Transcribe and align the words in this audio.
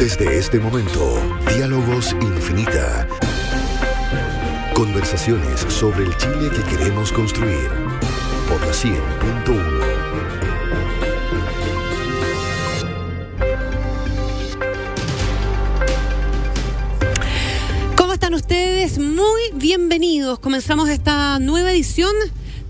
Desde 0.00 0.38
este 0.38 0.58
momento, 0.58 1.20
Diálogos 1.54 2.16
Infinita. 2.22 3.06
Conversaciones 4.72 5.60
sobre 5.68 6.06
el 6.06 6.16
Chile 6.16 6.48
que 6.48 6.62
queremos 6.74 7.12
construir. 7.12 7.68
Por 8.48 8.58
la 8.62 8.72
100.1. 8.72 9.80
¿Cómo 17.94 18.14
están 18.14 18.32
ustedes? 18.32 18.98
Muy 18.98 19.42
bienvenidos. 19.52 20.38
Comenzamos 20.38 20.88
esta 20.88 21.38
nueva 21.40 21.72
edición 21.72 22.14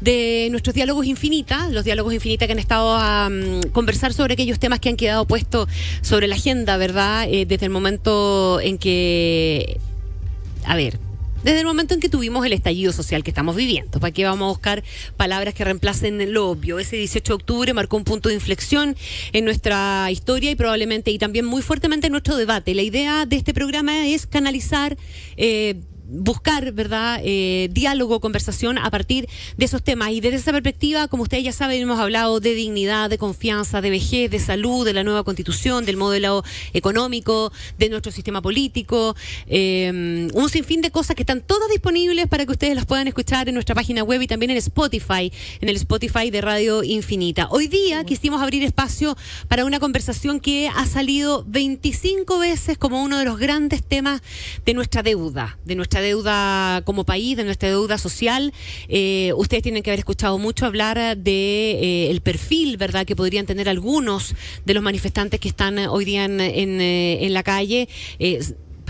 de 0.00 0.48
nuestros 0.50 0.74
diálogos 0.74 1.06
infinita, 1.06 1.68
los 1.70 1.84
diálogos 1.84 2.14
infinita 2.14 2.46
que 2.46 2.52
han 2.52 2.58
estado 2.58 2.94
a 2.96 3.30
conversar 3.72 4.12
sobre 4.12 4.34
aquellos 4.34 4.58
temas 4.58 4.80
que 4.80 4.88
han 4.88 4.96
quedado 4.96 5.26
puestos 5.26 5.68
sobre 6.02 6.26
la 6.26 6.36
agenda, 6.36 6.76
¿verdad? 6.76 7.26
Eh, 7.28 7.46
desde 7.46 7.66
el 7.66 7.70
momento 7.70 8.60
en 8.60 8.78
que, 8.78 9.78
a 10.64 10.76
ver, 10.76 10.98
desde 11.42 11.60
el 11.60 11.66
momento 11.66 11.94
en 11.94 12.00
que 12.00 12.08
tuvimos 12.08 12.44
el 12.44 12.52
estallido 12.52 12.92
social 12.92 13.24
que 13.24 13.30
estamos 13.30 13.56
viviendo. 13.56 13.98
¿Para 13.98 14.12
qué 14.12 14.24
vamos 14.24 14.46
a 14.46 14.48
buscar 14.48 14.84
palabras 15.16 15.54
que 15.54 15.64
reemplacen 15.64 16.32
lo 16.34 16.50
obvio? 16.50 16.78
Ese 16.78 16.96
18 16.96 17.32
de 17.32 17.34
octubre 17.34 17.72
marcó 17.72 17.96
un 17.96 18.04
punto 18.04 18.28
de 18.28 18.34
inflexión 18.34 18.96
en 19.32 19.44
nuestra 19.46 20.10
historia 20.10 20.50
y 20.50 20.54
probablemente 20.54 21.10
y 21.10 21.18
también 21.18 21.46
muy 21.46 21.62
fuertemente 21.62 22.08
en 22.08 22.12
nuestro 22.12 22.36
debate. 22.36 22.74
La 22.74 22.82
idea 22.82 23.24
de 23.24 23.36
este 23.36 23.54
programa 23.54 24.06
es 24.06 24.26
canalizar 24.26 24.98
eh, 25.36 25.76
buscar, 26.10 26.72
¿verdad?, 26.72 27.20
eh, 27.22 27.68
diálogo, 27.72 28.20
conversación 28.20 28.78
a 28.78 28.90
partir 28.90 29.28
de 29.56 29.64
esos 29.64 29.82
temas. 29.82 30.10
Y 30.10 30.20
desde 30.20 30.36
esa 30.36 30.52
perspectiva, 30.52 31.08
como 31.08 31.22
ustedes 31.22 31.44
ya 31.44 31.52
saben, 31.52 31.80
hemos 31.80 32.00
hablado 32.00 32.40
de 32.40 32.54
dignidad, 32.54 33.10
de 33.10 33.18
confianza, 33.18 33.80
de 33.80 33.90
vejez, 33.90 34.30
de 34.30 34.38
salud, 34.38 34.84
de 34.84 34.92
la 34.92 35.04
nueva 35.04 35.24
constitución, 35.24 35.84
del 35.84 35.96
modelo 35.96 36.42
económico, 36.72 37.52
de 37.78 37.88
nuestro 37.88 38.12
sistema 38.12 38.42
político, 38.42 39.16
eh, 39.46 40.28
un 40.32 40.48
sinfín 40.50 40.80
de 40.80 40.90
cosas 40.90 41.16
que 41.16 41.22
están 41.22 41.40
todas 41.40 41.68
disponibles 41.70 42.26
para 42.26 42.44
que 42.44 42.52
ustedes 42.52 42.74
las 42.74 42.86
puedan 42.86 43.08
escuchar 43.08 43.48
en 43.48 43.54
nuestra 43.54 43.74
página 43.74 44.02
web 44.02 44.22
y 44.22 44.26
también 44.26 44.50
en 44.50 44.56
Spotify, 44.56 45.32
en 45.60 45.68
el 45.68 45.76
Spotify 45.76 46.30
de 46.30 46.40
Radio 46.40 46.82
Infinita. 46.82 47.48
Hoy 47.50 47.68
día 47.68 48.04
quisimos 48.04 48.42
abrir 48.42 48.64
espacio 48.64 49.16
para 49.48 49.64
una 49.64 49.80
conversación 49.80 50.40
que 50.40 50.68
ha 50.68 50.86
salido 50.86 51.44
25 51.46 52.38
veces 52.38 52.78
como 52.78 53.02
uno 53.02 53.18
de 53.18 53.24
los 53.24 53.38
grandes 53.38 53.82
temas 53.82 54.22
de 54.64 54.74
nuestra 54.74 55.02
deuda, 55.02 55.58
de 55.64 55.74
nuestra 55.74 55.99
deuda 56.00 56.82
como 56.84 57.04
país, 57.04 57.36
de 57.36 57.44
nuestra 57.44 57.68
deuda 57.68 57.98
social. 57.98 58.52
Eh, 58.88 59.32
ustedes 59.36 59.62
tienen 59.62 59.82
que 59.82 59.90
haber 59.90 60.00
escuchado 60.00 60.38
mucho 60.38 60.66
hablar 60.66 61.16
de 61.16 61.70
eh, 61.72 62.10
el 62.10 62.20
perfil, 62.20 62.76
¿verdad?, 62.76 63.06
que 63.06 63.16
podrían 63.16 63.46
tener 63.46 63.68
algunos 63.68 64.34
de 64.64 64.74
los 64.74 64.82
manifestantes 64.82 65.40
que 65.40 65.48
están 65.48 65.78
hoy 65.78 66.04
día 66.04 66.24
en, 66.24 66.40
en, 66.40 66.80
eh, 66.80 67.24
en 67.24 67.34
la 67.34 67.42
calle 67.42 67.88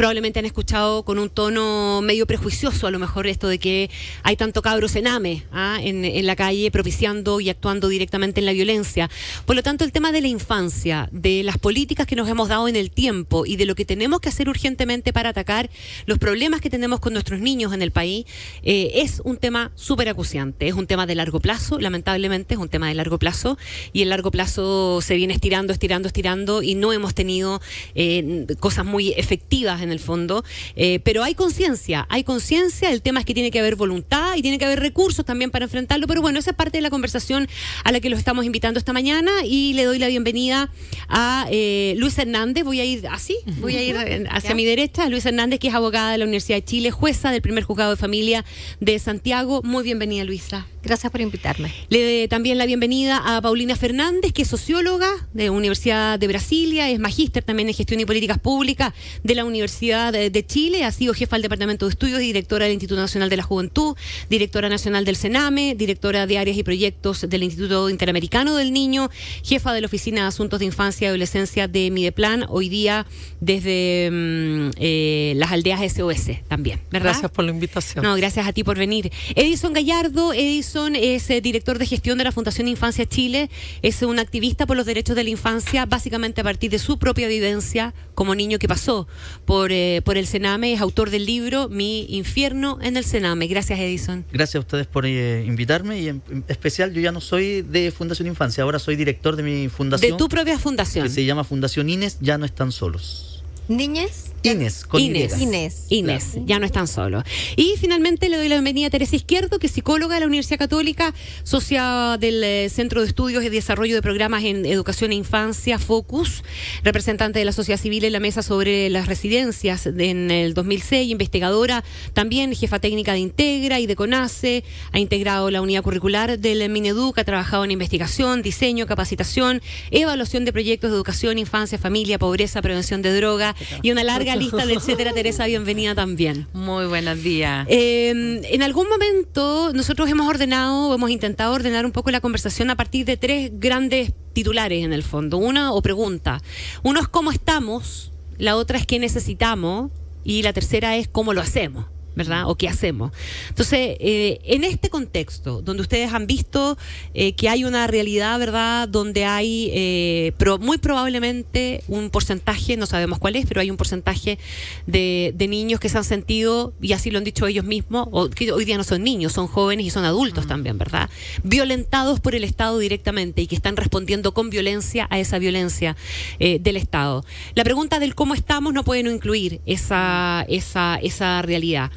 probablemente 0.01 0.39
han 0.39 0.47
escuchado 0.47 1.03
con 1.03 1.19
un 1.19 1.29
tono 1.29 2.01
medio 2.01 2.27
prejuicioso 2.27 2.87
a 2.87 2.91
lo 2.91 2.99
mejor 2.99 3.27
esto 3.27 3.49
de 3.49 3.59
que 3.59 3.91
hay 4.23 4.35
tanto 4.35 4.63
cabros 4.63 4.97
en 4.97 5.07
AME 5.07 5.43
¿ah? 5.53 5.79
en, 5.83 6.27
la 6.27 6.37
calle 6.37 6.71
propiciando 6.71 7.39
y 7.39 7.51
actuando 7.51 7.87
directamente 7.89 8.41
en 8.41 8.47
la 8.47 8.53
violencia. 8.53 9.11
Por 9.45 9.57
lo 9.57 9.63
tanto, 9.63 9.85
el 9.85 9.93
tema 9.93 10.11
de 10.11 10.23
la 10.23 10.29
infancia, 10.29 11.11
de 11.13 11.43
las 11.43 11.59
políticas 11.59 12.07
que 12.07 12.17
nos 12.17 12.31
hemos 12.31 12.49
dado 12.49 12.67
en 12.67 12.77
el 12.77 12.91
tiempo 12.91 13.45
y 13.45 13.57
de 13.57 13.67
lo 13.67 13.75
que 13.75 13.85
tenemos 13.85 14.21
que 14.21 14.31
hacer 14.31 14.49
urgentemente 14.49 15.13
para 15.13 15.29
atacar 15.29 15.69
los 16.07 16.17
problemas 16.17 16.63
que 16.63 16.71
tenemos 16.71 16.99
con 17.01 17.13
nuestros 17.13 17.41
niños 17.41 17.75
en 17.75 17.83
el 17.83 17.91
país, 17.91 18.25
eh, 18.63 18.93
es 18.95 19.21
un 19.23 19.37
tema 19.37 19.71
súper 19.75 20.09
acuciante. 20.09 20.67
Es 20.67 20.77
un 20.77 20.87
tema 20.87 21.05
de 21.05 21.15
largo 21.15 21.41
plazo, 21.41 21.79
lamentablemente 21.79 22.55
es 22.55 22.61
un 22.61 22.71
tema 22.71 22.89
de 22.89 22.95
largo 22.95 23.19
plazo 23.19 23.59
y 23.93 24.01
el 24.01 24.09
largo 24.09 24.31
plazo 24.31 25.03
se 25.03 25.15
viene 25.17 25.35
estirando, 25.35 25.75
estirando, 25.75 26.07
estirando 26.07 26.63
y 26.63 26.75
no 26.75 26.95
hemos 26.95 27.13
tenido 27.13 27.61
eh, 27.95 28.47
cosas 28.61 28.87
muy 28.87 29.11
efectivas 29.11 29.83
en 29.83 29.90
en 29.91 29.93
el 29.93 30.01
fondo, 30.01 30.45
eh, 30.77 31.01
pero 31.05 31.23
hay 31.23 31.35
conciencia, 31.35 32.07
hay 32.09 32.25
conciencia, 32.25 32.91
el 32.91 33.03
tema 33.03 33.21
es 33.21 33.27
que 33.27 33.35
tiene 33.35 33.51
que 33.51 33.59
haber 33.59 33.77
voluntad 33.77 34.37
y 34.37 34.43
tiene 34.43 34.59
que 34.59 34.65
haber 34.65 34.81
recursos 34.81 35.25
también 35.25 35.51
para 35.51 35.65
enfrentarlo, 35.65 36.07
pero 36.07 36.23
bueno, 36.23 36.39
esa 36.39 36.51
es 36.51 36.57
parte 36.57 36.79
de 36.79 36.83
la 36.83 36.91
conversación 36.91 37.49
a 37.85 37.93
la 37.93 38.01
que 38.01 38.09
los 38.09 38.19
estamos 38.19 38.45
invitando 38.45 38.79
esta 38.79 38.93
mañana 38.93 39.31
y 39.45 39.73
le 39.75 39.85
doy 39.85 39.99
la 39.99 40.09
bienvenida 40.09 40.71
a 41.09 41.47
eh, 41.51 41.95
Luis 41.97 42.17
Hernández, 42.19 42.65
voy 42.65 42.81
a 42.81 42.85
ir 42.85 43.07
así, 43.09 43.37
voy 43.61 43.77
a 43.77 43.83
ir 43.83 44.29
hacia 44.31 44.55
mi 44.55 44.65
derecha, 44.65 45.09
Luis 45.09 45.27
Hernández, 45.27 45.59
que 45.59 45.69
es 45.69 45.75
abogada 45.75 46.13
de 46.13 46.19
la 46.19 46.25
Universidad 46.25 46.59
de 46.59 46.65
Chile, 46.65 46.91
jueza 46.91 47.31
del 47.31 47.43
primer 47.43 47.65
juzgado 47.65 47.91
de 47.91 47.97
familia 47.97 48.45
de 48.81 48.99
Santiago. 48.99 49.63
Muy 49.63 49.83
bienvenida, 49.83 50.25
Luisa. 50.25 50.67
Gracias 50.83 51.13
por 51.13 51.21
invitarme. 51.21 51.73
Le 51.91 52.03
doy 52.03 52.29
también 52.29 52.57
la 52.57 52.65
bienvenida 52.65 53.21
a 53.25 53.43
Paulina 53.43 53.77
Fernández, 53.77 54.33
que 54.33 54.43
es 54.43 54.49
socióloga 54.49 55.09
de 55.35 55.45
la 55.45 55.53
Universidad 55.53 56.19
de 56.19 56.27
Brasilia, 56.27 56.89
es 56.89 56.99
magíster 56.99 57.43
también 57.43 57.69
en 57.69 57.75
gestión 57.75 58.01
y 58.01 58.07
políticas 58.07 58.39
públicas 58.39 58.95
de 59.23 59.35
la 59.35 59.45
Universidad 59.45 60.13
de, 60.13 60.47
Chile, 60.47 60.85
ha 60.85 60.93
sido 60.93 61.13
jefa 61.13 61.37
del 61.37 61.43
Departamento 61.43 61.87
de 61.87 61.91
Estudios 61.91 62.23
y 62.23 62.27
directora 62.27 62.65
del 62.65 62.73
Instituto 62.73 63.01
Nacional 63.01 63.29
de 63.29 63.37
la 63.37 63.43
Juventud, 63.43 63.95
directora 64.31 64.71
nacional 64.71 65.05
del 65.05 65.17
CENAME, 65.17 65.75
directora 65.75 66.27
de 66.27 66.39
áreas 66.39 66.57
y 66.57 66.63
proyectos 66.63 67.29
del 67.29 67.43
Instituto 67.43 67.91
Interamericano 67.91 68.57
del 68.57 68.73
Niño, 68.73 69.11
jefa 69.45 69.75
de 69.75 69.83
la 69.83 69.87
Oficina 69.87 70.23
de 70.23 70.29
Asuntos 70.29 70.61
de 70.61 70.65
Infancia 70.65 71.07
y 71.07 71.09
Adolescencia 71.09 71.69
de 71.69 71.91
Mideplan, 71.91 72.47
hoy 72.49 72.71
día 72.71 73.07
desde 73.41 74.09
mm, 74.11 74.71
eh, 74.79 75.35
las 75.37 75.53
aldeas 75.53 75.81
SOS 75.93 76.39
también, 76.49 76.81
¿verdad? 76.91 77.11
Gracias 77.11 77.31
por 77.31 77.45
la 77.45 77.51
invitación. 77.51 78.03
No, 78.03 78.15
gracias 78.17 78.47
a 78.47 78.53
ti 78.53 78.65
por 78.65 78.79
venir. 78.79 79.13
Edison 79.35 79.75
Gallardo, 79.75 80.33
Edison 80.33 80.70
es 80.77 81.31
eh, 81.31 81.41
director 81.41 81.79
de 81.79 81.87
gestión 81.87 82.19
de 82.19 82.25
la 82.25 82.33
Fundación 82.33 82.69
Infancia 82.69 83.07
Chile, 83.07 83.51
es 83.83 84.03
un 84.03 84.19
activista 84.19 84.67
por 84.67 84.77
los 84.77 84.87
derechos 84.87 85.17
de 85.17 85.25
la 85.25 85.31
infancia, 85.31 85.85
básicamente 85.87 86.41
a 86.41 86.45
partir 86.45 86.71
de 86.71 86.79
su 86.79 86.99
propia 86.99 87.27
vivencia 87.27 87.93
como 88.15 88.35
niño 88.35 88.59
que 88.59 88.69
pasó 88.69 89.09
por 89.45 89.73
eh, 89.73 90.03
por, 90.05 90.17
el 90.17 90.27
Sename, 90.27 90.73
es 90.73 90.81
autor 90.81 91.11
del 91.11 91.27
libro 91.27 91.69
Mi 91.69 92.07
infierno 92.09 92.79
en 92.83 92.97
el 92.97 93.05
Sename. 93.05 93.47
Gracias, 93.47 93.79
Edison. 93.79 94.25
Gracias 94.33 94.57
a 94.57 94.61
ustedes 94.61 94.87
por 94.87 95.07
eh, 95.07 95.45
invitarme 95.47 96.01
y 96.01 96.09
en 96.09 96.23
especial 96.49 96.93
yo 96.93 97.01
ya 97.01 97.13
no 97.13 97.21
soy 97.21 97.63
de 97.63 97.91
Fundación 97.91 98.29
Infancia, 98.29 98.63
ahora 98.63 98.79
soy 98.79 98.97
director 98.97 99.37
de 99.37 99.43
mi 99.43 99.69
fundación. 99.69 100.13
De 100.13 100.19
tu 100.19 100.29
propia 100.29 100.59
fundación. 100.59 101.05
Que 101.05 101.11
se 101.11 101.25
llama 101.25 101.45
Fundación 101.45 101.89
Ines, 101.89 102.19
ya 102.21 102.39
no 102.39 102.45
están 102.45 102.73
solos. 102.73 103.30
¿Niñez? 103.71 104.33
Inés, 104.43 104.85
con 104.85 105.01
Inés. 105.01 105.39
Inés. 105.39 105.85
Inés, 105.91 106.39
ya 106.47 106.59
no 106.59 106.65
están 106.65 106.89
solos. 106.89 107.23
Y 107.57 107.75
finalmente 107.79 108.29
le 108.29 108.39
doy 108.39 108.49
la 108.49 108.57
bienvenida 108.57 108.87
a 108.87 108.91
Teresa 108.91 109.15
Izquierdo, 109.15 109.59
que 109.59 109.67
es 109.67 109.73
psicóloga 109.73 110.15
de 110.15 110.21
la 110.21 110.27
Universidad 110.27 110.59
Católica, 110.59 111.15
socia 111.45 112.17
del 112.19 112.43
eh, 112.43 112.69
Centro 112.71 113.03
de 113.03 113.07
Estudios 113.07 113.45
y 113.45 113.49
Desarrollo 113.51 113.95
de 113.95 114.03
Programas 114.03 114.43
en 114.45 114.65
Educación 114.65 115.13
e 115.13 115.15
Infancia, 115.15 115.79
FOCUS, 115.79 116.43
representante 116.83 117.39
de 117.39 117.45
la 117.45 117.53
sociedad 117.53 117.79
civil 117.79 118.03
en 118.05 118.13
la 118.13 118.19
mesa 118.19 118.43
sobre 118.43 118.89
las 118.89 119.07
residencias 119.09 119.87
en 119.87 120.31
el 120.31 120.55
2006, 120.55 121.11
investigadora, 121.11 121.85
también 122.15 122.55
jefa 122.55 122.81
técnica 122.81 123.13
de 123.13 123.19
Integra 123.19 123.79
y 123.79 123.87
de 123.87 123.95
CONACE, 123.95 124.65
ha 124.91 124.99
integrado 124.99 125.51
la 125.51 125.61
unidad 125.61 125.83
curricular 125.83 126.39
del 126.39 126.67
Mineduc, 126.71 127.19
ha 127.19 127.25
trabajado 127.25 127.65
en 127.65 127.73
investigación, 127.73 128.41
diseño, 128.41 128.87
capacitación, 128.87 129.61
evaluación 129.91 130.47
de 130.47 130.53
proyectos 130.53 130.91
de 130.91 130.97
educación, 130.97 131.39
infancia, 131.39 131.77
familia, 131.77 132.19
pobreza, 132.19 132.63
prevención 132.63 133.03
de 133.03 133.15
droga 133.15 133.55
y 133.83 133.91
una 133.91 134.05
larga 134.05 134.37
lista 134.37 134.67
de 134.67 134.75
etcétera. 134.75 135.13
Teresa, 135.13 135.47
bienvenida 135.47 135.95
también. 135.95 136.47
Muy 136.53 136.87
buenos 136.87 137.23
días. 137.23 137.67
Eh, 137.69 138.41
en 138.45 138.63
algún 138.63 138.89
momento 138.89 139.73
nosotros 139.75 140.09
hemos 140.11 140.29
ordenado, 140.29 140.95
hemos 140.95 141.11
intentado 141.11 141.53
ordenar 141.53 141.85
un 141.85 141.93
poco 141.93 142.11
la 142.11 142.21
conversación 142.21 142.71
a 142.71 142.77
partir 142.77 143.07
de 143.07 143.17
tres 143.17 143.51
grandes 143.55 144.13
titulares 144.33 144.85
en 144.85 144.93
el 144.93 145.03
fondo. 145.03 145.39
Una 145.39 145.73
o 145.73 145.83
pregunta. 145.83 146.43
Uno 146.83 147.01
es 147.01 147.09
cómo 147.09 147.31
estamos, 147.33 148.13
la 148.39 148.57
otra 148.57 148.79
es 148.79 148.87
qué 148.87 148.99
necesitamos 148.99 149.91
y 150.25 150.43
la 150.43 150.53
tercera 150.53 150.97
es 150.97 151.09
cómo 151.09 151.33
lo 151.35 151.41
hacemos. 151.41 151.87
¿Verdad? 152.15 152.45
¿O 152.49 152.55
qué 152.57 152.69
hacemos? 152.69 153.13
Entonces, 153.49 153.97
eh, 154.01 154.41
en 154.45 154.65
este 154.65 154.91
contexto, 154.91 155.63
donde 155.63 155.83
ustedes 155.83 156.13
han 156.13 156.27
visto 156.27 156.77
eh, 157.15 157.35
que 157.35 157.49
hay 157.49 157.65
una 157.65 157.87
realidad, 157.87 158.39
¿verdad?, 158.39 158.89
donde 158.89 159.25
hay 159.25 159.71
eh, 159.73 160.33
muy 160.61 160.79
probablemente 160.79 161.83
un 161.89 162.11
porcentaje, 162.11 162.77
no 162.77 162.87
sabemos 162.87 163.19
cuál 163.19 163.37
es, 163.37 163.47
pero 163.47 163.61
hay 163.61 163.71
un 163.71 163.77
porcentaje 163.77 164.39
de, 164.87 165.35
niños 165.51 165.81
que 165.81 165.89
se 165.89 165.99
han 165.99 166.05
sentido, 166.05 166.75
y 166.81 166.93
así 166.93 167.11
lo 167.11 167.19
han 167.19 167.25
dicho 167.25 167.47
ellos 167.47 167.65
mismos, 167.65 168.07
o 168.13 168.31
que 168.31 168.53
hoy 168.53 168.65
día 168.65 168.77
no 168.77 168.85
son 168.85 169.03
niños, 169.03 169.33
son 169.33 169.49
jóvenes 169.49 169.87
y 169.87 169.91
son 169.91 170.05
adultos 170.05 170.47
también, 170.47 170.79
¿verdad? 170.79 171.11
Violentados 171.43 172.21
por 172.21 172.37
el 172.37 172.45
Estado 172.45 172.79
directamente 172.79 173.43
y 173.43 173.49
que 173.49 173.57
están 173.57 173.77
respondiendo 173.77 174.33
con 174.33 174.49
violencia 174.49 175.09
a 175.11 175.19
esa 175.19 175.39
violencia 175.39 175.97
del 176.39 176.77
Estado. 176.77 177.25
La 177.55 177.65
pregunta 177.65 177.99
del 177.99 178.15
cómo 178.15 178.35
estamos 178.35 178.73
no 178.73 178.85
puede 178.85 179.03
no 179.03 179.11
incluir 179.11 179.61
esa, 179.67 180.45
esa, 180.49 180.97
esa 181.03 181.43
realidad. 181.43 181.91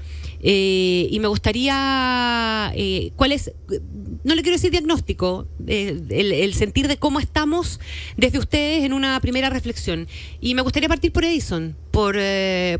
Eh, 0.46 1.08
y 1.10 1.20
me 1.22 1.30
gustaría, 1.30 2.74
eh, 2.76 3.14
¿cuál 3.16 3.32
es? 3.32 3.54
No 4.26 4.36
le 4.36 4.42
quiero 4.42 4.58
decir 4.58 4.72
diagnóstico, 4.72 5.48
eh, 5.68 6.02
el, 6.10 6.54
sentir 6.54 6.90
de 6.90 6.98
cómo 6.98 7.22
estamos 7.22 7.80
desde 8.18 8.40
ustedes 8.40 8.84
en 8.84 8.92
una 8.92 9.18
primera 9.22 9.50
reflexión. 9.50 10.08
Y 10.42 10.54
me 10.54 10.62
gustaría 10.62 10.90
partir 10.90 11.14
por 11.14 11.24
Edison, 11.24 11.78
por, 11.92 12.18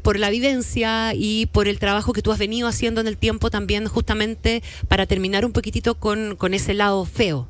por 0.02 0.20
la 0.20 0.30
vivencia 0.30 1.14
y 1.16 1.46
por 1.48 1.70
el 1.70 1.80
trabajo 1.80 2.12
que 2.12 2.22
tú 2.22 2.34
has 2.34 2.40
venido 2.40 2.68
haciendo 2.68 3.00
en 3.00 3.08
el 3.08 3.18
tiempo 3.18 3.50
también, 3.50 3.88
justamente 3.88 4.62
para 4.90 5.06
terminar 5.06 5.46
un 5.46 5.54
poquitito 5.54 5.96
con, 5.96 6.36
con 6.36 6.54
ese 6.54 6.74
lado 6.74 7.06
feo. 7.06 7.48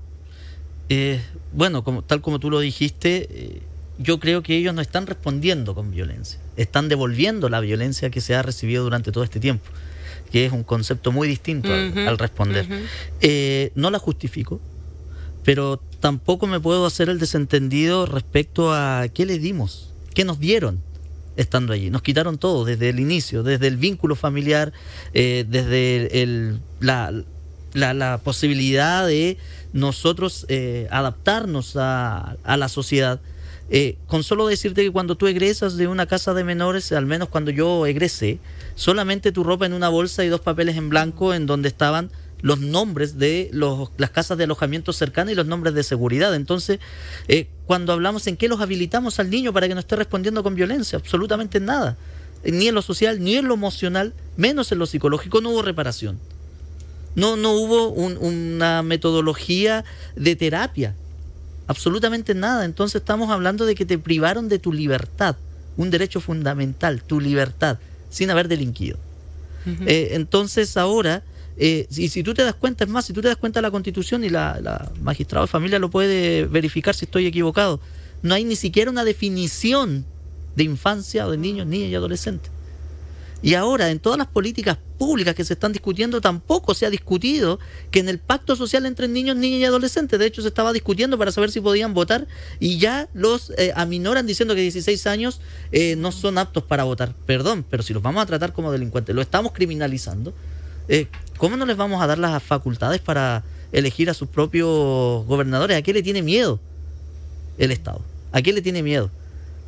bueno, 1.53 1.83
como, 1.83 2.03
tal 2.03 2.21
como 2.21 2.39
tú 2.39 2.51
lo 2.51 2.59
dijiste 2.59 3.63
yo 3.99 4.19
creo 4.19 4.41
que 4.41 4.57
ellos 4.57 4.73
no 4.73 4.81
están 4.81 5.05
respondiendo 5.05 5.75
con 5.75 5.91
violencia, 5.91 6.39
están 6.57 6.89
devolviendo 6.89 7.47
la 7.49 7.59
violencia 7.59 8.09
que 8.09 8.21
se 8.21 8.35
ha 8.35 8.41
recibido 8.41 8.83
durante 8.83 9.11
todo 9.11 9.23
este 9.23 9.39
tiempo, 9.39 9.69
que 10.33 10.45
es 10.47 10.51
un 10.51 10.63
concepto 10.63 11.11
muy 11.13 11.27
distinto 11.27 11.71
al- 11.71 12.17
responder. 12.17 12.65
Eh, 13.21 13.71
no 13.75 13.89
la 13.91 13.99
justifico, 13.99 14.59
pero 15.43 15.79
tampoco 15.99 16.47
me 16.47 16.59
puedo 16.59 16.85
hacer 16.87 17.07
el 17.07 17.19
desentendido 17.19 18.05
respecto 18.07 18.73
a 18.73 19.05
qué 19.13 19.25
les 19.27 19.41
dimos, 19.41 19.91
qué 20.15 20.25
nos 20.25 20.39
dieron 20.39 20.79
estando 21.37 21.71
allí. 21.71 21.89
Nos 21.91 22.01
quitaron 22.01 22.37
todo 22.39 22.65
desde 22.65 22.89
el 22.89 22.99
inicio, 22.99 23.43
desde 23.43 23.67
el 23.67 23.77
vínculo 23.77 24.15
familiar, 24.15 24.73
eh, 25.13 25.45
desde 25.47 26.23
el- 26.23 26.59
la, 26.79 27.13
la- 27.73 27.93
la 27.93 28.17
posibilidad 28.17 29.05
de 29.05 29.37
nosotros 29.71 30.45
eh, 30.49 30.87
adaptarnos 30.89 31.75
a, 31.75 32.37
a 32.43 32.57
la 32.57 32.69
sociedad. 32.69 33.21
Eh, 33.75 33.97
con 34.05 34.23
solo 34.23 34.45
decirte 34.45 34.83
que 34.83 34.91
cuando 34.91 35.15
tú 35.17 35.25
egresas 35.25 35.77
de 35.77 35.87
una 35.87 36.05
casa 36.05 36.35
de 36.35 36.43
menores, 36.43 36.91
al 36.91 37.07
menos 37.07 37.27
cuando 37.29 37.49
yo 37.49 37.87
egresé, 37.87 38.37
solamente 38.75 39.31
tu 39.31 39.43
ropa 39.43 39.65
en 39.65 39.73
una 39.73 39.89
bolsa 39.89 40.23
y 40.23 40.27
dos 40.27 40.41
papeles 40.41 40.77
en 40.77 40.89
blanco 40.89 41.33
en 41.33 41.47
donde 41.47 41.69
estaban 41.69 42.11
los 42.41 42.59
nombres 42.59 43.17
de 43.17 43.49
los, 43.51 43.89
las 43.97 44.11
casas 44.11 44.37
de 44.37 44.43
alojamiento 44.43 44.93
cercanas 44.93 45.31
y 45.31 45.35
los 45.35 45.47
nombres 45.47 45.73
de 45.73 45.81
seguridad. 45.81 46.35
Entonces, 46.35 46.79
eh, 47.27 47.47
cuando 47.65 47.93
hablamos 47.93 48.27
en 48.27 48.37
qué 48.37 48.47
los 48.47 48.61
habilitamos 48.61 49.19
al 49.19 49.31
niño 49.31 49.51
para 49.53 49.67
que 49.67 49.73
no 49.73 49.79
esté 49.79 49.95
respondiendo 49.95 50.43
con 50.43 50.53
violencia, 50.53 50.99
absolutamente 50.99 51.57
en 51.57 51.65
nada. 51.65 51.97
Ni 52.43 52.67
en 52.67 52.75
lo 52.75 52.83
social, 52.83 53.23
ni 53.23 53.37
en 53.37 53.47
lo 53.47 53.55
emocional, 53.55 54.13
menos 54.37 54.71
en 54.71 54.77
lo 54.77 54.85
psicológico, 54.85 55.41
no 55.41 55.49
hubo 55.49 55.63
reparación. 55.63 56.19
No, 57.15 57.37
no 57.37 57.53
hubo 57.53 57.87
un- 57.89 58.17
una 58.17 58.83
metodología 58.83 59.83
de 60.15 60.35
terapia. 60.35 60.95
Absolutamente 61.67 62.33
nada. 62.33 62.65
Entonces 62.65 63.01
estamos 63.01 63.29
hablando 63.29 63.65
de 63.65 63.75
que 63.75 63.85
te 63.85 63.97
privaron 63.97 64.49
de 64.49 64.59
tu 64.59 64.73
libertad, 64.73 65.35
un 65.77 65.89
derecho 65.89 66.19
fundamental, 66.21 67.03
tu 67.03 67.19
libertad, 67.19 67.79
sin 68.09 68.29
haber 68.29 68.47
delinquido. 68.47 68.97
Eh, 69.85 70.09
entonces 70.11 70.75
ahora, 70.75 71.23
eh, 71.55 71.87
si, 71.89 72.09
si 72.09 72.21
tú 72.21 72.33
te 72.33 72.43
das 72.43 72.55
cuenta, 72.55 72.83
es 72.83 72.89
más, 72.89 73.05
si 73.05 73.13
tú 73.13 73.21
te 73.21 73.29
das 73.29 73.37
cuenta 73.37 73.59
de 73.59 73.61
la 73.61 73.71
constitución 73.71 74.25
y 74.25 74.29
la, 74.29 74.59
la 74.61 74.91
magistrado 75.01 75.45
de 75.45 75.51
familia 75.51 75.79
lo 75.79 75.89
puede 75.89 76.45
verificar 76.45 76.93
si 76.95 77.05
estoy 77.05 77.27
equivocado, 77.27 77.79
no 78.21 78.35
hay 78.35 78.43
ni 78.43 78.57
siquiera 78.57 78.91
una 78.91 79.05
definición 79.05 80.05
de 80.55 80.63
infancia 80.63 81.25
o 81.25 81.31
de 81.31 81.37
niños, 81.37 81.65
niñas 81.65 81.89
y 81.89 81.95
adolescentes. 81.95 82.52
Y 83.43 83.55
ahora, 83.55 83.89
en 83.91 83.99
todas 83.99 84.17
las 84.17 84.27
políticas 84.27 84.77
públicas 84.97 85.35
que 85.35 85.43
se 85.43 85.51
están 85.51 85.73
discutiendo, 85.73 86.21
tampoco 86.21 86.73
se 86.73 86.85
ha 86.85 86.89
discutido 86.89 87.59
que 87.91 87.99
en 87.99 88.07
el 88.07 88.17
pacto 88.17 88.55
social 88.55 88.85
entre 88.85 89.09
niños, 89.09 89.35
niñas 89.35 89.59
y 89.59 89.65
adolescentes, 89.65 90.17
de 90.17 90.25
hecho 90.25 90.41
se 90.41 90.47
estaba 90.47 90.71
discutiendo 90.71 91.17
para 91.17 91.29
saber 91.29 91.51
si 91.51 91.59
podían 91.59 91.93
votar 91.93 92.25
y 92.61 92.77
ya 92.77 93.09
los 93.13 93.51
eh, 93.57 93.73
aminoran 93.75 94.25
diciendo 94.25 94.55
que 94.55 94.61
16 94.61 95.07
años 95.07 95.41
eh, 95.73 95.97
no 95.97 96.13
son 96.13 96.37
aptos 96.37 96.63
para 96.63 96.85
votar. 96.85 97.13
Perdón, 97.25 97.65
pero 97.69 97.83
si 97.83 97.93
los 97.93 98.01
vamos 98.01 98.23
a 98.23 98.25
tratar 98.25 98.53
como 98.53 98.71
delincuentes, 98.71 99.13
lo 99.13 99.21
estamos 99.21 99.51
criminalizando, 99.51 100.33
eh, 100.87 101.07
¿cómo 101.35 101.57
no 101.57 101.65
les 101.65 101.75
vamos 101.75 102.01
a 102.01 102.07
dar 102.07 102.19
las 102.19 102.41
facultades 102.41 103.01
para 103.01 103.43
elegir 103.73 104.09
a 104.09 104.13
sus 104.13 104.29
propios 104.29 105.25
gobernadores? 105.27 105.77
¿A 105.77 105.81
qué 105.81 105.91
le 105.91 106.01
tiene 106.01 106.21
miedo 106.21 106.61
el 107.57 107.73
Estado? 107.73 107.99
¿A 108.31 108.41
qué 108.41 108.53
le 108.53 108.61
tiene 108.61 108.81
miedo? 108.83 109.11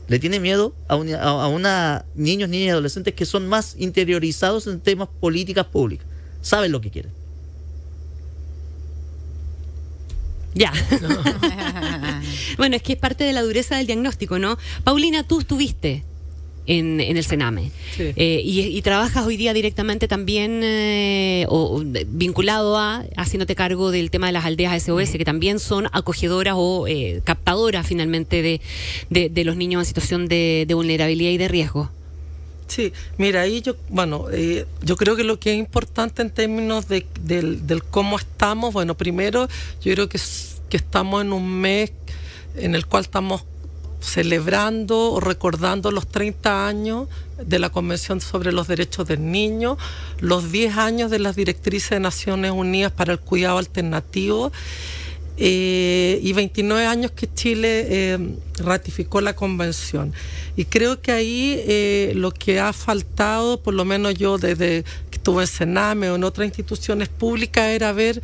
Le 0.07 0.19
tiene 0.19 0.39
miedo 0.39 0.75
a, 0.87 0.95
una, 0.95 1.17
a, 1.17 1.43
a 1.43 1.47
una 1.47 2.05
niños, 2.15 2.49
niñas 2.49 2.67
y 2.67 2.69
adolescentes 2.69 3.13
que 3.13 3.25
son 3.25 3.47
más 3.47 3.75
interiorizados 3.77 4.67
en 4.67 4.79
temas 4.79 5.09
políticas 5.19 5.65
públicas. 5.65 6.05
Saben 6.41 6.71
lo 6.71 6.81
que 6.81 6.91
quieren. 6.91 7.11
Ya. 10.55 10.71
bueno, 12.57 12.77
es 12.77 12.81
que 12.81 12.93
es 12.93 12.99
parte 12.99 13.25
de 13.25 13.33
la 13.33 13.43
dureza 13.43 13.75
del 13.75 13.87
diagnóstico, 13.87 14.39
¿no? 14.39 14.57
Paulina, 14.83 15.23
tú 15.23 15.41
estuviste 15.41 16.05
en, 16.67 16.99
en 16.99 17.17
el 17.17 17.23
Sename 17.23 17.71
Sí. 17.95 18.11
eh, 18.15 18.41
y, 18.43 18.61
y 18.61 18.81
trabajas 18.81 19.25
hoy 19.25 19.37
día 19.37 19.53
directamente 19.53 20.07
también 20.07 20.61
eh, 20.63 21.45
o, 21.49 21.81
vinculado 22.07 22.77
a 22.77 23.05
haciéndote 23.17 23.55
cargo 23.55 23.91
del 23.91 24.11
tema 24.11 24.27
de 24.27 24.33
las 24.33 24.45
aldeas 24.45 24.83
SOS, 24.83 25.11
que 25.11 25.25
también 25.25 25.59
son 25.59 25.87
acogedoras 25.91 26.55
o 26.57 26.87
eh, 26.87 27.21
captadoras 27.23 27.87
finalmente 27.87 28.41
de, 28.41 28.61
de, 29.09 29.29
de 29.29 29.43
los 29.43 29.55
niños 29.55 29.81
en 29.81 29.85
situación 29.85 30.27
de, 30.27 30.65
de 30.67 30.73
vulnerabilidad 30.73 31.31
y 31.31 31.37
de 31.37 31.47
riesgo. 31.47 31.89
Sí, 32.67 32.91
mira, 33.19 33.41
ahí 33.41 33.61
yo, 33.61 33.75
bueno, 33.89 34.25
eh, 34.31 34.65
yo 34.81 34.95
creo 34.97 35.15
que 35.15 35.23
lo 35.23 35.39
que 35.39 35.51
es 35.53 35.57
importante 35.59 36.23
en 36.23 36.31
términos 36.31 36.87
de, 36.87 37.05
del, 37.21 37.67
del 37.67 37.83
cómo 37.83 38.17
estamos, 38.17 38.73
bueno, 38.73 38.95
primero 38.95 39.47
yo 39.83 39.93
creo 39.93 40.09
que, 40.09 40.19
que 40.69 40.77
estamos 40.77 41.21
en 41.21 41.31
un 41.31 41.47
mes 41.61 41.91
en 42.57 42.73
el 42.73 42.87
cual 42.87 43.03
estamos 43.03 43.43
celebrando 44.05 45.11
o 45.11 45.19
recordando 45.19 45.91
los 45.91 46.07
30 46.07 46.67
años 46.67 47.07
de 47.43 47.59
la 47.59 47.69
Convención 47.69 48.21
sobre 48.21 48.51
los 48.51 48.67
Derechos 48.67 49.07
del 49.07 49.31
Niño, 49.31 49.77
los 50.19 50.51
10 50.51 50.77
años 50.77 51.11
de 51.11 51.19
las 51.19 51.35
directrices 51.35 51.91
de 51.91 51.99
Naciones 51.99 52.51
Unidas 52.51 52.91
para 52.91 53.13
el 53.13 53.19
cuidado 53.19 53.57
alternativo 53.57 54.51
eh, 55.37 56.19
y 56.23 56.31
29 56.31 56.85
años 56.85 57.11
que 57.11 57.27
Chile 57.33 57.85
eh, 57.89 58.17
ratificó 58.59 59.19
la 59.19 59.35
convención. 59.35 60.13
Y 60.55 60.65
creo 60.65 61.01
que 61.01 61.11
ahí 61.11 61.61
eh, 61.67 62.13
lo 62.15 62.31
que 62.31 62.61
ha 62.61 62.71
faltado, 62.71 63.61
por 63.61 63.73
lo 63.73 63.83
menos 63.83 64.15
yo 64.15 64.37
desde 64.37 64.85
que 65.11 65.17
estuve 65.17 65.43
en 65.43 65.47
Sename 65.47 66.09
o 66.09 66.15
en 66.15 66.23
otras 66.23 66.45
instituciones 66.45 67.09
públicas, 67.09 67.65
era 67.67 67.91
ver 67.91 68.21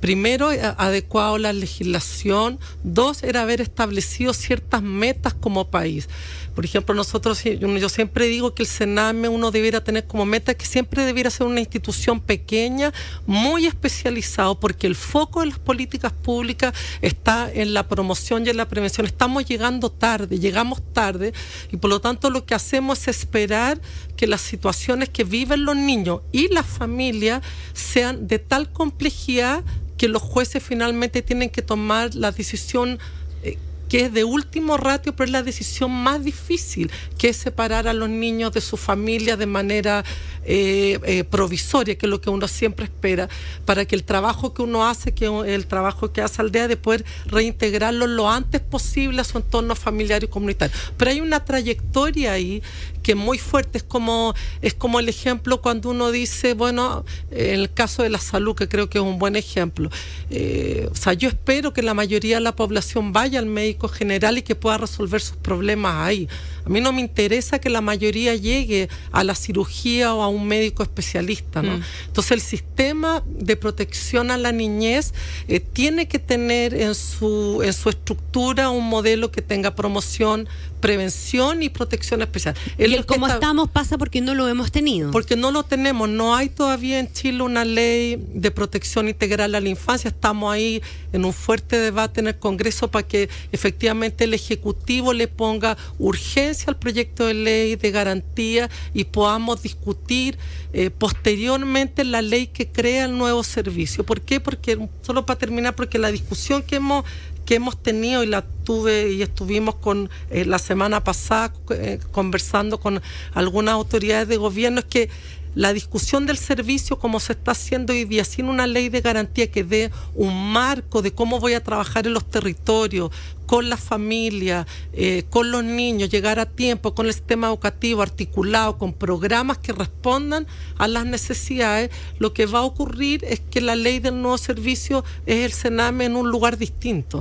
primero, 0.00 0.52
eh, 0.52 0.60
adecuado 0.78 1.38
la 1.38 1.52
legislación. 1.52 2.58
Dos, 2.82 3.22
era 3.22 3.42
haber 3.42 3.60
establecido 3.60 4.32
ciertas 4.32 4.82
metas 4.82 5.34
como 5.34 5.70
país. 5.70 6.08
Por 6.54 6.64
ejemplo, 6.64 6.94
nosotros, 6.94 7.42
yo 7.44 7.68
yo 7.78 7.88
siempre 7.88 8.26
digo 8.26 8.54
que 8.54 8.64
el 8.64 8.68
Sename 8.68 9.28
uno 9.28 9.50
debiera 9.50 9.82
tener 9.82 10.06
como 10.06 10.26
meta 10.26 10.54
que 10.54 10.66
siempre 10.66 11.04
debiera 11.04 11.30
ser 11.30 11.46
una 11.46 11.60
institución 11.60 12.20
pequeña, 12.20 12.92
muy 13.26 13.66
especializado, 13.66 14.58
porque 14.58 14.86
el 14.86 14.96
foco 14.96 15.40
de 15.40 15.46
las 15.46 15.58
políticas 15.58 16.12
públicas 16.12 16.74
está 17.02 17.50
en 17.52 17.72
la 17.72 17.86
promoción 17.86 18.44
y 18.44 18.50
en 18.50 18.56
la 18.56 18.68
prevención. 18.68 19.06
Estamos 19.06 19.46
llegando 19.46 19.90
tarde, 19.90 20.38
llegamos 20.38 20.82
tarde, 20.92 21.32
y 21.70 21.76
por 21.76 21.88
lo 21.88 22.00
tanto 22.00 22.30
lo 22.30 22.44
que 22.44 22.54
hacemos 22.54 23.06
es 23.06 23.20
esperar 23.20 23.80
que 24.20 24.26
las 24.26 24.42
situaciones 24.42 25.08
que 25.08 25.24
viven 25.24 25.64
los 25.64 25.76
niños 25.76 26.20
y 26.30 26.48
las 26.48 26.66
familias 26.66 27.42
sean 27.72 28.28
de 28.28 28.38
tal 28.38 28.70
complejidad 28.70 29.64
que 29.96 30.08
los 30.08 30.20
jueces 30.20 30.62
finalmente 30.62 31.22
tienen 31.22 31.48
que 31.48 31.62
tomar 31.62 32.14
la 32.14 32.30
decisión 32.30 32.98
eh, 33.42 33.56
que 33.88 34.02
es 34.02 34.12
de 34.12 34.24
último 34.24 34.76
ratio, 34.76 35.16
pero 35.16 35.24
es 35.24 35.32
la 35.32 35.42
decisión 35.42 35.90
más 35.90 36.22
difícil, 36.22 36.92
que 37.18 37.30
es 37.30 37.36
separar 37.38 37.88
a 37.88 37.92
los 37.92 38.08
niños 38.08 38.52
de 38.52 38.60
su 38.60 38.76
familia 38.76 39.36
de 39.36 39.46
manera 39.46 40.04
eh, 40.44 41.00
eh, 41.04 41.24
provisoria, 41.24 41.98
que 41.98 42.06
es 42.06 42.10
lo 42.10 42.20
que 42.20 42.30
uno 42.30 42.46
siempre 42.46 42.84
espera, 42.84 43.28
para 43.64 43.84
que 43.84 43.96
el 43.96 44.04
trabajo 44.04 44.54
que 44.54 44.62
uno 44.62 44.86
hace, 44.86 45.12
que 45.12 45.26
el 45.26 45.66
trabajo 45.66 46.12
que 46.12 46.22
hace 46.22 46.40
Aldea, 46.40 46.68
de 46.68 46.76
poder 46.76 47.04
reintegrarlo 47.26 48.06
lo 48.06 48.30
antes 48.30 48.60
posible 48.60 49.22
a 49.22 49.24
su 49.24 49.38
entorno 49.38 49.74
familiar 49.74 50.22
y 50.22 50.28
comunitario. 50.28 50.74
Pero 50.96 51.10
hay 51.10 51.20
una 51.20 51.44
trayectoria 51.44 52.32
ahí 52.32 52.62
que 53.02 53.12
es 53.12 53.18
muy 53.18 53.38
fuerte, 53.38 53.78
es 53.78 53.84
como, 53.84 54.34
es 54.62 54.74
como 54.74 55.00
el 55.00 55.08
ejemplo 55.08 55.60
cuando 55.60 55.90
uno 55.90 56.10
dice, 56.10 56.54
bueno, 56.54 57.04
en 57.30 57.60
el 57.60 57.72
caso 57.72 58.02
de 58.02 58.10
la 58.10 58.18
salud, 58.18 58.54
que 58.54 58.68
creo 58.68 58.88
que 58.88 58.98
es 58.98 59.04
un 59.04 59.18
buen 59.18 59.36
ejemplo, 59.36 59.90
eh, 60.30 60.88
o 60.90 60.94
sea, 60.94 61.12
yo 61.12 61.28
espero 61.28 61.72
que 61.72 61.82
la 61.82 61.94
mayoría 61.94 62.36
de 62.36 62.42
la 62.42 62.56
población 62.56 63.12
vaya 63.12 63.38
al 63.38 63.46
médico 63.46 63.88
general 63.88 64.38
y 64.38 64.42
que 64.42 64.54
pueda 64.54 64.78
resolver 64.78 65.20
sus 65.20 65.36
problemas 65.36 66.06
ahí. 66.06 66.28
A 66.64 66.68
mí 66.68 66.80
no 66.80 66.92
me 66.92 67.00
interesa 67.00 67.58
que 67.58 67.70
la 67.70 67.80
mayoría 67.80 68.34
llegue 68.34 68.88
a 69.12 69.24
la 69.24 69.34
cirugía 69.34 70.14
o 70.14 70.22
a 70.22 70.28
un 70.28 70.46
médico 70.46 70.82
especialista, 70.82 71.62
¿no? 71.62 71.78
Mm. 71.78 71.82
Entonces 72.06 72.32
el 72.32 72.40
sistema 72.40 73.22
de 73.26 73.56
protección 73.56 74.30
a 74.30 74.36
la 74.36 74.52
niñez 74.52 75.14
eh, 75.48 75.60
tiene 75.60 76.06
que 76.06 76.18
tener 76.18 76.74
en 76.74 76.94
su, 76.94 77.62
en 77.64 77.72
su 77.72 77.88
estructura 77.88 78.70
un 78.70 78.88
modelo 78.88 79.30
que 79.30 79.42
tenga 79.42 79.74
promoción, 79.74 80.48
prevención 80.80 81.62
y 81.62 81.68
protección 81.68 82.22
especial. 82.22 82.54
Es 82.78 82.88
Y 82.90 82.94
el 82.94 83.06
cómo 83.06 83.28
estamos 83.28 83.70
pasa 83.70 83.98
porque 83.98 84.20
no 84.20 84.34
lo 84.34 84.48
hemos 84.48 84.72
tenido. 84.72 85.10
porque 85.10 85.36
no 85.36 85.50
lo 85.50 85.62
tenemos, 85.62 86.08
no 86.08 86.34
hay 86.34 86.48
todavía 86.48 86.98
en 86.98 87.12
Chile 87.12 87.42
una 87.42 87.64
ley 87.64 88.22
de 88.34 88.50
protección 88.50 89.08
integral 89.08 89.54
a 89.54 89.60
la 89.60 89.68
infancia. 89.68 90.08
Estamos 90.08 90.52
ahí 90.52 90.82
en 91.12 91.24
un 91.24 91.32
fuerte 91.32 91.78
debate 91.78 92.20
en 92.20 92.28
el 92.28 92.38
Congreso 92.38 92.90
para 92.90 93.06
que 93.06 93.28
efectivamente 93.52 94.24
el 94.24 94.34
Ejecutivo 94.34 95.12
le 95.12 95.28
ponga 95.28 95.76
urgencia 95.98 96.66
al 96.68 96.76
proyecto 96.76 97.26
de 97.26 97.34
ley 97.34 97.76
de 97.76 97.90
garantía 97.90 98.70
y 98.94 99.04
podamos 99.04 99.62
discutir 99.62 100.38
eh, 100.72 100.90
posteriormente 100.90 102.04
la 102.04 102.22
ley 102.22 102.46
que 102.46 102.68
crea 102.68 103.06
el 103.06 103.18
nuevo 103.18 103.42
servicio. 103.42 104.04
¿Por 104.04 104.20
qué? 104.20 104.40
Porque, 104.40 104.88
solo 105.02 105.26
para 105.26 105.38
terminar, 105.38 105.74
porque 105.74 105.98
la 105.98 106.10
discusión 106.10 106.62
que 106.62 106.76
hemos 106.76 107.04
que 107.50 107.56
hemos 107.56 107.82
tenido 107.82 108.22
y 108.22 108.28
la 108.28 108.42
tuve 108.42 109.10
y 109.10 109.22
estuvimos 109.22 109.74
con 109.74 110.08
eh, 110.30 110.44
la 110.44 110.60
semana 110.60 111.02
pasada 111.02 111.52
eh, 111.70 111.98
conversando 112.12 112.78
con 112.78 113.02
algunas 113.34 113.74
autoridades 113.74 114.28
de 114.28 114.36
gobierno 114.36 114.78
es 114.78 114.84
que 114.84 115.10
la 115.54 115.72
discusión 115.72 116.26
del 116.26 116.38
servicio 116.38 116.98
como 116.98 117.18
se 117.20 117.32
está 117.32 117.52
haciendo 117.52 117.92
hoy 117.92 118.04
día, 118.04 118.24
sin 118.24 118.46
una 118.46 118.66
ley 118.66 118.88
de 118.88 119.00
garantía 119.00 119.50
que 119.50 119.64
dé 119.64 119.90
un 120.14 120.52
marco 120.52 121.02
de 121.02 121.12
cómo 121.12 121.40
voy 121.40 121.54
a 121.54 121.62
trabajar 121.64 122.06
en 122.06 122.14
los 122.14 122.24
territorios, 122.30 123.10
con 123.46 123.68
la 123.68 123.76
familia, 123.76 124.64
eh, 124.92 125.24
con 125.28 125.50
los 125.50 125.64
niños, 125.64 126.08
llegar 126.08 126.38
a 126.38 126.46
tiempo, 126.46 126.94
con 126.94 127.06
el 127.06 127.12
sistema 127.14 127.48
educativo 127.48 128.00
articulado, 128.00 128.78
con 128.78 128.92
programas 128.92 129.58
que 129.58 129.72
respondan 129.72 130.46
a 130.78 130.86
las 130.86 131.04
necesidades, 131.04 131.90
lo 132.20 132.32
que 132.32 132.46
va 132.46 132.60
a 132.60 132.62
ocurrir 132.62 133.24
es 133.24 133.40
que 133.40 133.60
la 133.60 133.74
ley 133.74 133.98
del 133.98 134.22
nuevo 134.22 134.38
servicio 134.38 135.04
es 135.26 135.44
el 135.46 135.52
Sename 135.52 136.04
en 136.04 136.14
un 136.14 136.30
lugar 136.30 136.58
distinto. 136.58 137.18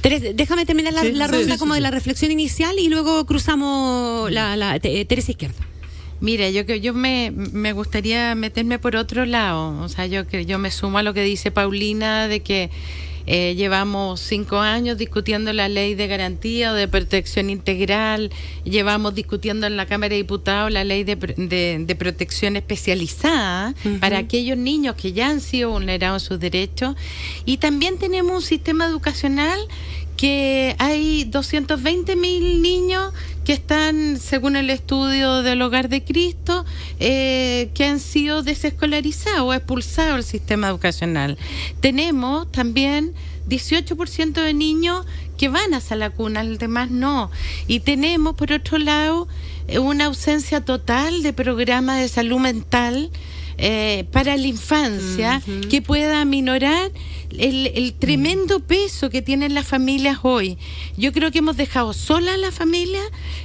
Teres, 0.00 0.34
déjame 0.34 0.64
terminar 0.64 0.94
la, 0.94 1.02
Sí, 1.02 1.12
la 1.12 1.26
sí, 1.26 1.32
ronda 1.32 1.52
sí, 1.54 1.58
como 1.58 1.74
de 1.74 1.80
la 1.82 1.90
reflexión 1.90 2.30
inicial 2.30 2.78
y 2.78 2.88
luego 2.88 3.26
cruzamos 3.26 4.30
la, 4.32 4.56
la 4.56 4.80
te- 4.80 5.04
Teresa 5.04 5.32
Izquierda. 5.32 5.66
Mira, 6.20 6.50
yo 6.50 6.66
que 6.66 6.80
yo 6.80 6.92
me, 6.92 7.30
me 7.30 7.72
gustaría 7.72 8.34
meterme 8.34 8.78
por 8.78 8.96
otro 8.96 9.24
lado. 9.24 9.80
O 9.82 9.88
sea, 9.88 10.06
yo 10.06 10.26
que 10.26 10.44
yo 10.46 10.58
me 10.58 10.70
sumo 10.70 10.98
a 10.98 11.02
lo 11.02 11.14
que 11.14 11.22
dice 11.22 11.50
Paulina 11.50 12.28
de 12.28 12.40
que 12.40 12.70
eh, 13.26 13.54
llevamos 13.54 14.20
cinco 14.20 14.58
años 14.58 14.98
discutiendo 14.98 15.52
la 15.52 15.68
ley 15.68 15.94
de 15.94 16.06
garantía 16.06 16.72
o 16.72 16.74
de 16.74 16.88
protección 16.88 17.48
integral. 17.48 18.30
Llevamos 18.64 19.14
discutiendo 19.14 19.66
en 19.66 19.76
la 19.76 19.86
Cámara 19.86 20.10
de 20.10 20.16
Diputados 20.16 20.72
la 20.72 20.84
ley 20.84 21.04
de, 21.04 21.16
de, 21.16 21.84
de 21.86 21.94
protección 21.94 22.56
especializada 22.56 23.74
para 24.00 24.18
aquellos 24.18 24.58
niños 24.58 24.96
que 24.96 25.12
ya 25.12 25.28
han 25.28 25.40
sido 25.40 25.70
vulnerados 25.70 26.24
sus 26.24 26.40
derechos. 26.40 26.96
Y 27.44 27.58
también 27.58 27.98
tenemos 27.98 28.32
un 28.32 28.42
sistema 28.42 28.86
educacional 28.86 29.60
que 30.20 30.76
hay 30.78 31.24
220 31.24 32.14
mil 32.14 32.60
niños 32.60 33.10
que 33.46 33.54
están, 33.54 34.18
según 34.20 34.54
el 34.54 34.68
estudio 34.68 35.42
del 35.42 35.62
Hogar 35.62 35.88
de 35.88 36.04
Cristo, 36.04 36.66
eh, 36.98 37.70
que 37.72 37.86
han 37.86 38.00
sido 38.00 38.42
desescolarizados 38.42 39.40
o 39.40 39.54
expulsados 39.54 40.16
del 40.16 40.24
sistema 40.24 40.68
educacional. 40.68 41.38
Tenemos 41.80 42.52
también 42.52 43.14
18% 43.48 44.42
de 44.42 44.52
niños 44.52 45.06
que 45.38 45.48
van 45.48 45.72
hacia 45.72 45.96
la 45.96 46.10
cuna, 46.10 46.42
el 46.42 46.58
demás 46.58 46.90
no. 46.90 47.30
Y 47.66 47.80
tenemos, 47.80 48.34
por 48.34 48.52
otro 48.52 48.76
lado, 48.76 49.26
una 49.80 50.04
ausencia 50.04 50.62
total 50.62 51.22
de 51.22 51.32
programas 51.32 51.98
de 51.98 52.08
salud 52.08 52.40
mental 52.40 53.10
eh, 53.62 54.04
para 54.10 54.38
la 54.38 54.46
infancia 54.46 55.42
que 55.68 55.82
pueda 55.82 56.22
aminorar 56.22 56.90
el, 57.38 57.70
el 57.74 57.94
tremendo 57.94 58.60
peso 58.60 59.10
que 59.10 59.22
tienen 59.22 59.54
las 59.54 59.66
familias 59.66 60.18
hoy. 60.22 60.58
Yo 60.96 61.12
creo 61.12 61.30
que 61.30 61.38
hemos 61.38 61.56
dejado 61.56 61.92
sola 61.92 62.34
a 62.34 62.36
la 62.36 62.50
familia. 62.52 63.00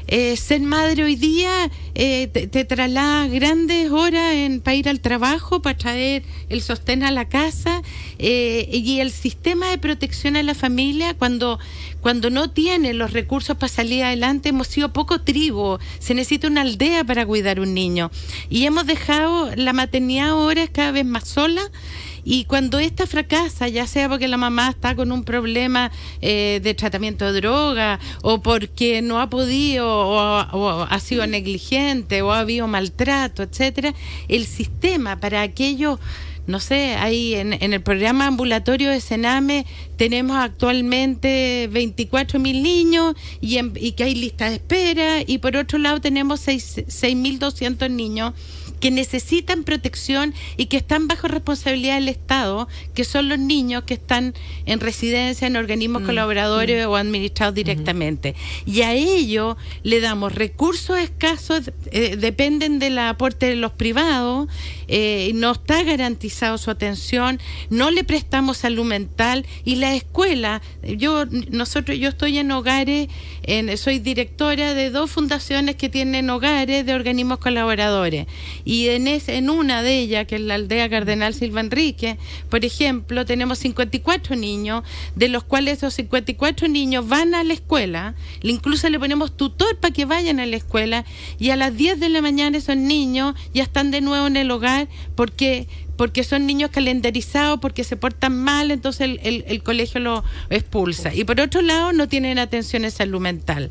eh, 0.08 0.38
ser 0.38 0.62
madre 0.62 1.04
hoy 1.04 1.16
día 1.16 1.72
eh, 1.96 2.28
te, 2.28 2.48
te 2.48 2.66
traslada 2.66 3.28
grandes 3.28 3.92
horas 3.92 4.34
en, 4.34 4.62
para 4.62 4.76
ir 4.76 4.90
al 4.90 5.00
trabajo, 5.00 5.62
para 5.62 5.78
traer 5.78 6.24
el 6.50 6.62
sostén 6.62 7.04
a 7.04 7.12
la 7.12 7.28
casa. 7.28 7.82
eh, 8.20 8.70
y 8.72 9.00
el 9.00 9.12
sistema 9.12 9.70
de 9.70 9.78
protección 9.78 10.36
a 10.36 10.44
la 10.44 10.54
familia, 10.54 11.14
cuando, 11.14 11.60
cuando 12.02 12.30
no 12.30 12.50
tiene 12.50 12.94
los 12.94 13.12
recursos 13.12 13.58
para 13.58 13.72
salir 13.72 14.04
adelante, 14.04 14.50
hemos 14.50 14.68
sido 14.68 14.94
poco 14.94 15.22
tribu. 15.22 15.78
Se 16.00 16.14
necesita 16.14 16.48
una 16.48 16.62
aldea 16.62 17.04
para 17.04 17.26
cuidar 17.26 17.60
un 17.60 17.74
niño. 17.74 18.12
Y 18.50 18.66
hemos 18.66 18.86
dejado 18.86 19.56
la 19.56 19.74
maternidad 19.74 20.30
ahora 20.30 20.68
cada 20.68 20.92
vez 20.92 21.06
más 21.06 21.28
sola. 21.28 21.62
Y 22.26 22.46
cuando 22.46 22.80
esta 22.80 23.06
fracasa, 23.06 23.68
ya 23.70 23.86
sea 23.88 24.10
porque 24.10 24.28
la 24.28 24.36
mamá 24.38 24.70
está 24.72 24.96
con 24.96 25.12
un 25.12 25.24
problema 25.24 25.92
eh, 26.22 26.60
de 26.64 26.74
tratamiento 26.74 27.32
de 27.32 27.40
droga, 27.40 28.00
o 28.24 28.42
porque 28.42 29.02
no 29.04 29.22
ha 29.22 29.30
podido, 29.30 29.88
o, 29.88 30.40
o 30.52 30.82
ha 30.90 31.00
sido 31.00 31.26
negligente, 31.28 32.24
o 32.24 32.34
ha 32.34 32.40
habido 32.40 32.68
maltrato, 32.68 33.44
etcétera, 33.44 33.94
el 34.28 34.46
sistema 34.48 35.20
para 35.20 35.44
aquellos 35.44 36.00
no 36.48 36.60
sé, 36.60 36.94
ahí 36.96 37.34
en, 37.34 37.54
en 37.54 37.74
el 37.74 37.82
programa 37.82 38.28
ambulatorio 38.28 38.92
de 38.92 39.02
Sename 39.02 39.66
tenemos 39.98 40.38
actualmente 40.38 41.68
24 41.72 42.40
mil 42.40 42.62
niños 42.62 43.16
y, 43.42 43.58
en- 43.58 43.74
y 43.76 43.94
que 43.94 44.04
hay 44.04 44.14
lista 44.14 44.48
de 44.50 44.58
espera 44.58 45.24
y 45.26 45.40
por 45.40 45.56
otro 45.58 45.80
lado 45.80 46.00
tenemos 46.02 46.40
seis- 46.42 46.84
6.200 46.88 47.90
niños 47.90 48.34
que 48.80 48.92
necesitan 48.92 49.64
protección 49.64 50.34
y 50.58 50.68
que 50.68 50.78
están 50.78 51.08
bajo 51.08 51.28
responsabilidad 51.28 51.96
del 51.96 52.10
Estado, 52.10 52.68
que 52.94 53.04
son 53.04 53.30
los 53.30 53.40
niños 53.40 53.84
que 53.84 53.96
están 53.96 54.34
en 54.66 54.80
residencia 54.80 55.48
en 55.48 55.56
organismos 55.56 56.04
colaboradores 56.04 56.86
o 56.86 56.96
administrados 56.96 57.56
directamente. 57.56 58.36
Y 58.66 58.82
a 58.82 58.94
ellos 58.94 59.58
le 59.84 60.00
damos 60.00 60.34
recursos 60.34 60.98
escasos, 60.98 61.72
eh, 61.92 62.16
dependen 62.18 62.80
del 62.80 62.98
aporte 63.00 63.48
de 63.48 63.56
los 63.56 63.72
privados, 63.72 64.48
eh, 64.88 65.32
no 65.36 65.52
está 65.52 65.84
garantizado 65.84 66.58
su 66.58 66.72
atención, 66.72 67.40
no 67.70 67.92
le 67.92 68.04
prestamos 68.04 68.58
salud 68.58 68.86
mental 68.86 69.46
y 69.64 69.76
la 69.76 69.96
escuela, 69.96 70.62
yo 70.84 71.26
nosotros 71.50 71.98
yo 71.98 72.10
estoy 72.10 72.38
en 72.38 72.52
hogares, 72.52 73.08
soy 73.78 74.00
directora 74.00 74.74
de 74.74 74.90
dos 74.90 75.12
fundaciones 75.12 75.76
que 75.76 75.90
tienen 75.90 76.30
hogares 76.30 76.86
de 76.86 76.94
organismos 76.94 77.40
colaboradores. 77.40 78.28
Y 78.64 78.88
en 78.90 79.08
es, 79.08 79.30
en 79.30 79.50
una 79.50 79.82
de 79.82 80.00
ellas 80.00 80.28
que 80.28 80.36
es 80.36 80.42
la 80.42 80.56
aldea 80.56 80.90
Cardenal 80.90 81.34
Silva 81.34 81.62
Enrique, 81.62 82.18
por 82.50 82.66
ejemplo, 82.66 83.26
tenemos 83.26 83.60
54 83.60 84.36
niños, 84.36 84.84
de 85.16 85.30
los 85.30 85.44
cuales 85.44 85.78
esos 85.80 85.94
54 85.96 86.68
niños 86.68 87.08
van 87.08 87.34
a 87.36 87.44
la 87.44 87.54
escuela, 87.54 88.16
incluso 88.42 88.90
le 88.90 89.00
ponemos 89.00 89.36
tutor 89.36 89.78
para 89.78 89.94
que 89.94 90.06
vayan 90.06 90.40
a 90.40 90.46
la 90.46 90.56
escuela 90.56 91.06
y 91.40 91.50
a 91.50 91.56
las 91.56 91.76
10 91.76 92.00
de 92.00 92.10
la 92.10 92.22
mañana 92.22 92.58
esos 92.58 92.78
niños 92.78 93.36
ya 93.54 93.64
están 93.64 93.92
de 93.92 94.02
nuevo 94.02 94.28
en 94.28 94.38
el 94.38 94.52
hogar 94.52 94.75
porque 95.16 95.68
porque 95.98 96.24
son 96.24 96.46
niños 96.46 96.70
calendarizados, 96.72 97.60
porque 97.60 97.84
se 97.84 97.96
portan 97.98 98.38
mal, 98.38 98.72
entonces 98.72 99.02
el, 99.02 99.20
el- 99.24 99.46
el 99.48 99.64
colegio 99.64 100.00
lo 100.00 100.24
expulsa. 100.50 101.14
Y 101.14 101.24
por 101.24 101.40
otro 101.40 101.62
lado, 101.62 101.94
no 101.94 102.08
tienen 102.08 102.40
atención 102.40 102.86
en 102.86 102.92
salud 102.92 103.20
mental. 103.22 103.70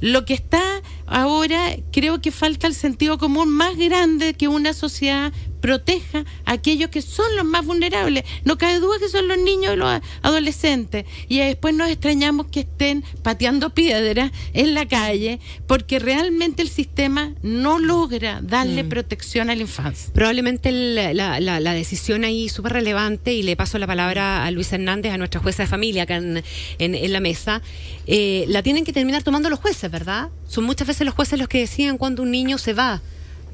Lo 0.00 0.24
que 0.24 0.34
está 0.34 0.62
ahora, 1.06 1.76
creo 1.92 2.20
que 2.20 2.30
falta 2.32 2.66
el 2.66 2.74
sentido 2.74 3.18
común 3.18 3.48
más 3.50 3.76
grande 3.76 4.34
que 4.34 4.48
una 4.48 4.72
sociedad 4.72 5.32
proteja 5.60 6.24
a 6.44 6.52
aquellos 6.52 6.90
que 6.90 7.02
son 7.02 7.34
los 7.36 7.44
más 7.44 7.64
vulnerables. 7.64 8.24
No 8.44 8.56
cabe 8.58 8.78
duda 8.78 8.98
que 9.00 9.08
son 9.08 9.26
los 9.26 9.38
niños 9.38 9.74
y 9.74 9.76
los 9.76 10.00
adolescentes. 10.22 11.06
Y 11.28 11.38
después 11.38 11.74
nos 11.74 11.88
extrañamos 11.90 12.46
que 12.46 12.60
estén 12.60 13.02
pateando 13.22 13.70
piedras 13.70 14.30
en 14.52 14.74
la 14.74 14.86
calle 14.86 15.40
porque 15.66 15.98
realmente 15.98 16.62
el 16.62 16.68
sistema 16.68 17.32
no 17.42 17.78
logra 17.78 18.40
darle 18.42 18.84
protección 18.84 19.50
a 19.50 19.54
la 19.56 19.62
infancia. 19.62 20.12
Probablemente 20.14 20.68
el- 20.68 20.94
la, 21.16 21.40
la- 21.40 21.60
la 21.66 21.74
decisión 21.74 22.24
ahí 22.24 22.48
súper 22.48 22.74
relevante, 22.74 23.34
y 23.34 23.42
le 23.42 23.56
paso 23.56 23.76
la 23.78 23.88
palabra 23.88 24.46
a 24.46 24.50
Luis 24.52 24.72
Hernández, 24.72 25.12
a 25.12 25.18
nuestra 25.18 25.40
jueza 25.40 25.64
de 25.64 25.66
familia 25.66 26.04
acá 26.04 26.16
en, 26.16 27.12
la 27.12 27.20
mesa, 27.20 27.60
eh, 28.06 28.44
la 28.46 28.62
tienen 28.62 28.84
que 28.84 28.92
terminar 28.92 29.24
tomando 29.24 29.50
los 29.50 29.58
jueces, 29.58 29.90
¿verdad? 29.90 30.28
Son 30.46 30.62
muchas 30.62 30.86
veces 30.86 31.04
los 31.04 31.14
jueces 31.14 31.40
los 31.40 31.48
que 31.48 31.58
deciden 31.58 31.98
cuando 31.98 32.22
un 32.22 32.30
niño 32.30 32.56
se 32.56 32.72
va, 32.72 33.02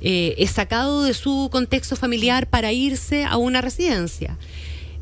eh, 0.03 0.35
es 0.37 0.51
sacado 0.51 1.05
de 1.05 1.15
su 1.15 1.49
contexto 1.51 1.97
familiar 1.97 2.47
para 2.49 2.71
irse 2.71 3.25
a 3.25 3.39
una 3.39 3.63
residencia. 3.63 4.37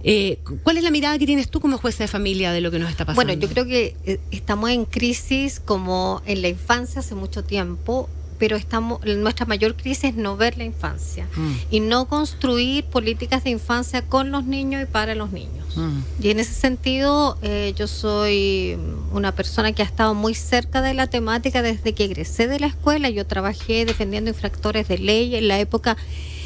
Eh, 0.04 0.38
¿Cuál 0.62 0.78
es 0.78 0.84
la 0.84 0.92
mirada 0.92 1.18
que 1.18 1.26
tienes 1.26 1.50
tú 1.50 1.60
como 1.60 1.78
jueza 1.78 2.04
de 2.04 2.08
familia 2.08 2.52
de 2.52 2.60
lo 2.60 2.70
que 2.70 2.78
nos 2.78 2.90
está 2.90 3.04
pasando? 3.04 3.26
Bueno, 3.26 3.40
yo 3.40 3.48
creo 3.48 3.66
que 3.66 4.20
estamos 4.30 4.70
en 4.70 4.84
crisis 4.84 5.58
como 5.58 6.22
en 6.26 6.42
la 6.42 6.48
infancia 6.48 7.00
hace 7.00 7.16
mucho 7.16 7.42
tiempo, 7.42 8.08
pero 8.40 8.56
estamos 8.56 9.04
nuestra 9.04 9.44
mayor 9.44 9.76
crisis 9.76 10.04
es 10.04 10.14
no 10.16 10.34
ver 10.36 10.56
la 10.56 10.64
infancia 10.64 11.28
y 11.70 11.80
no 11.80 12.08
construir 12.08 12.84
políticas 12.84 13.44
de 13.44 13.50
infancia 13.50 14.00
con 14.00 14.30
los 14.30 14.44
niños 14.44 14.82
y 14.82 14.86
para 14.86 15.14
los 15.14 15.30
niños. 15.30 15.66
Y 16.20 16.30
en 16.30 16.40
ese 16.40 16.54
sentido, 16.54 17.38
eh, 17.42 17.74
yo 17.76 17.86
soy 17.86 18.76
una 19.12 19.32
persona 19.32 19.72
que 19.72 19.82
ha 19.82 19.84
estado 19.84 20.14
muy 20.14 20.34
cerca 20.34 20.80
de 20.80 20.94
la 20.94 21.06
temática 21.06 21.60
desde 21.60 21.92
que 21.92 22.04
egresé 22.04 22.48
de 22.48 22.58
la 22.58 22.66
escuela. 22.66 23.10
Yo 23.10 23.26
trabajé 23.26 23.84
defendiendo 23.84 24.30
infractores 24.30 24.88
de 24.88 24.98
ley 24.98 25.36
en 25.36 25.46
la 25.46 25.60
época 25.60 25.98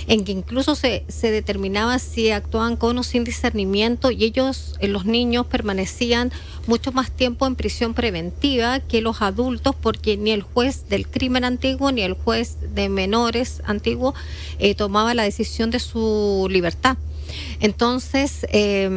en 0.07 0.25
que 0.25 0.33
incluso 0.33 0.75
se, 0.75 1.05
se 1.09 1.31
determinaba 1.31 1.99
si 1.99 2.31
actuaban 2.31 2.77
con 2.77 2.99
o 2.99 3.03
sin 3.03 3.25
discernimiento 3.25 4.11
y 4.11 4.25
ellos, 4.25 4.77
eh, 4.81 4.89
los 4.89 5.05
niños, 5.05 5.47
permanecían 5.47 6.33
mucho 6.67 6.93
más 6.93 7.11
tiempo 7.11 7.47
en 7.47 7.57
prisión 7.57 7.95
preventiva 7.95 8.81
que 8.81 9.01
los 9.01 9.23
adultos 9.23 9.75
porque 9.75 10.17
ni 10.17 10.31
el 10.31 10.43
juez 10.43 10.89
del 10.89 11.07
crimen 11.07 11.45
antiguo 11.45 11.93
ni 11.93 12.03
el 12.03 12.15
juez 12.15 12.57
de 12.75 12.89
menores 12.89 13.63
antiguo 13.65 14.15
eh, 14.59 14.75
tomaba 14.75 15.15
la 15.15 15.23
decisión 15.23 15.71
de 15.71 15.81
su 15.81 16.47
libertad. 16.51 16.97
Entonces, 17.65 18.45
eh, 18.51 18.91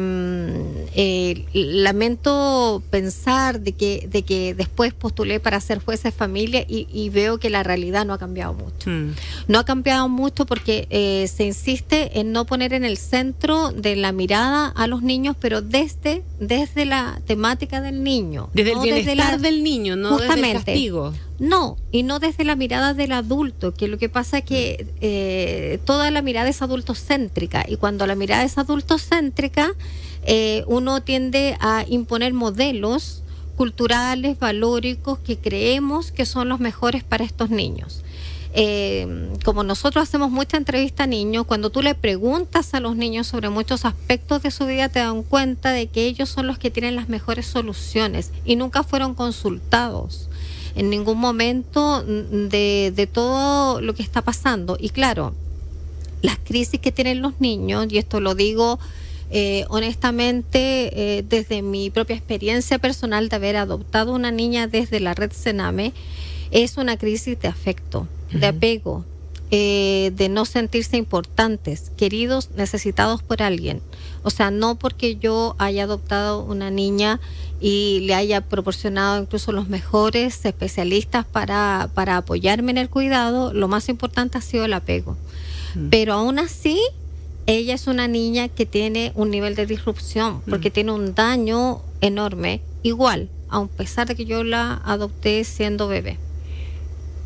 eh, 0.94 1.46
lamento 1.54 2.82
pensar 2.90 3.60
de 3.60 3.72
que, 3.72 4.06
de 4.10 4.22
que 4.24 4.52
después 4.54 4.92
postulé 4.92 5.40
para 5.40 5.58
ser 5.62 5.78
jueza 5.82 6.08
de 6.08 6.12
familia 6.12 6.66
y, 6.68 6.86
y 6.92 7.08
veo 7.08 7.38
que 7.38 7.48
la 7.48 7.62
realidad 7.62 8.04
no 8.04 8.12
ha 8.12 8.18
cambiado 8.18 8.52
mucho. 8.52 8.90
Mm. 8.90 9.14
No 9.46 9.58
ha 9.58 9.64
cambiado 9.64 10.10
mucho 10.10 10.44
porque 10.44 10.86
eh, 10.90 11.28
se 11.34 11.44
insiste 11.46 12.20
en 12.20 12.32
no 12.32 12.44
poner 12.44 12.74
en 12.74 12.84
el 12.84 12.98
centro 12.98 13.72
de 13.72 13.96
la 13.96 14.12
mirada 14.12 14.66
a 14.76 14.86
los 14.86 15.00
niños, 15.02 15.34
pero 15.40 15.62
desde, 15.62 16.22
desde 16.38 16.84
la 16.84 17.22
temática 17.26 17.80
del 17.80 18.02
niño. 18.04 18.50
Desde 18.52 18.72
el 18.72 18.76
no 18.76 18.82
bienestar 18.82 19.16
la- 19.16 19.36
del 19.38 19.62
niño, 19.64 19.96
no 19.96 20.10
desde 20.18 20.24
el 20.24 20.28
Justamente. 20.30 20.64
castigo. 20.72 21.14
No, 21.38 21.76
y 21.92 22.02
no 22.02 22.18
desde 22.18 22.42
la 22.42 22.56
mirada 22.56 22.94
del 22.94 23.12
adulto, 23.12 23.72
que 23.72 23.86
lo 23.86 23.96
que 23.96 24.08
pasa 24.08 24.38
es 24.38 24.44
que 24.44 24.86
eh, 25.00 25.78
toda 25.84 26.10
la 26.10 26.20
mirada 26.20 26.48
es 26.48 26.62
adultocéntrica 26.62 27.64
y 27.68 27.76
cuando 27.76 28.08
la 28.08 28.16
mirada 28.16 28.42
es 28.42 28.57
adultocéntrica, 28.58 29.72
eh, 30.24 30.64
uno 30.66 31.02
tiende 31.02 31.56
a 31.60 31.84
imponer 31.88 32.34
modelos 32.34 33.22
culturales, 33.56 34.38
valóricos, 34.38 35.18
que 35.18 35.36
creemos 35.36 36.12
que 36.12 36.26
son 36.26 36.48
los 36.48 36.60
mejores 36.60 37.02
para 37.02 37.24
estos 37.24 37.50
niños. 37.50 38.02
Eh, 38.54 39.30
como 39.44 39.62
nosotros 39.62 40.02
hacemos 40.02 40.30
mucha 40.30 40.56
entrevista 40.56 41.04
a 41.04 41.06
niños, 41.06 41.44
cuando 41.46 41.70
tú 41.70 41.82
le 41.82 41.94
preguntas 41.94 42.74
a 42.74 42.80
los 42.80 42.96
niños 42.96 43.26
sobre 43.26 43.50
muchos 43.50 43.84
aspectos 43.84 44.42
de 44.42 44.50
su 44.50 44.66
vida, 44.66 44.88
te 44.88 45.00
dan 45.00 45.22
cuenta 45.22 45.72
de 45.72 45.86
que 45.86 46.06
ellos 46.06 46.28
son 46.28 46.46
los 46.46 46.58
que 46.58 46.70
tienen 46.70 46.96
las 46.96 47.08
mejores 47.08 47.46
soluciones 47.46 48.32
y 48.44 48.56
nunca 48.56 48.82
fueron 48.82 49.14
consultados 49.14 50.28
en 50.74 50.90
ningún 50.90 51.18
momento 51.18 52.02
de, 52.04 52.92
de 52.94 53.06
todo 53.06 53.80
lo 53.80 53.94
que 53.94 54.02
está 54.02 54.22
pasando. 54.22 54.76
Y 54.78 54.90
claro, 54.90 55.34
las 56.22 56.38
crisis 56.38 56.80
que 56.80 56.92
tienen 56.92 57.22
los 57.22 57.40
niños, 57.40 57.86
y 57.90 57.98
esto 57.98 58.20
lo 58.20 58.34
digo 58.34 58.78
eh, 59.30 59.66
honestamente, 59.68 61.18
eh, 61.18 61.24
desde 61.28 61.60
mi 61.60 61.90
propia 61.90 62.16
experiencia 62.16 62.78
personal 62.78 63.28
de 63.28 63.36
haber 63.36 63.56
adoptado 63.56 64.14
una 64.14 64.30
niña 64.30 64.66
desde 64.66 65.00
la 65.00 65.14
red 65.14 65.32
Sename, 65.32 65.92
es 66.50 66.78
una 66.78 66.96
crisis 66.96 67.38
de 67.38 67.48
afecto, 67.48 68.08
de 68.32 68.46
apego, 68.46 69.04
eh, 69.50 70.12
de 70.14 70.30
no 70.30 70.46
sentirse 70.46 70.96
importantes, 70.96 71.92
queridos, 71.98 72.50
necesitados 72.56 73.22
por 73.22 73.42
alguien. 73.42 73.82
O 74.22 74.30
sea, 74.30 74.50
no 74.50 74.76
porque 74.76 75.16
yo 75.16 75.56
haya 75.58 75.84
adoptado 75.84 76.42
una 76.42 76.70
niña 76.70 77.20
y 77.60 78.00
le 78.06 78.14
haya 78.14 78.40
proporcionado 78.40 79.20
incluso 79.20 79.52
los 79.52 79.68
mejores 79.68 80.44
especialistas 80.46 81.26
para, 81.26 81.90
para 81.92 82.16
apoyarme 82.16 82.70
en 82.70 82.78
el 82.78 82.88
cuidado, 82.88 83.52
lo 83.52 83.68
más 83.68 83.90
importante 83.90 84.38
ha 84.38 84.42
sido 84.42 84.64
el 84.64 84.72
apego. 84.72 85.18
Pero 85.90 86.14
aún 86.14 86.38
así, 86.38 86.80
ella 87.46 87.74
es 87.74 87.86
una 87.86 88.08
niña 88.08 88.48
que 88.48 88.66
tiene 88.66 89.12
un 89.14 89.30
nivel 89.30 89.54
de 89.54 89.66
disrupción, 89.66 90.42
porque 90.48 90.70
tiene 90.70 90.92
un 90.92 91.14
daño 91.14 91.80
enorme, 92.00 92.60
igual, 92.82 93.28
a 93.48 93.64
pesar 93.66 94.06
de 94.08 94.14
que 94.14 94.24
yo 94.24 94.44
la 94.44 94.80
adopté 94.84 95.42
siendo 95.44 95.88
bebé. 95.88 96.18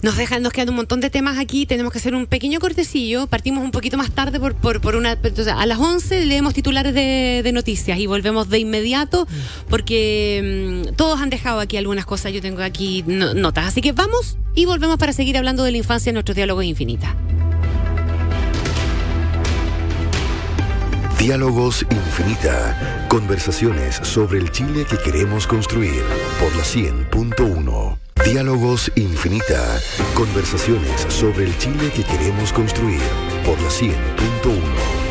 Nos 0.02 0.16
dejan, 0.16 0.42
nos 0.42 0.52
quedan 0.52 0.70
un 0.70 0.74
montón 0.76 1.00
de 1.00 1.10
temas 1.10 1.38
aquí, 1.38 1.64
tenemos 1.64 1.92
que 1.92 1.98
hacer 1.98 2.14
un 2.16 2.26
pequeño 2.26 2.58
cortecillo, 2.58 3.28
partimos 3.28 3.62
un 3.62 3.70
poquito 3.70 3.96
más 3.96 4.10
tarde 4.10 4.40
por, 4.40 4.56
por, 4.56 4.80
por 4.80 4.96
una... 4.96 5.16
A 5.56 5.66
las 5.66 5.78
11 5.78 6.26
leemos 6.26 6.54
titulares 6.54 6.92
de, 6.92 7.42
de 7.44 7.52
noticias 7.52 8.00
y 8.00 8.06
volvemos 8.08 8.48
de 8.48 8.58
inmediato 8.58 9.28
porque 9.68 10.82
mm, 10.90 10.94
todos 10.96 11.20
han 11.20 11.30
dejado 11.30 11.60
aquí 11.60 11.76
algunas 11.76 12.04
cosas, 12.04 12.32
yo 12.32 12.40
tengo 12.42 12.62
aquí 12.62 13.04
no- 13.06 13.32
notas, 13.34 13.66
así 13.66 13.80
que 13.80 13.92
vamos 13.92 14.38
y 14.56 14.64
volvemos 14.64 14.98
para 14.98 15.12
seguir 15.12 15.36
hablando 15.38 15.62
de 15.62 15.70
la 15.70 15.78
infancia 15.78 16.10
en 16.10 16.14
nuestros 16.14 16.34
diálogos 16.34 16.64
infinita. 16.64 17.14
Diálogos 21.22 21.86
Infinita. 21.88 23.06
Conversaciones 23.08 23.94
sobre 23.94 24.40
el 24.40 24.50
Chile 24.50 24.84
que 24.84 24.98
queremos 24.98 25.46
construir 25.46 26.02
por 26.40 26.52
la 26.56 26.64
100.1. 26.64 27.96
Diálogos 28.24 28.90
Infinita. 28.96 29.78
Conversaciones 30.14 31.02
sobre 31.02 31.44
el 31.44 31.56
Chile 31.58 31.92
que 31.94 32.02
queremos 32.02 32.52
construir 32.52 33.00
por 33.44 33.56
la 33.60 33.68
100.1. 33.68 35.01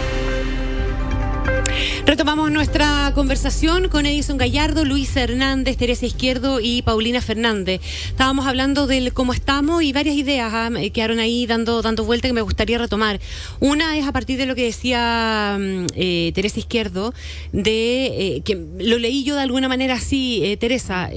Retomamos 2.05 2.51
nuestra 2.51 3.11
conversación 3.13 3.87
con 3.87 4.07
Edison 4.07 4.37
Gallardo, 4.37 4.83
Luis 4.85 5.15
Hernández, 5.15 5.77
Teresa 5.77 6.07
Izquierdo 6.07 6.59
y 6.59 6.81
Paulina 6.81 7.21
Fernández. 7.21 7.79
Estábamos 8.05 8.47
hablando 8.47 8.87
del 8.87 9.13
cómo 9.13 9.33
estamos 9.33 9.83
y 9.83 9.93
varias 9.93 10.15
ideas 10.15 10.71
eh, 10.77 10.89
quedaron 10.89 11.19
ahí 11.19 11.45
dando, 11.45 11.81
dando 11.83 12.03
vuelta 12.03 12.27
que 12.27 12.33
me 12.33 12.41
gustaría 12.41 12.79
retomar. 12.79 13.19
Una 13.59 13.97
es 13.97 14.07
a 14.07 14.11
partir 14.11 14.39
de 14.39 14.47
lo 14.47 14.55
que 14.55 14.63
decía 14.63 15.57
mm, 15.59 15.85
eh, 15.95 16.31
Teresa 16.33 16.59
Izquierdo, 16.59 17.13
de 17.51 18.05
eh, 18.07 18.41
que 18.41 18.55
lo 18.79 18.97
leí 18.97 19.23
yo 19.23 19.35
de 19.35 19.43
alguna 19.43 19.67
manera 19.67 19.93
así, 19.93 20.41
eh, 20.43 20.57
Teresa, 20.57 21.09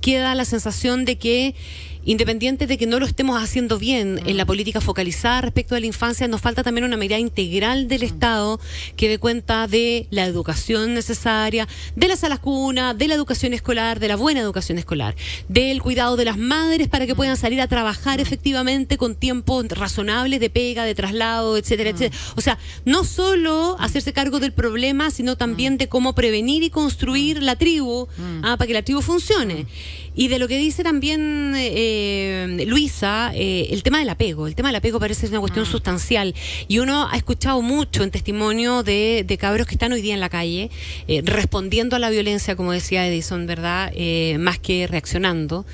queda 0.00 0.34
la 0.36 0.44
sensación 0.44 1.04
de 1.04 1.18
que 1.18 1.54
independiente 2.04 2.66
de 2.66 2.78
que 2.78 2.86
no 2.86 2.98
lo 2.98 3.06
estemos 3.06 3.42
haciendo 3.42 3.78
bien 3.78 4.20
en 4.26 4.36
la 4.36 4.44
política 4.44 4.80
focalizada 4.80 5.42
respecto 5.42 5.74
de 5.74 5.80
la 5.82 5.86
infancia, 5.86 6.28
nos 6.28 6.40
falta 6.40 6.62
también 6.62 6.84
una 6.84 6.96
mirada 6.96 7.20
integral 7.20 7.88
del 7.88 8.02
Estado 8.02 8.60
que 8.96 9.08
dé 9.08 9.18
cuenta 9.18 9.66
de 9.66 10.06
la 10.10 10.24
educación 10.24 10.94
necesaria, 10.94 11.68
de 11.96 12.08
las 12.08 12.20
salas 12.20 12.38
cuna, 12.38 12.94
de 12.94 13.08
la 13.08 13.14
educación 13.14 13.52
escolar, 13.52 14.00
de 14.00 14.08
la 14.08 14.16
buena 14.16 14.40
educación 14.40 14.78
escolar, 14.78 15.14
del 15.48 15.82
cuidado 15.82 16.16
de 16.16 16.24
las 16.24 16.38
madres 16.38 16.88
para 16.88 17.06
que 17.06 17.14
puedan 17.14 17.36
salir 17.36 17.60
a 17.60 17.68
trabajar 17.68 18.20
efectivamente 18.20 18.96
con 18.96 19.14
tiempos 19.14 19.66
razonables 19.68 20.40
de 20.40 20.50
pega, 20.50 20.84
de 20.84 20.94
traslado, 20.94 21.56
etcétera, 21.56 21.90
etcétera. 21.90 22.16
O 22.36 22.40
sea, 22.40 22.58
no 22.84 23.04
solo 23.04 23.76
hacerse 23.78 24.12
cargo 24.12 24.40
del 24.40 24.52
problema, 24.52 25.10
sino 25.10 25.36
también 25.36 25.78
de 25.78 25.88
cómo 25.88 26.14
prevenir 26.14 26.62
y 26.62 26.70
construir 26.70 27.42
la 27.42 27.56
tribu 27.56 28.08
ah, 28.42 28.56
para 28.56 28.66
que 28.66 28.74
la 28.74 28.82
tribu 28.82 29.02
funcione. 29.02 29.66
Y 30.14 30.28
de 30.28 30.38
lo 30.38 30.46
que 30.46 30.58
dice 30.58 30.82
también 30.82 31.54
eh, 31.56 32.64
Luisa, 32.66 33.32
eh, 33.34 33.68
el 33.70 33.82
tema 33.82 33.98
del 33.98 34.08
apego. 34.10 34.46
El 34.46 34.54
tema 34.54 34.68
del 34.68 34.76
apego 34.76 35.00
parece 35.00 35.26
una 35.28 35.40
cuestión 35.40 35.64
sustancial. 35.64 36.34
Y 36.68 36.78
uno 36.78 37.08
ha 37.10 37.16
escuchado 37.16 37.62
mucho 37.62 38.02
en 38.02 38.10
testimonio 38.10 38.82
de, 38.82 39.24
de 39.26 39.38
cabros 39.38 39.66
que 39.66 39.74
están 39.74 39.92
hoy 39.92 40.02
día 40.02 40.14
en 40.14 40.20
la 40.20 40.28
calle, 40.28 40.70
eh, 41.08 41.22
respondiendo 41.24 41.96
a 41.96 41.98
la 41.98 42.10
violencia, 42.10 42.56
como 42.56 42.72
decía 42.72 43.06
Edison, 43.06 43.46
¿verdad? 43.46 43.90
Eh, 43.94 44.36
más 44.38 44.58
que 44.58 44.86
reaccionando. 44.86 45.64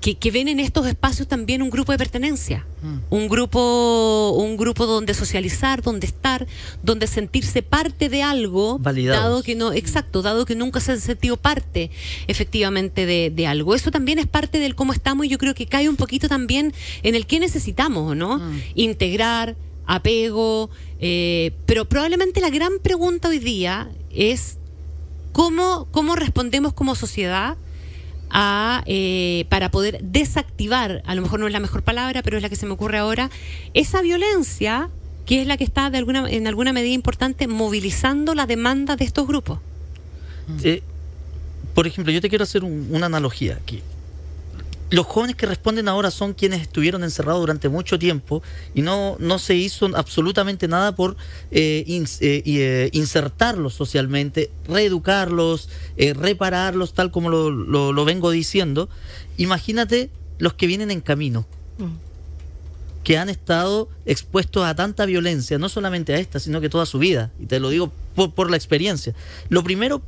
Que, 0.00 0.14
que 0.14 0.30
ven 0.30 0.48
en 0.48 0.60
estos 0.60 0.86
espacios 0.86 1.28
también 1.28 1.60
un 1.60 1.68
grupo 1.68 1.92
de 1.92 1.98
pertenencia, 1.98 2.64
un 3.10 3.28
grupo, 3.28 4.30
un 4.30 4.56
grupo 4.56 4.86
donde 4.86 5.12
socializar, 5.12 5.82
donde 5.82 6.06
estar, 6.06 6.46
donde 6.82 7.06
sentirse 7.06 7.62
parte 7.62 8.08
de 8.08 8.22
algo, 8.22 8.78
Validados. 8.78 9.22
dado 9.22 9.42
que 9.42 9.54
no, 9.54 9.74
exacto, 9.74 10.22
dado 10.22 10.46
que 10.46 10.54
nunca 10.54 10.80
se 10.80 10.92
han 10.92 11.00
sentido 11.00 11.36
parte 11.36 11.90
efectivamente 12.28 13.04
de, 13.04 13.30
de 13.30 13.46
algo. 13.46 13.74
Eso 13.74 13.90
también 13.90 14.18
es 14.18 14.26
parte 14.26 14.58
del 14.58 14.74
cómo 14.74 14.94
estamos 14.94 15.26
y 15.26 15.28
yo 15.28 15.36
creo 15.36 15.54
que 15.54 15.66
cae 15.66 15.88
un 15.88 15.96
poquito 15.96 16.28
también 16.28 16.72
en 17.02 17.14
el 17.14 17.26
qué 17.26 17.38
necesitamos, 17.38 18.16
¿no? 18.16 18.40
Integrar, 18.74 19.54
apego, 19.86 20.70
eh, 21.00 21.52
pero 21.66 21.84
probablemente 21.84 22.40
la 22.40 22.48
gran 22.48 22.78
pregunta 22.82 23.28
hoy 23.28 23.38
día 23.38 23.90
es 24.14 24.56
cómo, 25.32 25.88
cómo 25.90 26.16
respondemos 26.16 26.72
como 26.72 26.94
sociedad 26.94 27.56
a, 28.30 28.82
eh, 28.86 29.44
para 29.48 29.70
poder 29.70 29.98
desactivar, 30.02 31.02
a 31.06 31.14
lo 31.14 31.22
mejor 31.22 31.40
no 31.40 31.46
es 31.46 31.52
la 31.52 31.60
mejor 31.60 31.82
palabra, 31.82 32.22
pero 32.22 32.36
es 32.36 32.42
la 32.42 32.48
que 32.48 32.56
se 32.56 32.66
me 32.66 32.72
ocurre 32.72 32.98
ahora, 32.98 33.30
esa 33.74 34.00
violencia 34.02 34.88
que 35.26 35.42
es 35.42 35.46
la 35.46 35.56
que 35.56 35.64
está 35.64 35.90
de 35.90 35.98
alguna, 35.98 36.28
en 36.30 36.46
alguna 36.48 36.72
medida 36.72 36.92
importante 36.92 37.46
movilizando 37.46 38.34
la 38.34 38.46
demanda 38.46 38.96
de 38.96 39.04
estos 39.04 39.26
grupos. 39.26 39.58
Eh, 40.64 40.82
por 41.74 41.86
ejemplo, 41.86 42.12
yo 42.12 42.20
te 42.20 42.28
quiero 42.28 42.42
hacer 42.44 42.64
un- 42.64 42.88
una 42.90 43.06
analogía 43.06 43.58
aquí. 43.62 43.80
Los 44.90 45.06
jóvenes 45.06 45.36
que 45.36 45.46
responden 45.46 45.86
ahora 45.88 46.10
son 46.10 46.34
quienes 46.34 46.60
estuvieron 46.62 47.04
encerrados 47.04 47.40
durante 47.40 47.68
mucho 47.68 47.96
tiempo 47.98 48.42
y 48.74 48.82
no, 48.82 49.16
no 49.20 49.38
se 49.38 49.54
hizo 49.54 49.86
absolutamente 49.94 50.66
nada 50.66 50.96
por 50.96 51.16
eh, 51.52 51.84
eh, 51.86 52.42
eh, 52.44 52.90
insertarlos 52.92 53.74
socialmente, 53.74 54.50
reeducarlos, 54.66 55.68
eh, 55.96 56.12
repararlos, 56.12 56.92
tal 56.92 57.10
como 57.12 57.30
lo, 57.30 57.50
lo- 57.50 57.92
lo 57.92 58.04
vengo 58.04 58.30
diciendo. 58.32 58.88
Imagínate 59.36 60.10
los 60.38 60.54
que 60.54 60.66
vienen 60.66 60.90
en 60.90 61.00
camino 61.00 61.46
que 63.04 63.16
han 63.16 63.28
estado 63.30 63.88
expuestos 64.04 64.64
a 64.66 64.74
tanta 64.74 65.06
violencia, 65.06 65.56
no 65.58 65.68
solamente 65.70 66.12
a 66.14 66.18
esta, 66.18 66.38
sino 66.40 66.60
que 66.60 66.68
toda 66.68 66.84
su 66.84 66.98
vida. 66.98 67.30
Y 67.40 67.46
te 67.46 67.58
lo 67.60 67.70
digo 67.70 67.90
por, 68.14 68.34
por 68.34 68.50
la 68.50 68.56
experiencia. 68.56 69.14
Lo 69.48 69.62
primero, 69.64 70.02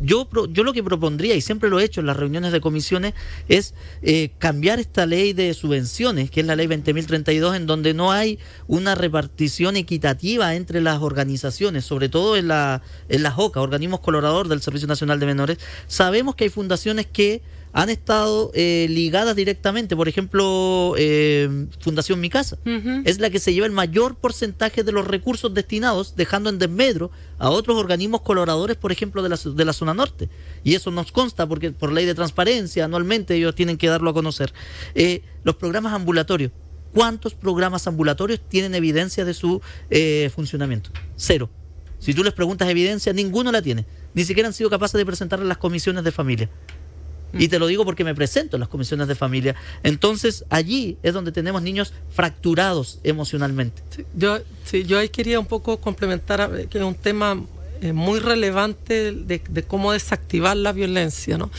yo, 0.00 0.28
yo 0.50 0.64
lo 0.64 0.72
que 0.72 0.82
propondría, 0.82 1.34
y 1.34 1.40
siempre 1.40 1.70
lo 1.70 1.80
he 1.80 1.84
hecho 1.84 2.00
en 2.00 2.06
las 2.06 2.16
reuniones 2.16 2.52
de 2.52 2.60
comisiones, 2.60 3.14
es 3.48 3.74
eh, 4.02 4.30
cambiar 4.38 4.78
esta 4.78 5.06
ley 5.06 5.32
de 5.32 5.52
subvenciones, 5.54 6.30
que 6.30 6.40
es 6.40 6.46
la 6.46 6.56
ley 6.56 6.66
20.032, 6.66 7.56
en 7.56 7.66
donde 7.66 7.94
no 7.94 8.12
hay 8.12 8.38
una 8.66 8.94
repartición 8.94 9.76
equitativa 9.76 10.54
entre 10.54 10.80
las 10.80 11.00
organizaciones, 11.00 11.84
sobre 11.84 12.08
todo 12.08 12.36
en, 12.36 12.48
la, 12.48 12.82
en 13.08 13.22
las 13.22 13.34
OCA, 13.36 13.60
organismos 13.60 14.00
colaboradores 14.00 14.50
del 14.50 14.62
Servicio 14.62 14.88
Nacional 14.88 15.20
de 15.20 15.26
Menores. 15.26 15.58
Sabemos 15.86 16.34
que 16.34 16.44
hay 16.44 16.50
fundaciones 16.50 17.06
que 17.06 17.42
han 17.76 17.90
estado 17.90 18.50
eh, 18.54 18.86
ligadas 18.88 19.36
directamente, 19.36 19.94
por 19.94 20.08
ejemplo, 20.08 20.94
eh, 20.96 21.66
Fundación 21.78 22.18
Mi 22.20 22.30
Casa 22.30 22.56
es 23.04 23.20
la 23.20 23.28
que 23.28 23.38
se 23.38 23.52
lleva 23.52 23.66
el 23.66 23.72
mayor 23.72 24.14
porcentaje 24.14 24.82
de 24.82 24.92
los 24.92 25.06
recursos 25.06 25.52
destinados, 25.52 26.16
dejando 26.16 26.48
en 26.48 26.58
desmedro 26.58 27.10
a 27.38 27.50
otros 27.50 27.76
organismos 27.76 28.22
colaboradores, 28.22 28.78
por 28.78 28.92
ejemplo, 28.92 29.22
de 29.22 29.28
la, 29.28 29.36
de 29.36 29.64
la 29.66 29.74
zona 29.74 29.92
norte. 29.92 30.30
Y 30.64 30.74
eso 30.74 30.90
nos 30.90 31.12
consta 31.12 31.46
porque 31.46 31.70
por 31.70 31.92
ley 31.92 32.06
de 32.06 32.14
transparencia, 32.14 32.86
anualmente 32.86 33.34
ellos 33.34 33.54
tienen 33.54 33.76
que 33.76 33.88
darlo 33.88 34.08
a 34.08 34.14
conocer. 34.14 34.54
Eh, 34.94 35.20
los 35.44 35.56
programas 35.56 35.92
ambulatorios. 35.92 36.52
¿Cuántos 36.94 37.34
programas 37.34 37.86
ambulatorios 37.86 38.40
tienen 38.48 38.74
evidencia 38.74 39.26
de 39.26 39.34
su 39.34 39.60
eh, 39.90 40.30
funcionamiento? 40.34 40.88
Cero. 41.16 41.50
Si 41.98 42.14
tú 42.14 42.24
les 42.24 42.32
preguntas 42.32 42.70
evidencia, 42.70 43.12
ninguno 43.12 43.52
la 43.52 43.60
tiene. 43.60 43.84
Ni 44.14 44.24
siquiera 44.24 44.46
han 44.46 44.54
sido 44.54 44.70
capaces 44.70 44.96
de 44.96 45.04
presentarla 45.04 45.42
en 45.42 45.50
las 45.50 45.58
comisiones 45.58 46.04
de 46.04 46.12
familia. 46.12 46.48
Y 47.32 47.48
te 47.48 47.58
lo 47.58 47.66
digo 47.66 47.84
porque 47.84 48.04
me 48.04 48.14
presento 48.14 48.56
en 48.56 48.60
las 48.60 48.68
comisiones 48.68 49.08
de 49.08 49.14
familia. 49.14 49.54
Entonces, 49.82 50.44
allí 50.48 50.96
es 51.02 51.12
donde 51.12 51.32
tenemos 51.32 51.62
niños 51.62 51.92
fracturados 52.10 52.98
emocionalmente. 53.04 53.82
yo, 54.14 54.38
sí, 54.64 54.84
yo 54.84 54.98
ahí 54.98 55.08
quería 55.08 55.38
un 55.38 55.46
poco 55.46 55.78
complementar, 55.78 56.66
que 56.68 56.78
es 56.78 56.84
un 56.84 56.94
tema 56.94 57.42
eh, 57.82 57.92
muy 57.92 58.20
relevante 58.20 59.12
de, 59.12 59.42
de, 59.48 59.62
cómo 59.62 59.92
desactivar 59.92 60.56
la 60.56 60.72
violencia, 60.72 61.36
¿no? 61.36 61.50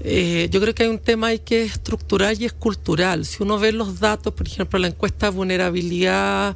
Eh, 0.00 0.48
yo 0.50 0.60
creo 0.60 0.74
que 0.74 0.84
hay 0.84 0.88
un 0.90 0.98
tema 0.98 1.28
ahí 1.28 1.40
que 1.40 1.62
es 1.62 1.72
estructural 1.72 2.40
y 2.40 2.44
es 2.44 2.52
cultural. 2.52 3.24
Si 3.24 3.42
uno 3.42 3.58
ve 3.58 3.72
los 3.72 3.98
datos, 3.98 4.32
por 4.32 4.46
ejemplo, 4.46 4.78
la 4.78 4.88
encuesta 4.88 5.30
de 5.30 5.36
vulnerabilidad, 5.36 6.54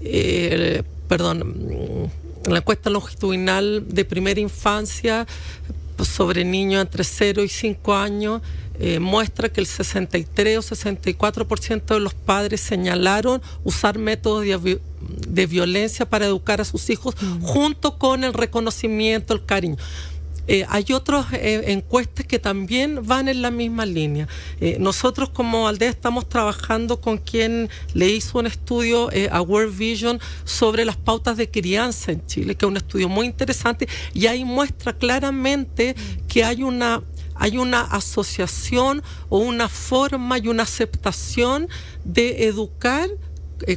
eh, 0.00 0.82
perdón, 1.08 2.10
la 2.46 2.58
encuesta 2.58 2.90
longitudinal 2.90 3.84
de 3.88 4.04
primera 4.04 4.40
infancia 4.40 5.26
sobre 6.02 6.44
niños 6.44 6.82
entre 6.82 7.04
0 7.04 7.42
y 7.44 7.48
5 7.48 7.94
años, 7.94 8.42
eh, 8.78 8.98
muestra 8.98 9.48
que 9.48 9.60
el 9.60 9.66
63 9.66 10.58
o 10.58 10.62
64% 10.62 11.94
de 11.94 12.00
los 12.00 12.14
padres 12.14 12.60
señalaron 12.60 13.42
usar 13.64 13.98
métodos 13.98 14.44
de, 14.44 14.80
de, 15.28 15.46
violencia 15.46 16.08
para 16.08 16.26
educar 16.26 16.60
a 16.60 16.64
sus 16.64 16.88
hijos, 16.90 17.14
mm. 17.20 17.42
junto 17.42 17.98
con 17.98 18.24
el 18.24 18.32
reconocimiento, 18.32 19.34
el 19.34 19.44
cariño. 19.44 19.76
Eh, 20.48 20.66
hay 20.68 20.86
otras 20.92 21.32
eh, 21.32 21.64
encuestas 21.68 22.26
que 22.26 22.38
también 22.38 23.06
van 23.06 23.28
en 23.28 23.42
la 23.42 23.50
misma 23.50 23.86
línea. 23.86 24.26
Eh, 24.60 24.76
nosotros 24.80 25.30
como 25.30 25.68
aldea 25.68 25.90
estamos 25.90 26.28
trabajando 26.28 27.00
con 27.00 27.18
quien 27.18 27.70
le 27.94 28.08
hizo 28.08 28.38
un 28.38 28.46
estudio 28.46 29.10
a 29.30 29.40
World 29.40 29.76
Vision 29.76 30.20
sobre 30.44 30.84
las 30.84 30.96
pautas 30.96 31.36
de 31.36 31.48
crianza 31.48 32.12
en 32.12 32.26
Chile, 32.26 32.54
que 32.56 32.66
es 32.66 32.70
un 32.70 32.76
estudio 32.76 33.08
muy 33.08 33.26
interesante 33.26 33.88
y 34.14 34.26
ahí 34.26 34.44
muestra 34.44 34.92
claramente 34.92 35.94
que 36.28 36.44
hay 36.44 36.62
una 36.62 37.02
hay 37.34 37.58
una 37.58 37.80
asociación 37.80 39.02
o 39.28 39.38
una 39.38 39.68
forma 39.68 40.38
y 40.38 40.48
una 40.48 40.62
aceptación 40.64 41.68
de 42.04 42.46
educar 42.46 43.08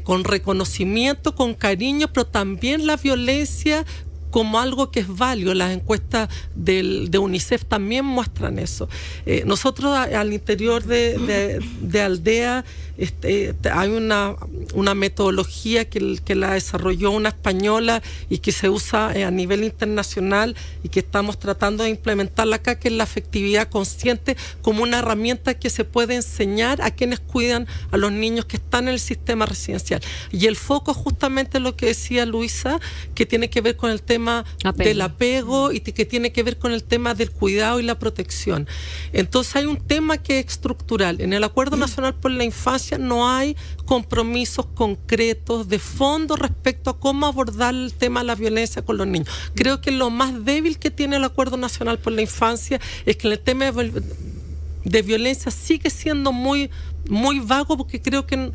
con 0.04 0.23
reconocimiento, 0.23 1.36
con 1.36 1.54
cariño, 1.54 2.08
pero 2.12 2.25
también 2.28 2.86
la 2.86 2.97
violencia 2.97 3.86
como 4.35 4.59
algo 4.59 4.91
que 4.91 4.99
es 4.99 5.07
válido. 5.07 5.53
Las 5.53 5.71
encuestas 5.71 6.27
del, 6.55 7.09
de 7.09 7.19
UNICEF 7.19 7.63
también 7.63 8.03
muestran 8.03 8.59
eso. 8.59 8.89
Eh, 9.25 9.43
nosotros 9.45 9.97
al 9.97 10.33
interior 10.33 10.83
de, 10.83 11.61
de 11.79 12.01
Aldea 12.01 12.65
este, 12.97 13.53
hay 13.71 13.89
una, 13.89 14.36
una 14.73 14.95
metodología 14.95 15.89
que, 15.89 16.19
que, 16.23 16.36
la 16.36 16.53
desarrolló 16.53 17.12
una 17.12 17.29
española 17.29 18.01
y 18.29 18.38
que 18.38 18.51
se 18.51 18.69
usa 18.69 19.12
eh, 19.13 19.23
a 19.23 19.31
nivel 19.31 19.63
internacional 19.63 20.55
y 20.84 20.89
que 20.89 20.99
estamos 20.99 21.39
tratando 21.39 21.84
de 21.84 21.89
implementarla 21.89 22.58
acá, 22.58 22.79
que 22.79 22.88
es 22.88 22.93
la 22.93 23.03
afectividad 23.03 23.69
consciente 23.69 24.38
como 24.62 24.84
una 24.84 24.99
herramienta 24.99 25.55
que 25.55 25.69
se 25.69 25.84
puede 25.84 26.15
enseñar 26.15 26.81
a 26.81 26.91
quienes 26.91 27.19
cuidan 27.19 27.67
a 27.91 27.97
los 27.97 28.12
niños 28.12 28.45
que 28.45 28.58
están 28.58 28.88
en 28.88 28.93
el 28.93 28.99
sistema 28.99 29.45
residencial. 29.45 30.01
Y 30.31 30.45
el 30.45 30.55
foco 30.55 30.91
es 30.91 30.97
justamente 30.97 31.60
lo 31.60 31.75
que 31.75 31.88
decía 31.88 32.25
Luisa, 32.25 32.79
que 33.13 33.25
tiene 33.25 33.49
que 33.49 33.62
ver 33.62 33.75
con 33.75 33.91
el 33.91 34.01
tema 34.01 34.45
del 34.75 35.01
apego 35.01 35.71
y 35.71 35.79
que 35.81 36.05
tiene 36.05 36.31
que 36.31 36.43
ver 36.43 36.58
con 36.58 36.71
el 36.71 36.84
tema 36.84 37.13
del 37.13 37.31
cuidado 37.31 37.79
y 37.79 37.84
la 37.84 37.99
protección. 37.99 38.67
Entonces 39.13 39.55
hay 39.55 39.65
un 39.65 39.77
tema 39.77 40.17
que 40.17 40.39
es 40.39 40.45
estructural. 40.45 41.21
En 41.21 41.34
el 41.34 41.43
Acuerdo 41.43 41.77
Nacional 41.77 42.15
por 42.15 42.31
la 42.31 42.43
Infancia, 42.43 42.84
no 42.97 43.29
hay 43.29 43.55
compromisos 43.85 44.65
concretos 44.67 45.67
de 45.67 45.79
fondo 45.79 46.35
respecto 46.35 46.89
a 46.89 46.99
cómo 46.99 47.25
abordar 47.25 47.73
el 47.73 47.93
tema 47.93 48.21
de 48.21 48.27
la 48.27 48.35
violencia 48.35 48.83
con 48.83 48.97
los 48.97 49.07
niños. 49.07 49.29
Creo 49.55 49.81
que 49.81 49.91
lo 49.91 50.09
más 50.09 50.45
débil 50.45 50.77
que 50.77 50.91
tiene 50.91 51.17
el 51.17 51.23
Acuerdo 51.23 51.57
Nacional 51.57 51.99
por 51.99 52.13
la 52.13 52.21
Infancia 52.21 52.79
es 53.05 53.17
que 53.17 53.27
el 53.27 53.39
tema 53.39 53.71
de, 53.71 55.01
violencia 55.01 55.51
sigue 55.51 55.89
siendo 55.89 56.31
muy, 56.31 56.69
muy 57.09 57.39
vago 57.39 57.77
porque 57.77 58.01
creo 58.01 58.25
que 58.25 58.51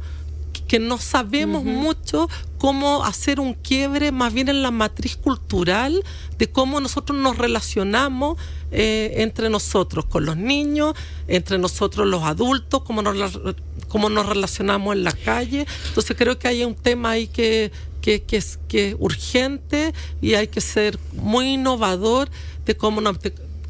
que 0.70 0.78
no 0.78 0.98
sabemos 0.98 1.64
mucho 1.64 2.28
cómo 2.60 3.04
hacer 3.04 3.40
un 3.40 3.54
quiebre 3.54 4.12
más 4.12 4.34
bien 4.34 4.50
en 4.50 4.60
la 4.62 4.70
matriz 4.70 5.16
cultural 5.16 6.04
de 6.36 6.50
cómo 6.50 6.78
nosotros 6.78 7.18
nos 7.18 7.38
relacionamos 7.38 8.36
eh, 8.70 9.14
entre 9.16 9.48
nosotros, 9.48 10.04
con 10.04 10.26
los 10.26 10.36
niños, 10.36 10.94
entre 11.26 11.56
nosotros 11.56 12.06
los 12.06 12.22
adultos, 12.22 12.82
cómo 12.82 13.00
nos, 13.00 13.40
cómo 13.88 14.10
nos 14.10 14.26
relacionamos 14.26 14.94
en 14.94 15.04
la 15.04 15.12
calle. 15.12 15.66
Entonces 15.88 16.14
creo 16.18 16.38
que 16.38 16.48
hay 16.48 16.62
un 16.62 16.74
tema 16.74 17.12
ahí 17.12 17.28
que, 17.28 17.72
que, 18.02 18.22
es, 18.30 18.58
que 18.68 18.94
urgente 18.98 19.94
y 20.20 20.34
hay 20.34 20.48
que 20.48 20.60
ser 20.60 20.98
muy 21.14 21.54
innovador 21.54 22.28
de 22.66 22.76
cómo 22.76 23.00
nos 23.00 23.16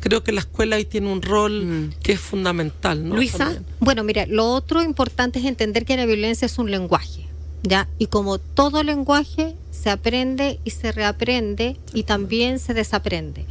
creo 0.00 0.24
que 0.24 0.32
la 0.32 0.40
escuela 0.40 0.76
ahí 0.76 0.84
tiene 0.84 1.12
un 1.12 1.22
rol 1.22 1.64
mm. 1.64 1.90
que 2.02 2.12
es 2.12 2.20
fundamental. 2.20 3.08
¿no? 3.08 3.14
Luisa, 3.14 3.62
bueno, 3.78 4.02
mira, 4.02 4.26
lo 4.26 4.46
otro 4.46 4.82
importante 4.82 5.38
es 5.38 5.44
entender 5.44 5.84
que 5.84 5.96
la 5.96 6.06
violencia 6.06 6.46
es 6.46 6.58
un 6.58 6.70
lenguaje, 6.70 7.19
¿ya? 7.62 7.88
Y 7.98 8.06
como 8.06 8.38
todo 8.38 8.82
lenguaje, 8.82 9.54
se 9.70 9.90
aprende 9.90 10.60
y 10.64 10.70
se 10.70 10.92
reaprende 10.92 11.76
y 11.94 12.02
también 12.04 12.58
se 12.58 12.74
desaprende. 12.74 13.46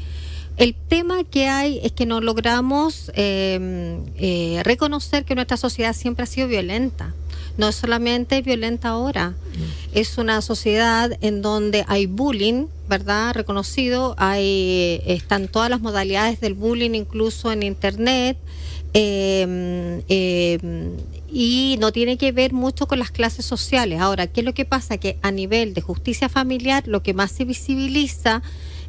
El 0.58 0.76
tema 0.76 1.24
que 1.24 1.48
hay 1.48 1.80
es 1.84 1.94
que 1.94 2.06
no 2.06 2.20
logramos 2.20 3.12
em, 3.16 4.04
eh, 4.18 4.62
reconocer 4.64 5.24
que 5.24 5.34
nuestra 5.34 5.56
sociedad 5.56 5.96
siempre 5.96 6.24
ha 6.24 6.26
sido 6.26 6.50
violenta. 6.50 7.14
No 7.58 7.70
es 7.70 7.76
solamente 7.76 8.42
violenta 8.42 8.90
ahora, 8.90 9.30
mm. 9.30 9.98
es 9.98 10.18
una 10.18 10.42
sociedad 10.42 11.18
en 11.22 11.42
donde 11.42 11.86
hay 11.88 12.08
bullying, 12.08 12.68
¿verdad? 12.90 13.34
Reconocido, 13.34 14.16
hay, 14.18 15.02
están 15.06 15.48
todas 15.48 15.70
las 15.70 15.80
modalidades 15.80 16.42
del 16.42 16.56
bullying, 16.56 16.92
incluso 16.92 17.52
en 17.52 17.64
Internet. 17.64 18.38
Em, 18.94 20.02
em, 20.10 20.92
y 21.32 21.78
no 21.80 21.92
tiene 21.92 22.18
que 22.18 22.32
ver 22.32 22.54
mucho 22.54 22.88
con 22.88 23.00
las 23.00 23.12
clases 23.12 23.46
sociales. 23.46 24.00
Ahora, 24.00 24.28
¿qué 24.28 24.42
es 24.42 24.46
lo 24.46 24.54
que 24.54 24.66
pasa? 24.66 24.98
Que 24.98 25.18
a 25.22 25.32
nivel 25.32 25.74
de 25.74 25.82
justicia 25.82 26.30
familiar, 26.30 26.88
lo 26.88 27.04
que 27.04 27.14
más 27.14 27.32
se 27.32 27.46
visibiliza 27.46 28.42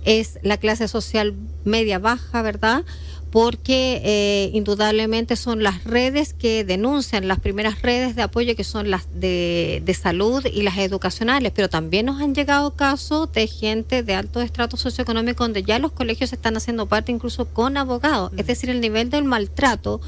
es 0.05 0.39
la 0.43 0.57
clase 0.57 0.89
social 0.89 1.35
media 1.65 1.99
baja, 1.99 2.43
¿verdad? 2.43 2.85
porque 3.31 4.01
eh, 4.05 4.51
indudablemente 4.55 5.37
son 5.37 5.63
las 5.63 5.85
redes 5.85 6.35
que 6.35 6.65
denuncian, 6.65 7.29
las 7.29 7.39
primeras 7.39 7.81
redes 7.81 8.17
de 8.17 8.23
apoyo 8.23 8.57
que 8.57 8.65
son 8.65 8.91
las 8.91 9.07
de, 9.21 9.83
de, 9.85 9.95
salud 9.95 10.45
y 10.47 10.63
las 10.63 10.79
educacionales, 10.79 11.53
pero 11.55 11.69
también 11.69 12.07
nos 12.07 12.21
han 12.21 12.35
llegado 12.35 12.75
casos 12.75 13.31
de 13.33 13.47
gente 13.47 14.03
de 14.03 14.15
alto 14.15 14.41
estrato 14.41 14.77
socioeconómico 14.77 15.45
donde 15.45 15.63
ya 15.63 15.79
los 15.79 15.93
colegios 15.93 16.33
están 16.33 16.57
haciendo 16.57 16.87
parte 16.87 17.13
incluso 17.13 17.47
con 17.47 17.77
abogados, 17.77 18.33
es 18.37 18.47
decir, 18.47 18.69
el 18.69 18.81
nivel 18.81 19.11
del 19.11 19.25
maltrato 19.25 20.01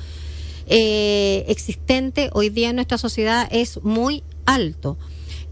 eh, 0.67 1.45
existente 1.49 2.31
hoy 2.33 2.51
día 2.51 2.71
en 2.71 2.77
nuestra 2.77 2.99
sociedad 2.99 3.49
es 3.51 3.83
muy 3.83 4.23
alto. 4.47 4.99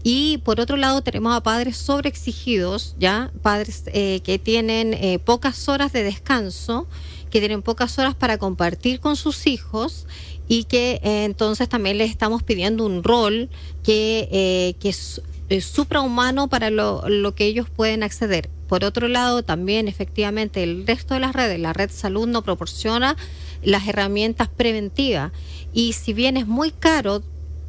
Y 0.03 0.39
por 0.39 0.59
otro 0.59 0.77
lado 0.77 1.03
tenemos 1.03 1.35
a 1.35 1.43
padres 1.43 1.77
sobreexigidos, 1.77 2.95
ya 2.97 3.31
padres 3.43 3.83
eh, 3.87 4.21
que 4.23 4.39
tienen 4.39 5.19
pocas 5.23 5.69
horas 5.69 5.93
de 5.93 6.03
descanso, 6.03 6.87
que 7.29 7.39
tienen 7.39 7.63
pocas 7.63 7.97
horas 7.97 8.13
para 8.13 8.37
compartir 8.37 8.99
con 8.99 9.15
sus 9.15 9.47
hijos 9.47 10.05
y 10.47 10.65
que 10.65 10.99
eh, 11.01 11.23
entonces 11.23 11.69
también 11.69 11.97
les 11.97 12.11
estamos 12.11 12.43
pidiendo 12.43 12.85
un 12.85 13.03
rol 13.03 13.49
que, 13.83 14.27
eh, 14.31 14.75
que 14.79 14.89
es, 14.89 15.21
suprahumano 15.61 16.47
para 16.47 16.69
lo, 16.69 17.07
lo, 17.09 17.35
que 17.35 17.45
ellos 17.45 17.69
pueden 17.69 18.03
acceder. 18.03 18.49
Por 18.67 18.85
otro 18.85 19.09
lado, 19.09 19.43
también 19.43 19.87
efectivamente 19.89 20.63
el 20.63 20.87
resto 20.87 21.13
de 21.13 21.19
las 21.19 21.33
redes, 21.33 21.59
la 21.59 21.73
red 21.73 21.89
salud 21.89 22.27
no 22.27 22.41
proporciona 22.41 23.17
las 23.63 23.87
herramientas 23.87 24.49
preventivas 24.49 25.31
y 25.73 25.93
si 25.93 26.13
bien 26.13 26.37
es 26.37 26.47
muy 26.47 26.71
caro 26.71 27.23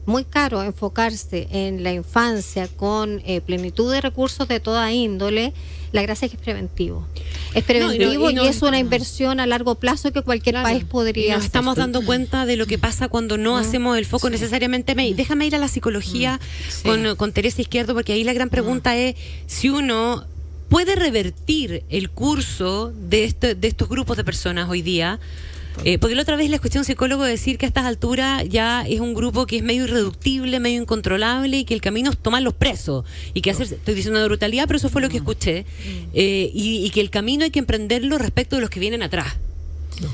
muy 0.05 0.24
caro 0.24 0.62
enfocarse 0.62 1.48
en 1.52 1.85
la 1.85 1.92
infancia 1.92 2.68
con 2.68 3.22
eh, 3.24 3.40
plenitud 3.40 3.92
de 3.92 4.00
recursos 4.00 4.48
de 4.48 4.59
toda 4.59 4.92
índole, 4.92 5.52
la 5.92 6.02
gracia 6.02 6.26
es 6.26 6.33
que 6.33 6.37
es 6.37 6.42
preventivo. 6.42 7.07
Es 7.55 7.64
preventivo 7.64 8.31
y, 8.31 8.38
es 8.46 8.62
una 8.62 8.78
inversión 8.78 9.40
a 9.40 9.46
largo 9.46 9.74
plazo 9.74 10.11
que 10.11 10.22
cualquier 10.22 10.57
país 10.57 10.85
podría. 10.85 11.37
nos 11.37 11.44
estamos 11.44 11.76
dando 11.76 12.02
cuenta 12.02 12.46
de 12.46 12.57
lo 12.57 12.66
que 12.66 12.78
pasa 12.78 13.09
cuando 13.09 13.37
no, 13.37 13.59
hacemos 13.59 13.98
el 13.98 14.07
foco 14.07 14.31
necesariamente. 14.31 14.94
Déjame 15.14 15.46
ir 15.46 15.55
a 15.55 15.59
la 15.59 15.68
psicología 15.68 16.40
mm. 16.83 16.88
con, 16.88 17.16
con 17.16 17.33
Teresa 17.33 17.61
Izquierdo, 17.61 17.94
porque 17.94 18.14
ahí 18.14 18.24
la 18.24 18.33
gran 18.33 18.48
pregunta 18.48 18.96
es 18.96 19.16
si 19.46 19.68
uno 19.68 20.24
puede 20.70 20.96
revertir 20.96 21.85
el 21.90 22.09
curso 22.09 22.92
de, 23.09 23.24
este, 23.24 23.55
de 23.55 23.68
estos 23.68 23.90
grupos 23.90 24.16
de 24.16 24.24
personas 24.24 24.70
hoy 24.70 24.81
día 24.81 25.20
eh, 25.85 25.99
porque 25.99 26.15
la 26.15 26.23
otra 26.23 26.37
vez 26.37 26.51
la 26.51 26.59
cuestión 26.59 26.85
psicólogo 26.85 27.25
decir 27.25 27.59
que 27.59 27.67
a 27.67 27.69
estas 27.69 27.85
alturas 27.85 28.45
ya 28.49 28.83
es 28.83 29.01
un 29.01 29.15
grupo 29.15 29.47
que 29.47 29.57
es 29.57 29.63
medio 29.63 29.85
irreductible, 29.85 30.61
medio 30.61 30.81
incontrolable 30.81 31.59
y 31.59 31.65
que 31.65 31.75
el 31.75 31.81
camino 31.81 32.11
es 32.11 32.19
tomarlos 32.19 32.55
presos. 32.55 33.05
Y 33.35 33.41
que 33.41 33.51
hacer, 33.51 33.67
estoy 33.67 33.95
diciendo 33.95 34.21
de 34.21 34.27
brutalidad, 34.27 34.67
pero 34.67 34.77
eso 34.77 34.89
fue 34.89 35.03
lo 35.03 35.09
que 35.09 35.19
escuché. 35.19 35.65
Eh, 36.15 36.51
y, 36.55 36.91
que 36.91 37.01
el 37.01 37.11
camino 37.11 37.45
hay 37.45 37.51
que 37.51 37.59
emprenderlo 37.59 38.19
respecto 38.19 38.57
de 38.57 38.63
los 38.63 38.71
que 38.71 38.79
vienen 38.79 39.03
atrás. 39.03 39.35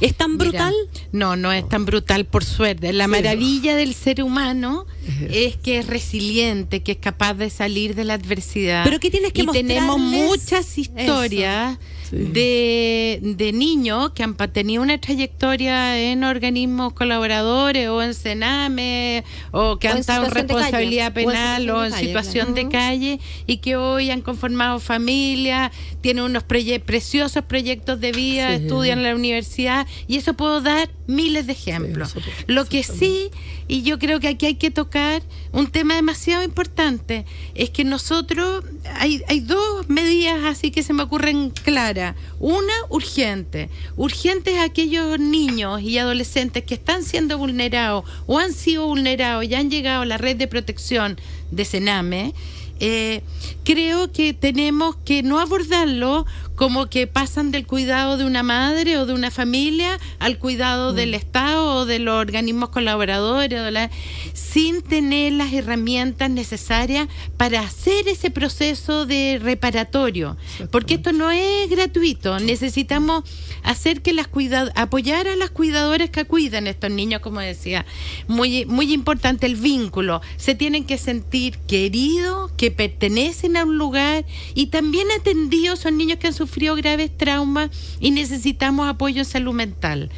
¿Es 0.01 0.15
tan 0.15 0.39
brutal? 0.39 0.75
no, 1.13 1.37
no 1.37 1.53
es 1.53 1.69
tan 1.69 1.85
brutal 1.85 2.25
por 2.25 2.45
suerte. 2.45 2.93
La 2.93 3.09
maravilla 3.09 3.75
del 3.75 3.95
ser 3.95 4.23
humano 4.23 4.87
es 5.31 5.57
que 5.57 5.79
es 5.79 5.87
resiliente, 5.87 6.83
que 6.83 6.93
es 6.93 6.99
capaz 6.99 7.35
de 7.35 7.51
salir 7.51 7.95
de 7.95 8.05
la 8.05 8.15
adversidad. 8.15 8.85
Pero 8.85 9.01
¿qué 9.01 9.11
tienes 9.11 9.33
que 9.33 9.43
Y 9.43 9.47
tenemos 9.47 9.99
muchas 9.99 10.79
historias 10.79 11.79
de, 12.11 13.21
de 13.23 13.53
niños 13.53 14.11
que 14.13 14.23
han 14.23 14.35
tenido 14.35 14.83
una 14.83 14.99
trayectoria 15.01 15.99
en 15.99 16.25
organismos 16.25 16.93
colaboradores 16.93 17.89
o 17.89 18.03
en 18.03 18.15
Sename 18.15 19.25
o 19.51 19.79
que 19.79 19.89
O 19.89 19.93
han 19.93 19.99
estado 19.99 20.27
en 20.27 20.31
responsabilidad 20.33 21.13
calle. 21.15 21.27
Penal 21.27 21.71
o 21.71 21.85
en 21.85 21.93
situación 21.93 22.55
de 22.55 22.69
calle, 22.69 23.21
y 23.47 23.59
que 23.59 23.77
hoy 23.77 24.11
han 24.11 24.21
conformado 24.23 24.79
familia, 24.81 25.71
tienen 26.01 26.25
unos 26.25 26.45
proye- 26.47 26.81
preciosos 26.81 27.45
proyectos 27.45 28.01
de 28.01 28.13
vida, 28.13 28.57
Sí. 28.57 28.63
estudian 28.65 28.99
en 28.99 29.05
la 29.05 29.15
universidad 29.15 29.87
y 30.07 30.17
eso 30.17 30.35
puedo 30.35 30.61
dar 30.61 30.89
miles 31.07 31.47
de 31.47 31.53
ejemplos. 31.53 32.15
Lo 32.47 32.65
que 32.67 32.83
sí, 32.83 33.31
y 33.67 33.83
yo 33.83 33.99
creo 33.99 34.21
que 34.21 34.29
aquí 34.29 34.47
hay 34.47 34.55
que 34.55 34.71
tocar 34.71 35.23
un 35.53 35.67
tema 35.69 35.95
demasiado 35.95 36.43
importante, 36.45 37.25
es 37.55 37.71
que 37.71 37.85
nosotros, 37.85 38.65
hay, 38.97 39.23
hay 39.29 39.41
dos 39.41 39.89
medidas 39.89 40.45
así 40.45 40.71
que 40.71 40.83
se 40.83 40.93
me 40.93 41.03
ocurren 41.03 41.51
claras. 41.51 41.98
Una, 42.39 42.73
urgente. 42.89 43.69
Urgente 43.97 44.57
es 44.57 44.61
aquellos 44.61 45.19
niños 45.19 45.83
y 45.83 45.99
adolescentes 45.99 46.65
que 46.65 46.75
están 46.75 47.03
siendo 47.03 47.39
vulnerados 47.39 48.05
o 48.27 48.39
han 48.39 48.53
sido 48.53 48.87
vulnerados 48.87 49.45
y 49.45 49.55
han 49.55 49.71
llegado 49.71 50.03
a 50.03 50.07
la 50.07 50.19
red 50.19 50.37
de 50.37 50.49
protección 50.49 51.19
de 51.51 51.65
Sename. 51.65 52.35
Eh, 52.81 53.23
creo 53.65 54.13
que 54.13 54.35
tenemos 54.35 54.95
que 55.05 55.25
no 55.25 55.41
abordarlo 55.41 56.27
como 56.59 56.91
que 56.91 57.07
pasan 57.07 57.53
del 57.53 57.69
cuidado 57.69 58.17
de 58.17 58.25
una 58.25 58.43
madre 58.43 58.99
o 58.99 59.07
de 59.07 59.13
una 59.13 59.31
familia 59.31 60.01
al 60.19 60.39
cuidado 60.39 60.93
del 60.93 61.15
Estado 61.15 61.77
o 61.77 61.87
de 61.87 62.01
los 62.01 62.21
organismos 62.21 62.71
colaboradores, 62.71 63.61
o 63.61 63.63
de 63.63 63.71
la- 63.71 63.91
sin 64.35 64.83
tener 64.83 65.35
las 65.35 65.53
herramientas 65.53 66.29
necesarias 66.31 67.07
para 67.37 67.61
hacer 67.61 68.09
ese 68.09 68.33
proceso 68.33 69.07
de 69.07 69.39
reparatorio. 69.41 70.37
Porque 70.73 70.95
esto 70.95 71.13
no 71.13 71.31
es 71.31 71.71
gratuito. 71.71 72.41
Necesitamos 72.41 73.23
hacer 73.63 74.03
que 74.03 74.13
las 74.13 74.27
cuida 74.27 74.73
apoyar 74.75 75.29
a 75.29 75.37
las 75.37 75.51
cuidadoras 75.51 76.11
que 76.11 76.25
cuidan 76.25 76.67
estos 76.67 76.91
niños, 76.91 77.21
como 77.21 77.39
decía. 77.39 77.87
Muy, 78.27 78.65
muy 78.67 78.93
importante 78.93 79.47
el 79.47 79.55
vínculo. 79.55 80.23
Se 80.37 80.57
tienen 80.57 80.85
que 80.85 80.99
sentir 80.99 81.57
queridos, 81.69 82.51
que 82.57 82.73
pertenecen 82.73 83.57
a 83.57 83.65
un 83.65 83.79
lugar 83.79 84.25
y 84.57 84.67
también 84.67 85.07
atendidos. 85.17 85.79
Son 85.79 85.97
niños 85.97 86.19
que 86.19 86.27
han 86.27 86.33
sufrido 86.33 86.48
graves 86.77 87.17
traumas 87.17 87.71
y 88.01 88.11
necesitamos 88.11 88.89
apoyo 88.89 89.21
en 89.21 89.25
salud 89.25 89.55
mental. 89.55 90.11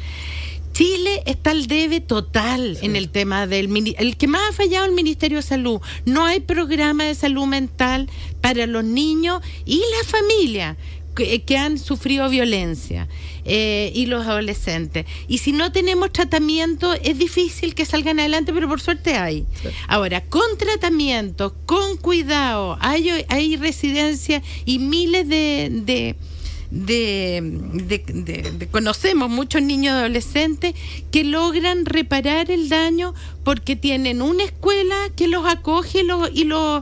Chile 0.73 1.21
está 1.25 1.51
al 1.51 1.67
debe 1.67 1.99
total 1.99 2.77
en 2.81 2.95
el 2.95 3.09
tema 3.09 3.45
del 3.45 3.95
el 3.97 4.17
que 4.17 4.27
más 4.27 4.41
ha 4.49 4.53
fallado 4.53 4.85
el 4.85 4.93
Ministerio 4.93 5.37
de 5.37 5.43
Salud. 5.43 5.81
No 6.05 6.25
hay 6.25 6.39
programa 6.39 7.03
de 7.03 7.13
salud 7.13 7.45
mental 7.45 8.09
para 8.39 8.65
los 8.67 8.83
niños 8.83 9.41
y 9.65 9.77
la 9.77 10.07
familia 10.07 10.77
que, 11.15 11.41
que 11.43 11.57
han 11.57 11.77
sufrido 11.77 12.29
violencia 12.29 13.07
eh, 13.45 13.91
y 13.95 14.05
los 14.05 14.25
adolescentes. 14.27 15.05
Y 15.27 15.39
si 15.39 15.51
no 15.51 15.71
tenemos 15.71 16.11
tratamiento 16.11 16.93
es 16.93 17.17
difícil 17.17 17.73
que 17.75 17.85
salgan 17.85 18.19
adelante, 18.19 18.53
pero 18.53 18.67
por 18.67 18.81
suerte 18.81 19.15
hay. 19.15 19.45
Ahora, 19.87 20.21
con 20.21 20.57
tratamiento, 20.57 21.55
con 21.65 21.97
cuidado, 21.97 22.77
hay, 22.81 23.09
hay 23.29 23.57
residencias 23.57 24.43
y 24.65 24.79
miles 24.79 25.27
de- 25.27 25.69
de 25.71 26.15
de, 26.73 27.41
de- 27.73 27.97
de- 28.07 28.51
de- 28.53 28.67
conocemos 28.67 29.29
muchos 29.29 29.61
niños 29.61 29.93
adolescentes 29.93 30.73
que 31.11 31.25
logran 31.25 31.85
reparar 31.85 32.49
el 32.49 32.69
daño 32.69 33.13
porque 33.43 33.75
tienen 33.75 34.21
una 34.21 34.45
escuela 34.45 34.95
que 35.17 35.27
los 35.27 35.45
acoge 35.45 35.99
y 35.99 36.03
los 36.05 36.29
y 36.33 36.45
los 36.45 36.81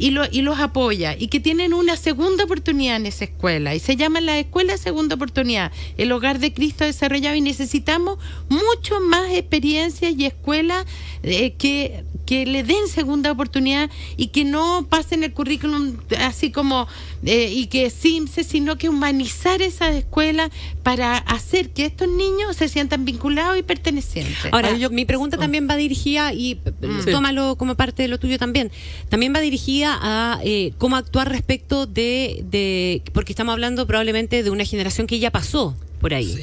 y, 0.00 0.16
y 0.30 0.42
los 0.42 0.58
apoya 0.58 1.14
y 1.16 1.28
que 1.28 1.40
tienen 1.40 1.74
una 1.74 1.96
segunda 1.96 2.44
oportunidad 2.44 2.96
en 2.96 3.06
esa 3.06 3.24
escuela 3.24 3.74
y 3.74 3.80
se 3.80 3.96
llama 3.96 4.22
la 4.22 4.38
escuela 4.38 4.78
segunda 4.78 5.14
oportunidad. 5.14 5.70
El 5.98 6.10
hogar 6.10 6.38
de 6.38 6.54
Cristo 6.54 6.84
desarrollado 6.84 7.36
y 7.36 7.42
necesitamos 7.42 8.18
mucho 8.48 9.00
más 9.00 9.30
experiencias 9.30 10.14
y 10.16 10.24
escuelas 10.24 10.86
eh, 11.22 11.52
que 11.52 12.04
que 12.30 12.46
le 12.46 12.62
den 12.62 12.86
segunda 12.86 13.32
oportunidad 13.32 13.90
y 14.16 14.28
que 14.28 14.44
no 14.44 14.86
pasen 14.88 15.24
el 15.24 15.32
currículum 15.32 15.96
así 16.20 16.52
como 16.52 16.86
eh, 17.24 17.50
y 17.52 17.66
que 17.66 17.90
simse, 17.90 18.44
sino 18.44 18.76
que 18.78 18.88
humanizar 18.88 19.60
esas 19.62 19.94
escuelas 19.94 20.50
para 20.82 21.18
hacer 21.18 21.70
que 21.70 21.84
estos 21.86 22.08
niños 22.08 22.56
se 22.56 22.68
sientan 22.68 23.04
vinculados 23.04 23.58
y 23.58 23.62
pertenecientes. 23.62 24.36
Ahora, 24.52 24.68
Ahí 24.68 24.80
yo- 24.80 24.90
mi 24.90 25.04
pregunta 25.04 25.36
también 25.36 25.68
va 25.68 25.76
dirigida, 25.76 26.32
y 26.32 26.52
eh, 26.64 26.72
Sí. 27.04 27.10
tómalo 27.10 27.56
como 27.56 27.74
parte 27.74 28.02
de 28.02 28.08
lo 28.08 28.18
tuyo 28.18 28.38
también, 28.38 28.70
también 29.08 29.34
va 29.34 29.40
dirigida 29.40 29.98
a 30.00 30.40
eh, 30.44 30.72
cómo 30.78 30.96
actuar 30.96 31.28
respecto 31.30 31.86
de, 31.86 32.44
de, 32.50 33.02
porque 33.12 33.32
estamos 33.32 33.52
hablando 33.52 33.86
probablemente 33.86 34.42
de 34.42 34.50
una 34.50 34.64
generación 34.64 35.06
que 35.06 35.18
ya 35.18 35.30
pasó 35.30 35.76
por 36.00 36.14
ahí, 36.14 36.34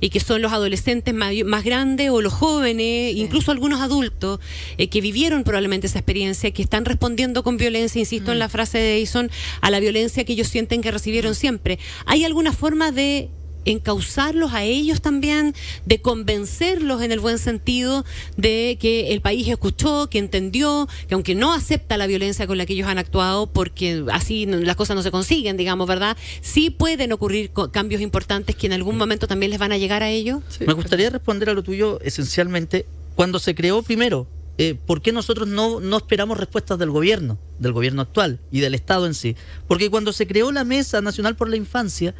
y 0.00 0.08
que 0.08 0.18
son 0.18 0.42
los 0.42 0.52
adolescentes 0.52 1.14
más 1.14 1.64
grandes 1.64 2.10
o 2.10 2.20
los 2.20 2.32
jóvenes, 2.32 3.14
incluso 3.14 3.52
algunos 3.52 3.80
adultos, 3.80 4.40
eh, 4.76 4.88
que 4.88 5.00
vivieron 5.00 5.44
probablemente 5.44 5.86
esa 5.86 6.00
experiencia, 6.00 6.50
que 6.50 6.62
están 6.62 6.84
respondiendo 6.84 7.44
con 7.44 7.56
violencia, 7.56 8.00
insisto 8.00 8.32
en 8.32 8.40
la 8.40 8.48
frase 8.48 8.78
de 8.78 8.96
Edison, 8.96 9.30
a 9.60 9.70
la 9.70 9.78
violencia 9.78 10.23
que 10.24 10.32
ellos 10.34 10.48
sienten 10.48 10.82
que 10.82 10.90
recibieron 10.90 11.34
siempre. 11.34 11.78
¿Hay 12.06 12.24
alguna 12.24 12.52
forma 12.52 12.92
de 12.92 13.30
encauzarlos 13.64 14.52
a 14.52 14.62
ellos 14.62 15.00
también, 15.00 15.54
de 15.86 16.00
convencerlos 16.00 17.02
en 17.02 17.12
el 17.12 17.20
buen 17.20 17.38
sentido 17.38 18.04
de 18.36 18.76
que 18.80 19.12
el 19.12 19.20
país 19.20 19.48
escuchó, 19.48 20.08
que 20.10 20.18
entendió, 20.18 20.88
que 21.08 21.14
aunque 21.14 21.34
no 21.34 21.52
acepta 21.52 21.96
la 21.96 22.06
violencia 22.06 22.46
con 22.46 22.58
la 22.58 22.66
que 22.66 22.74
ellos 22.74 22.88
han 22.88 22.98
actuado, 22.98 23.46
porque 23.46 24.04
así 24.12 24.46
las 24.46 24.76
cosas 24.76 24.96
no 24.96 25.02
se 25.02 25.10
consiguen, 25.10 25.56
digamos, 25.56 25.86
¿verdad? 25.88 26.16
Sí 26.40 26.70
pueden 26.70 27.12
ocurrir 27.12 27.50
cambios 27.72 28.00
importantes 28.00 28.56
que 28.56 28.66
en 28.66 28.74
algún 28.74 28.96
momento 28.96 29.26
también 29.26 29.50
les 29.50 29.58
van 29.58 29.72
a 29.72 29.78
llegar 29.78 30.02
a 30.02 30.10
ellos. 30.10 30.42
Me 30.60 30.72
gustaría 30.72 31.10
responder 31.10 31.50
a 31.50 31.54
lo 31.54 31.62
tuyo 31.62 32.00
esencialmente. 32.02 32.86
Cuando 33.14 33.38
se 33.38 33.54
creó 33.54 33.82
primero, 33.82 34.26
eh, 34.56 34.76
¿por 34.86 35.02
qué 35.02 35.10
nosotros 35.12 35.48
no, 35.48 35.80
no 35.80 35.96
esperamos 35.96 36.38
respuestas 36.38 36.78
del 36.78 36.90
gobierno, 36.90 37.38
del 37.58 37.72
gobierno 37.72 38.02
actual 38.02 38.38
y 38.52 38.60
del 38.60 38.74
Estado 38.74 39.06
en 39.06 39.14
sí? 39.14 39.36
Porque 39.66 39.90
cuando 39.90 40.12
se 40.12 40.26
creó 40.26 40.52
la 40.52 40.64
Mesa 40.64 41.00
Nacional 41.00 41.34
por 41.34 41.48
la 41.48 41.56
Infancia, 41.56 42.14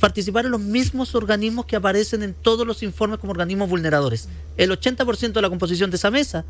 participaron 0.00 0.50
los 0.50 0.60
mismos 0.60 1.14
organismos 1.14 1.66
que 1.66 1.76
aparecen 1.76 2.24
en 2.24 2.34
todos 2.34 2.66
los 2.66 2.82
informes 2.82 3.20
como 3.20 3.30
organismos 3.30 3.68
vulneradores. 3.68 4.28
El 4.56 4.70
80% 4.70 5.32
de 5.32 5.42
la 5.42 5.48
composición 5.48 5.90
de 5.90 5.96
esa 5.96 6.10
mesa 6.10 6.44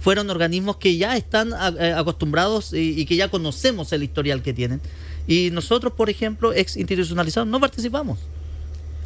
fueron 0.00 0.30
organismos 0.30 0.78
que 0.78 0.96
ya 0.96 1.16
están 1.16 1.52
eh, 1.52 1.92
acostumbrados 1.94 2.72
y, 2.72 2.98
y 2.98 3.04
que 3.04 3.16
ya 3.16 3.30
conocemos 3.30 3.92
el 3.92 4.02
historial 4.02 4.42
que 4.42 4.54
tienen. 4.54 4.80
Y 5.26 5.50
nosotros, 5.50 5.92
por 5.92 6.08
ejemplo, 6.08 6.54
ex 6.54 6.76
institucionalizados, 6.78 7.48
no 7.48 7.60
participamos 7.60 8.18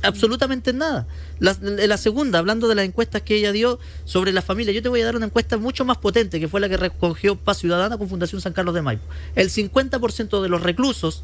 absolutamente 0.02 0.70
en 0.70 0.78
nada. 0.78 1.06
La, 1.38 1.56
la 1.60 1.96
segunda, 1.96 2.38
hablando 2.38 2.68
de 2.68 2.74
las 2.74 2.84
encuestas 2.84 3.22
que 3.22 3.36
ella 3.36 3.52
dio 3.52 3.78
sobre 4.04 4.32
la 4.32 4.42
familia, 4.42 4.72
yo 4.72 4.82
te 4.82 4.88
voy 4.88 5.00
a 5.00 5.04
dar 5.04 5.16
una 5.16 5.26
encuesta 5.26 5.56
mucho 5.58 5.84
más 5.84 5.98
potente, 5.98 6.40
que 6.40 6.48
fue 6.48 6.60
la 6.60 6.68
que 6.68 6.76
recogió 6.76 7.36
Paz 7.36 7.58
Ciudadana 7.58 7.98
con 7.98 8.08
Fundación 8.08 8.40
San 8.40 8.52
Carlos 8.52 8.74
de 8.74 8.82
Maipo. 8.82 9.04
El 9.34 9.50
50% 9.50 10.42
de 10.42 10.48
los 10.48 10.62
reclusos 10.62 11.22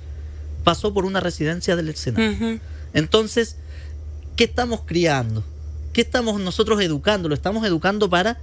pasó 0.64 0.92
por 0.92 1.04
una 1.04 1.20
residencia 1.20 1.76
del 1.76 1.94
Senado. 1.94 2.58
Entonces, 2.92 3.56
¿qué 4.34 4.44
estamos 4.44 4.80
criando? 4.84 5.44
¿Qué 5.92 6.00
estamos 6.00 6.40
nosotros 6.40 6.80
educando? 6.82 7.28
¿Lo 7.28 7.34
estamos 7.34 7.64
educando 7.64 8.10
para 8.10 8.38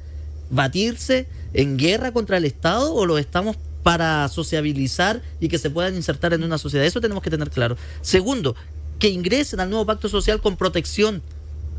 batirse 0.49 1.27
en 1.53 1.77
guerra 1.77 2.11
contra 2.11 2.37
el 2.37 2.45
Estado 2.45 2.93
o 2.93 3.05
lo 3.05 3.17
estamos 3.17 3.57
para 3.83 4.27
sociabilizar 4.29 5.21
y 5.39 5.49
que 5.49 5.57
se 5.57 5.69
puedan 5.69 5.95
insertar 5.95 6.33
en 6.33 6.43
una 6.43 6.57
sociedad? 6.57 6.85
Eso 6.85 7.01
tenemos 7.01 7.21
que 7.21 7.29
tener 7.29 7.49
claro. 7.49 7.77
Segundo, 8.01 8.55
que 8.99 9.09
ingresen 9.09 9.59
al 9.59 9.69
nuevo 9.69 9.85
pacto 9.85 10.09
social 10.09 10.41
con 10.41 10.55
protección 10.55 11.21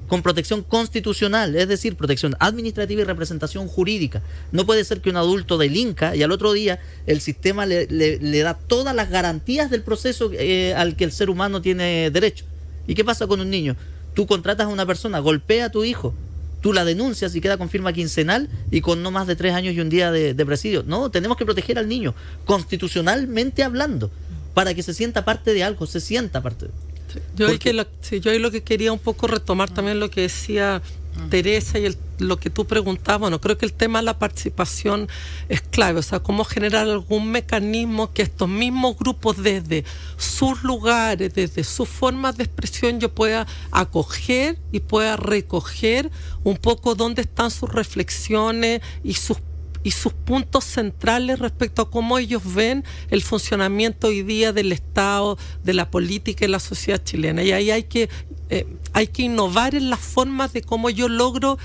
con 0.08 0.22
protección 0.22 0.62
constitucional, 0.62 1.56
es 1.56 1.68
decir, 1.68 1.96
protección 1.96 2.36
administrativa 2.38 3.02
y 3.02 3.04
representación 3.04 3.68
jurídica. 3.68 4.22
No 4.52 4.66
puede 4.66 4.84
ser 4.84 5.00
que 5.00 5.10
un 5.10 5.16
adulto 5.16 5.56
delinca 5.58 6.14
y 6.14 6.22
al 6.22 6.32
otro 6.32 6.52
día 6.52 6.78
el 7.06 7.20
sistema 7.20 7.66
le, 7.66 8.42
da 8.42 8.54
todas 8.54 8.94
las 8.94 9.10
garantías 9.10 9.70
del 9.70 9.82
proceso 9.82 10.30
eh, 10.32 10.74
al 10.74 10.96
que 10.96 11.04
el 11.04 11.12
ser 11.12 11.30
humano 11.30 11.62
tiene 11.62 12.10
derecho. 12.10 12.44
¿Y 12.86 12.94
qué 12.94 13.04
pasa 13.04 13.26
con 13.26 13.40
un 13.40 13.50
niño? 13.50 13.76
Tú 14.14 14.26
contratas 14.26 14.66
a 14.66 14.70
una 14.70 14.86
persona, 14.86 15.18
golpea 15.20 15.66
a 15.66 15.70
tu 15.70 15.84
hijo, 15.84 16.14
tú 16.60 16.72
la 16.72 16.84
denuncias 16.84 17.34
y 17.34 17.40
queda 17.40 17.56
con 17.56 17.70
firma 17.70 17.92
quincenal 17.92 18.50
y 18.70 18.82
con 18.82 19.02
no 19.02 19.10
más 19.10 19.26
de 19.26 19.36
tres 19.36 19.54
años 19.54 19.74
y 19.74 19.80
un 19.80 19.88
día 19.88 20.12
de, 20.12 20.34
de 20.34 20.46
presidio. 20.46 20.84
No, 20.86 21.10
tenemos 21.10 21.36
que 21.38 21.46
proteger 21.46 21.78
al 21.78 21.88
niño, 21.88 22.14
constitucionalmente 22.44 23.62
hablando, 23.62 24.10
para 24.52 24.74
que 24.74 24.82
se 24.82 24.92
sienta 24.92 25.24
parte 25.24 25.54
de 25.54 25.64
algo, 25.64 25.86
se 25.86 26.00
sienta 26.00 26.42
parte 26.42 26.66
de 26.66 26.93
Yo 27.36 27.46
ahí, 27.48 27.58
que 27.58 27.72
lo, 27.72 27.84
sí, 28.00 28.20
yo 28.20 28.30
ahí 28.30 28.38
lo 28.38 28.50
que 28.50 28.62
quería 28.62 28.92
un 28.92 28.98
poco 28.98 29.26
retomar 29.26 29.70
también 29.70 30.00
lo 30.00 30.10
que 30.10 30.22
decía 30.22 30.82
Teresa 31.30 31.78
y 31.78 31.84
el- 31.86 31.96
lo 32.18 32.38
que 32.38 32.50
tú 32.50 32.64
preguntabas, 32.66 33.20
bueno, 33.20 33.40
creo 33.40 33.56
que 33.56 33.64
el 33.66 33.72
tema 33.72 34.00
de 34.00 34.04
la 34.04 34.18
participación 34.18 35.08
es 35.48 35.60
clave, 35.60 36.00
o 36.00 36.02
sea, 36.02 36.18
cómo 36.20 36.44
generar 36.44 36.88
algún 36.88 37.30
mecanismo 37.30 38.12
que 38.12 38.22
estos 38.22 38.48
mismos 38.48 38.96
grupos 38.98 39.40
desde 39.40 39.84
sus 40.16 40.64
lugares, 40.64 41.32
desde 41.32 41.62
sus 41.62 41.88
formas 41.88 42.36
de 42.36 42.42
expresión, 42.44 42.98
yo 42.98 43.14
pueda 43.14 43.46
acoger 43.70 44.58
y 44.72 44.80
pueda 44.80 45.16
recoger 45.16 46.10
un 46.42 46.56
poco 46.56 46.96
dónde 46.96 47.22
están 47.22 47.50
sus 47.52 47.68
reflexiones 47.72 48.80
y 49.04 49.14
sus 49.14 49.36
y 49.84 49.92
sus 49.92 50.12
puntos 50.12 50.64
centrales 50.64 51.38
respecto 51.38 51.82
a 51.82 51.90
cómo 51.90 52.18
ellos 52.18 52.42
ven 52.54 52.84
el 53.10 53.22
funcionamiento 53.22 54.08
hoy 54.08 54.22
día 54.22 54.52
del 54.52 54.72
Estado, 54.72 55.38
de 55.62 55.74
la 55.74 55.90
política 55.90 56.44
y 56.44 56.48
la 56.48 56.58
sociedad 56.58 57.00
chilena. 57.04 57.44
Y 57.44 57.52
ahí 57.52 57.70
hay 57.70 57.84
que, 57.84 58.08
eh, 58.48 58.66
hay 58.94 59.06
que 59.06 59.22
innovar 59.22 59.74
en 59.74 59.90
las 59.90 60.00
formas 60.00 60.52
de 60.52 60.62
cómo 60.62 60.90
yo 60.90 61.08
logro 61.08 61.58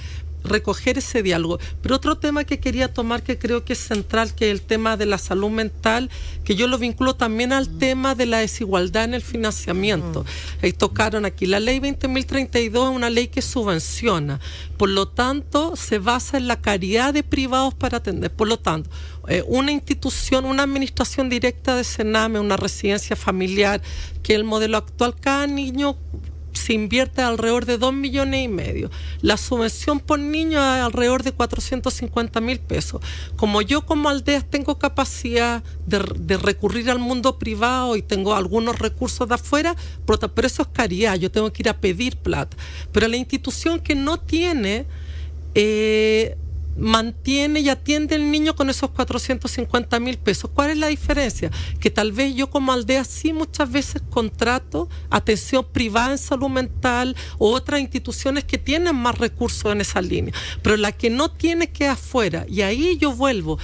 recoger 0.43 0.97
ese 0.97 1.23
diálogo. 1.23 1.60
Pero 1.82 1.95
otro 1.95 2.17
tema 2.17 2.43
que 2.43 2.60
quería 2.60 2.93
tomar 2.93 3.23
que 3.23 3.38
creo 3.38 3.65
que 3.65 3.73
es 3.73 3.80
central, 3.80 4.34
que 4.34 4.49
es 4.49 4.52
el 4.52 4.62
tema 4.62 4.97
de 4.97 5.06
la 5.06 5.17
salud 5.17 5.49
mental, 5.49 6.10
que 6.43 6.56
yo 6.56 6.67
lo 6.67 6.78
vinculo 6.78 7.15
también 7.15 7.54
al 7.54 7.78
tema 7.78 8.15
de 8.15 8.25
la 8.25 8.39
desigualdad 8.39 9.04
en 9.04 9.13
el 9.13 9.21
financiamiento. 9.21 10.25
Ahí 10.62 10.73
tocaron 10.73 11.25
aquí. 11.25 11.45
La 11.45 11.60
ley 11.60 11.80
20.032 11.80 12.89
es 12.89 12.95
una 12.95 13.10
ley 13.10 13.28
que 13.28 13.41
subvenciona. 13.41 14.39
Por 14.78 14.89
lo 14.89 15.08
tanto, 15.08 15.75
se 15.75 15.99
basa 15.99 16.38
en 16.38 16.47
la 16.47 16.62
caridad 16.62 17.13
de 17.13 17.23
privados 17.23 17.73
para 17.73 17.97
atender. 17.97 18.32
Por 18.32 18.47
lo 18.47 18.58
tanto, 18.58 18.89
eh, 19.28 19.43
una 19.47 19.71
institución, 19.71 20.45
una 20.45 20.63
administración 20.63 21.30
directa 21.30 21.75
de 21.75 21.84
Sename, 21.84 22.39
una 22.39 22.58
residencia 22.58 23.15
familiar, 23.15 23.82
que 24.23 24.34
el 24.34 24.43
modelo 24.43 24.78
actual, 24.78 25.15
cada 25.19 25.45
niño 25.47 25.97
se 26.53 26.73
invierte 26.73 27.21
alrededor 27.21 27.65
de 27.65 27.77
2 27.77 27.93
millones 27.93 28.45
y 28.45 28.47
medio. 28.47 28.89
La 29.21 29.38
subvención 29.38 29.99
por 29.99 30.19
niño 30.19 30.59
es 30.59 30.81
alrededor 30.81 31.23
de 31.23 31.31
450 31.31 32.41
mil 32.41 32.59
pesos. 32.59 33.01
Como 33.35 33.62
yo 33.62 33.85
como 33.85 34.09
aldea 34.09 34.41
tengo 34.41 34.77
capacidad 34.77 35.63
de, 35.85 36.38
recurrir 36.38 36.89
al 36.89 36.99
mundo 36.99 37.38
privado 37.38 37.95
y 37.95 38.01
tengo 38.01 38.35
algunos 38.35 38.79
recursos 38.79 39.27
de 39.27 39.35
afuera, 39.35 39.75
pero 40.05 40.47
eso 40.47 40.63
es 40.63 40.67
caridad, 40.69 41.15
yo 41.15 41.31
tengo 41.31 41.51
que 41.51 41.63
ir 41.63 41.69
a 41.69 41.77
pedir 41.77 42.17
plata. 42.17 42.57
Pero 42.91 43.07
la 43.07 43.17
institución 43.17 43.79
que 43.79 43.95
no 43.95 44.19
tiene... 44.19 44.85
Eh, 45.55 46.38
mantiene 46.79 47.59
y 47.59 47.69
atiende 47.69 48.15
al 48.15 48.31
niño 48.31 48.55
con 48.55 48.69
esos 48.69 48.89
450 48.91 49.99
mil 49.99 50.17
pesos. 50.17 50.49
¿Cuál 50.53 50.71
es 50.71 50.77
la 50.77 50.87
diferencia? 50.87 51.51
Que 51.79 51.89
tal 51.89 52.11
vez 52.11 52.35
yo 52.35 52.49
como 52.49 52.71
aldea 52.71 53.03
sí 53.03 53.33
muchas 53.33 53.71
veces 53.71 54.01
contrato 54.09 54.89
atención 55.09 55.65
privada 55.71 56.11
en 56.11 56.17
salud 56.17 56.49
mental 56.49 57.15
o 57.37 57.51
otras 57.51 57.81
instituciones 57.81 58.43
que 58.43 58.57
tienen 58.57 58.95
más 58.95 59.17
recursos 59.17 59.71
en 59.71 59.81
esa 59.81 60.01
línea, 60.01 60.33
pero 60.61 60.77
la 60.77 60.91
que 60.91 61.09
no 61.09 61.29
tiene 61.31 61.69
que 61.69 61.87
afuera. 61.87 62.45
Y 62.49 62.61
ahí 62.61 62.97
yo 62.97 63.13
vuelvo. 63.13 63.59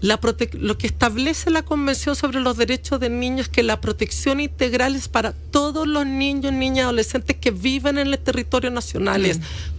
La 0.00 0.20
lo 0.52 0.78
que 0.78 0.86
establece 0.86 1.50
la 1.50 1.64
Convención 1.64 2.14
sobre 2.14 2.40
los 2.40 2.56
Derechos 2.56 3.00
del 3.00 3.18
Niño 3.18 3.42
es 3.42 3.48
que 3.48 3.64
la 3.64 3.80
protección 3.80 4.38
integral 4.38 4.94
es 4.94 5.08
para 5.08 5.32
todos 5.32 5.88
los 5.88 6.06
niños, 6.06 6.52
niñas 6.52 6.84
adolescentes 6.84 7.36
que 7.36 7.50
viven 7.50 7.98
en 7.98 8.06
el 8.06 8.18
territorio 8.20 8.70
nacional 8.70 9.26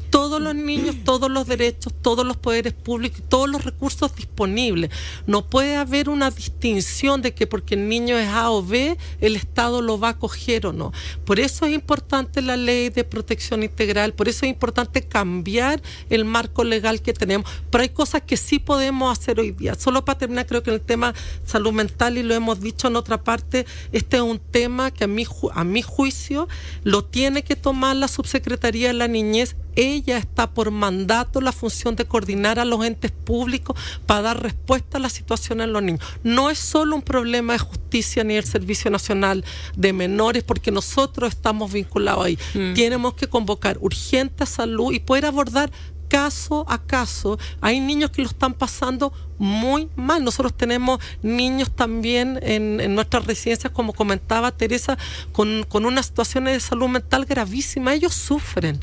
todos 0.09 0.41
los 0.41 0.55
niños, 0.55 0.95
todos 1.03 1.29
los 1.29 1.47
derechos, 1.47 1.93
todos 2.01 2.25
los 2.25 2.37
poderes 2.37 2.73
públicos, 2.73 3.21
todos 3.27 3.49
los 3.49 3.63
recursos 3.63 4.15
disponibles. 4.15 4.89
No 5.27 5.45
puede 5.45 5.75
haber 5.75 6.09
una 6.09 6.31
distinción 6.31 7.21
de 7.21 7.33
que 7.33 7.47
porque 7.47 7.75
el 7.75 7.87
niño 7.87 8.17
es 8.17 8.27
A 8.27 8.51
o 8.51 8.63
B, 8.63 8.97
el 9.21 9.35
Estado 9.35 9.81
lo 9.81 9.99
va 9.99 10.09
a 10.09 10.17
coger 10.17 10.65
o 10.65 10.73
no. 10.73 10.91
Por 11.25 11.39
eso 11.39 11.65
es 11.65 11.73
importante 11.73 12.41
la 12.41 12.57
ley 12.57 12.89
de 12.89 13.03
protección 13.03 13.63
integral, 13.63 14.13
por 14.13 14.27
eso 14.27 14.45
es 14.45 14.51
importante 14.51 15.03
cambiar 15.03 15.81
el 16.09 16.25
marco 16.25 16.63
legal 16.63 17.01
que 17.01 17.13
tenemos. 17.13 17.49
Pero 17.69 17.81
hay 17.81 17.89
cosas 17.89 18.21
que 18.23 18.37
sí 18.37 18.59
podemos 18.59 19.17
hacer 19.17 19.39
hoy 19.39 19.51
día. 19.51 19.75
Solo 19.75 20.05
para 20.05 20.17
terminar, 20.17 20.47
creo 20.47 20.63
que 20.63 20.69
en 20.69 20.75
el 20.75 20.81
tema 20.81 21.13
salud 21.45 21.71
mental, 21.71 22.17
y 22.17 22.23
lo 22.23 22.33
hemos 22.33 22.61
dicho 22.61 22.87
en 22.87 22.95
otra 22.95 23.23
parte, 23.23 23.65
este 23.91 24.17
es 24.17 24.23
un 24.23 24.39
tema 24.39 24.91
que 24.91 25.03
a 25.03 25.07
mi, 25.07 25.25
a 25.53 25.63
mi 25.63 25.81
juicio 25.81 26.47
lo 26.83 27.05
tiene 27.05 27.43
que 27.43 27.55
tomar 27.55 27.95
la 27.95 28.07
Subsecretaría 28.07 28.87
de 28.87 28.93
la 28.93 29.07
Niñez 29.07 29.55
ella 29.79 30.17
está 30.17 30.51
por 30.51 30.71
mandato 30.71 31.39
la 31.39 31.53
función 31.53 31.95
de 31.95 32.05
coordinar 32.05 32.59
a 32.59 32.65
los 32.65 32.83
entes 32.85 33.11
públicos 33.11 33.77
para 34.05 34.21
dar 34.21 34.43
respuesta 34.43 34.97
a 34.97 35.01
la 35.01 35.09
situación 35.09 35.61
en 35.61 35.71
los 35.71 35.81
niños. 35.81 36.01
No 36.21 36.49
es 36.49 36.59
solo 36.59 36.97
un 36.97 37.01
problema 37.01 37.53
de 37.53 37.59
justicia 37.59 38.25
ni 38.25 38.35
el 38.35 38.43
Servicio 38.43 38.91
Nacional 38.91 39.45
de 39.77 39.93
Menores, 39.93 40.43
porque 40.43 40.71
nosotros 40.71 41.29
estamos 41.29 41.71
vinculados 41.71 42.25
ahí. 42.25 42.37
Mm. 42.53 42.73
Tenemos 42.73 43.13
que 43.13 43.27
convocar 43.27 43.77
urgente 43.79 44.45
salud 44.45 44.91
y 44.91 44.99
poder 44.99 45.25
abordar 45.25 45.71
caso 46.09 46.65
a 46.67 46.81
caso. 46.81 47.39
Hay 47.61 47.79
niños 47.79 48.09
que 48.11 48.21
lo 48.21 48.27
están 48.27 48.55
pasando 48.55 49.13
muy 49.37 49.87
mal. 49.95 50.23
Nosotros 50.25 50.57
tenemos 50.57 50.99
niños 51.21 51.71
también 51.73 52.37
en, 52.41 52.93
nuestras 52.95 53.25
residencias, 53.25 53.71
como 53.71 53.93
comentaba 53.93 54.51
Teresa, 54.51 54.97
con, 55.31 55.65
con 55.69 55.85
unas 55.85 56.07
situaciones 56.07 56.53
de 56.53 56.59
salud 56.59 56.89
mental 56.89 57.25
gravísimas. 57.25 57.95
Ellos 57.95 58.13
sufren 58.13 58.81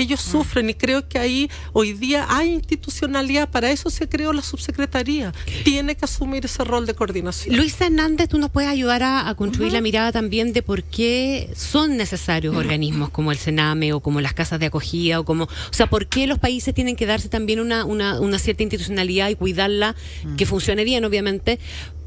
ellos 0.00 0.24
mm. 0.26 0.30
sufren 0.30 0.70
y 0.70 0.74
creo 0.74 1.08
que 1.08 1.18
ahí 1.18 1.50
hoy 1.72 1.92
día 1.92 2.26
hay 2.28 2.52
institucionalidad, 2.52 3.50
para 3.50 3.70
eso 3.70 3.90
se 3.90 4.08
creó 4.08 4.32
la 4.32 4.42
subsecretaría, 4.42 5.32
tiene 5.64 5.96
que 5.96 6.04
asumir 6.04 6.44
ese 6.44 6.64
rol 6.64 6.86
de 6.86 6.94
coordinación. 6.94 7.56
Luisa 7.56 7.86
Hernández, 7.86 8.28
tú 8.28 8.38
nos 8.38 8.50
puedes 8.50 8.70
ayudar 8.70 9.02
a, 9.02 9.34
construir 9.36 9.72
la 9.72 9.80
mirada 9.80 10.10
también 10.10 10.52
de 10.52 10.62
por 10.62 10.82
qué 10.82 11.50
son 11.54 11.96
necesarios 11.96 12.56
organismos 12.56 13.10
como 13.10 13.30
el 13.30 13.38
Sename 13.38 13.92
o 13.92 14.00
como 14.00 14.20
las 14.20 14.34
casas 14.34 14.58
de 14.58 14.66
acogida 14.66 15.20
o 15.20 15.24
como, 15.24 15.44
o 15.44 15.72
sea, 15.72 15.88
por 15.88 16.06
qué 16.08 16.26
los 16.26 16.38
países 16.38 16.74
tienen 16.74 16.96
que 16.96 17.06
darse 17.06 17.28
también 17.28 17.60
una, 17.60 17.84
una, 17.84 18.20
una 18.20 18.38
cierta 18.38 18.62
institucionalidad 18.62 19.28
y 19.28 19.36
cuidarla, 19.36 19.94
que 20.36 20.46
funcione 20.46 20.84
bien 20.84 21.04
obviamente, 21.04 21.58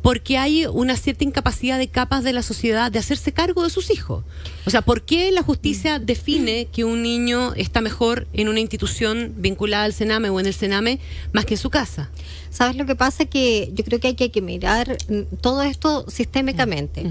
porque 0.01 0.37
hay 0.37 0.65
una 0.65 0.95
cierta 0.97 1.23
incapacidad 1.23 1.77
de 1.77 1.87
capas 1.87 2.23
de 2.23 2.33
la 2.33 2.41
sociedad 2.41 2.91
de 2.91 2.99
hacerse 2.99 3.31
cargo 3.31 3.63
de 3.63 3.69
sus 3.69 3.91
hijos. 3.91 4.23
O 4.65 4.69
sea, 4.69 4.81
¿por 4.81 5.03
qué 5.03 5.31
la 5.31 5.43
justicia 5.43 5.99
define 5.99 6.67
que 6.71 6.85
un 6.85 7.03
niño 7.03 7.53
está 7.55 7.81
mejor 7.81 8.27
en 8.33 8.49
una 8.49 8.59
institución 8.59 9.33
vinculada 9.37 9.83
al 9.83 9.93
Sename 9.93 10.29
o 10.29 10.39
en 10.39 10.47
el 10.47 10.53
Sename 10.53 10.99
más 11.33 11.45
que 11.45 11.53
en 11.53 11.59
su 11.59 11.69
casa? 11.69 12.09
¿Sabes 12.49 12.75
lo 12.75 12.85
que 12.85 12.95
pasa? 12.95 13.25
Que 13.25 13.71
yo 13.73 13.83
creo 13.83 13.99
que 13.99 14.07
hay 14.07 14.15
que, 14.15 14.41
mirar 14.41 14.97
todo 15.39 15.61
esto 15.61 16.05
sistémicamente. 16.09 17.05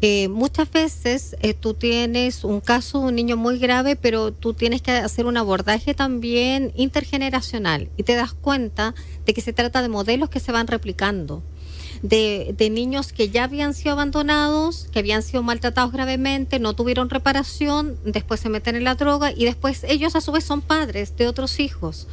Eh, 0.00 0.28
muchas 0.28 0.70
veces 0.70 1.34
eh, 1.40 1.54
tú 1.54 1.74
tienes 1.74 2.44
un 2.44 2.60
caso 2.60 3.00
de 3.00 3.06
un 3.06 3.14
niño 3.16 3.36
muy 3.36 3.58
grave, 3.58 3.96
pero 3.96 4.32
tú 4.32 4.54
tienes 4.54 4.80
que 4.80 4.92
hacer 4.92 5.26
un 5.26 5.36
abordaje 5.36 5.94
también 5.94 6.72
intergeneracional 6.76 7.88
y 7.96 8.04
te 8.04 8.14
das 8.14 8.32
cuenta 8.32 8.94
de 9.26 9.34
que 9.34 9.40
se 9.40 9.52
trata 9.52 9.82
de 9.82 9.88
modelos 9.88 10.28
que 10.28 10.38
se 10.38 10.52
van 10.52 10.68
replicando 10.68 11.42
de, 12.02 12.54
de 12.56 12.70
niños 12.70 13.12
que 13.12 13.30
ya 13.30 13.44
habían 13.44 13.74
sido 13.74 13.92
abandonados, 13.92 14.88
que 14.92 14.98
habían 14.98 15.22
sido 15.22 15.42
maltratados 15.42 15.92
gravemente, 15.92 16.58
no 16.58 16.74
tuvieron 16.74 17.10
reparación, 17.10 17.96
después 18.04 18.40
se 18.40 18.48
meten 18.48 18.76
en 18.76 18.84
la 18.84 18.94
droga 18.94 19.32
y 19.32 19.44
después 19.44 19.84
ellos 19.84 20.16
a 20.16 20.20
su 20.20 20.32
vez 20.32 20.44
son 20.44 20.60
padres 20.60 21.16
de 21.16 21.26
otros 21.26 21.60
hijos 21.60 22.06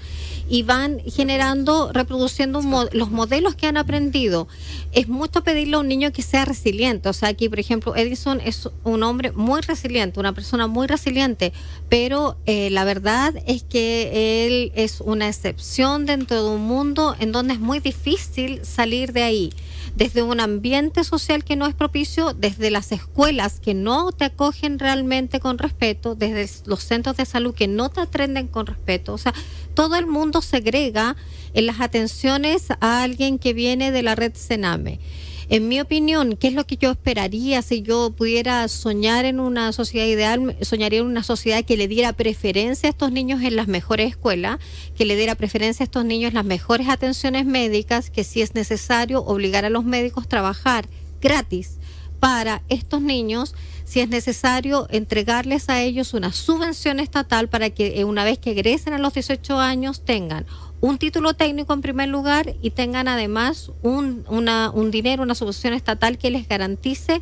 y 0.48 0.64
van 0.64 1.00
generando, 1.00 1.92
reproduciendo 1.92 2.62
los 2.92 3.12
modelos 3.12 3.56
que 3.56 3.68
han 3.68 3.78
aprendido. 3.78 4.48
Es 4.92 5.08
mucho 5.08 5.44
pedirle 5.44 5.76
a 5.76 5.80
un 5.80 5.88
niño 5.88 6.12
que 6.12 6.22
sea 6.22 6.46
resiliente. 6.46 7.10
O 7.10 7.14
sea, 7.14 7.30
aquí, 7.30 7.50
por 7.50 7.60
ejemplo, 7.60 7.96
Edison 7.96 8.40
es 8.42 8.70
un 8.84 9.04
hombre 9.04 9.32
muy 9.32 9.62
resiliente, 9.62 10.20
una 10.20 10.34
persona 10.34 10.68
muy 10.68 10.88
resiliente, 10.88 11.52
pero 11.90 12.38
eh, 12.46 12.70
la 12.70 12.84
verdad 12.84 13.34
es 13.48 13.64
que 13.64 14.46
él 14.46 14.72
es 14.76 15.02
una 15.02 15.28
excepción 15.28 16.06
dentro 16.06 16.44
de 16.44 16.50
un 16.50 16.62
mundo 16.62 17.16
en 17.20 17.32
donde 17.32 17.54
es 17.56 17.60
muy 17.60 17.80
difícil 17.80 18.64
salir 18.64 19.14
de 19.14 19.24
ahí 19.24 19.54
desde 19.96 20.24
un 20.24 20.40
ambiente 20.40 21.04
social 21.04 21.44
que 21.44 21.56
no 21.56 21.66
es 21.68 21.74
propicio, 21.74 22.34
desde 22.34 22.70
las 22.70 22.92
escuelas 22.92 23.60
que 23.60 23.74
no 23.74 24.12
te 24.12 24.26
acogen 24.26 24.78
realmente 24.78 25.40
con 25.40 25.58
respeto, 25.58 26.16
desde 26.16 26.50
los 26.66 26.84
centros 26.84 27.18
de 27.18 27.26
salud 27.26 27.56
que 27.56 27.68
no 27.68 27.90
te 27.90 28.02
atienden 28.02 28.48
con 28.48 28.66
respeto. 28.66 29.14
O 29.14 29.18
sea, 29.18 29.34
todo 29.74 29.96
el 29.96 30.06
mundo 30.06 30.42
segrega 30.42 31.16
en 31.54 31.66
las 31.66 31.80
atenciones 31.80 32.68
a 32.82 33.04
alguien 33.04 33.40
que 33.40 33.54
viene 33.54 33.92
de 33.92 34.04
la 34.04 34.16
red 34.16 34.34
Sename. 34.36 35.00
En 35.48 35.68
mi 35.68 35.80
opinión, 35.80 36.38
¿qué 36.38 36.48
es 36.48 36.54
lo 36.54 36.66
que 36.66 36.78
yo 36.78 36.92
esperaría 36.92 37.62
si 37.62 37.84
yo 37.84 38.12
pudiera 38.12 38.68
soñar 38.68 39.26
en 39.26 39.40
una 39.40 39.72
sociedad 39.74 40.08
ideal? 40.08 40.58
Soñaría 40.62 41.02
en 41.02 41.06
una 41.06 41.22
sociedad 41.22 41.64
que 41.64 41.78
le 41.78 41.88
diera 41.88 42.14
preferencia 42.14 42.90
a 42.90 42.92
estos 42.92 43.12
niños 43.12 43.44
en 43.44 43.56
las 43.56 43.68
mejores 43.68 44.10
escuelas, 44.10 44.60
que 44.98 45.06
le 45.06 45.16
diera 45.16 45.36
preferencia 45.36 45.84
a 45.84 45.86
estos 45.86 46.04
niños 46.04 46.34
las 46.34 46.46
mejores 46.46 46.90
atenciones 46.90 47.46
médicas, 47.46 48.10
que 48.10 48.24
si 48.24 48.42
es 48.42 48.56
necesario 48.56 49.24
obligar 49.24 49.66
a 49.66 49.70
los 49.70 49.86
médicos 49.86 50.26
a 50.26 50.30
trabajar 50.30 50.88
gratis 51.22 51.78
para 52.20 52.64
estos 52.70 53.02
niños 53.02 53.54
si 53.84 54.00
es 54.00 54.10
necesario 54.10 54.88
entregarles 54.90 55.70
a 55.70 55.82
ellos 55.82 56.16
una 56.16 56.34
subvención 56.34 57.00
estatal 57.00 57.50
para 57.50 57.70
que 57.70 58.04
una 58.04 58.24
vez 58.24 58.40
que 58.40 58.52
egresen 58.52 58.94
a 58.94 58.98
los 58.98 59.14
18 59.14 59.60
años 59.60 60.04
tengan 60.04 60.48
un 60.82 60.98
título 60.98 61.34
técnico 61.34 61.74
en 61.74 61.82
primer 61.82 62.10
lugar 62.10 62.56
y 62.62 62.72
tengan 62.72 63.08
además 63.08 63.72
un, 63.82 64.26
una, 64.28 64.70
un 64.72 64.92
dinero, 64.92 65.24
una 65.24 65.36
subvención 65.36 65.74
estatal 65.74 66.18
que 66.18 66.30
les 66.30 66.48
garantice 66.48 67.22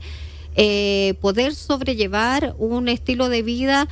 eh, 0.56 1.16
poder 1.22 1.56
sobrellevar 1.56 2.56
un 2.58 2.88
estilo 2.88 3.30
de 3.30 3.41
vida 3.41 3.88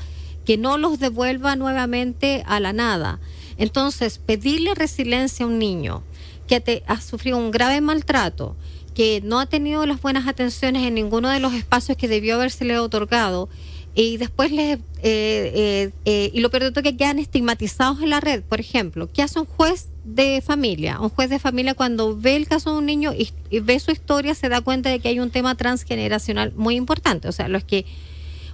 que 0.45 0.57
no 0.57 0.77
los 0.77 0.99
devuelva 0.99 1.55
nuevamente 1.55 2.43
a 2.45 2.59
la 2.59 2.73
nada. 2.73 3.19
Entonces, 3.57 4.17
pedirle 4.17 4.75
resiliencia 4.75 5.45
a 5.45 5.49
un 5.49 5.59
niño 5.59 6.03
que 6.47 6.83
ha 6.85 6.99
sufrido 6.99 7.37
un 7.37 7.51
grave 7.51 7.79
maltrato, 7.79 8.55
que 8.93 9.21
no 9.23 9.39
ha 9.39 9.45
tenido 9.45 9.85
las 9.85 10.01
buenas 10.01 10.27
atenciones 10.27 10.83
en 10.83 10.95
ninguno 10.95 11.29
de 11.29 11.39
los 11.39 11.53
espacios 11.53 11.97
que 11.97 12.07
debió 12.07 12.35
habérsele 12.35 12.77
otorgado, 12.77 13.47
y 13.93 14.17
después 14.17 14.51
les 14.51 14.77
eh, 14.77 14.81
eh, 15.03 15.91
eh, 16.05 16.31
y 16.33 16.39
lo 16.39 16.49
peor 16.49 16.63
de 16.63 16.71
todo 16.71 16.83
que 16.83 16.95
quedan 16.95 17.19
estigmatizados 17.19 18.01
en 18.01 18.11
la 18.11 18.19
red 18.19 18.41
por 18.43 18.59
ejemplo 18.59 19.09
qué 19.11 19.21
hace 19.21 19.39
un 19.39 19.45
juez 19.45 19.87
de 20.03 20.41
familia. 20.41 20.99
Un 20.99 21.09
juez 21.09 21.29
de 21.29 21.39
familia 21.39 21.73
cuando 21.73 22.17
ve 22.17 22.35
el 22.35 22.47
caso 22.47 22.71
de 22.71 22.79
un 22.79 22.85
niño 22.85 23.13
y, 23.13 23.31
y 23.49 23.59
ve 23.59 23.79
su 23.79 23.91
historia 23.91 24.33
se 24.33 24.49
da 24.49 24.61
cuenta 24.61 24.89
de 24.89 24.99
que 24.99 25.09
hay 25.09 25.19
un 25.19 25.29
tema 25.29 25.55
transgeneracional 25.55 26.53
muy 26.55 26.75
importante. 26.75 27.27
O 27.27 27.31
sea, 27.31 27.47
los 27.47 27.63
que 27.63 27.85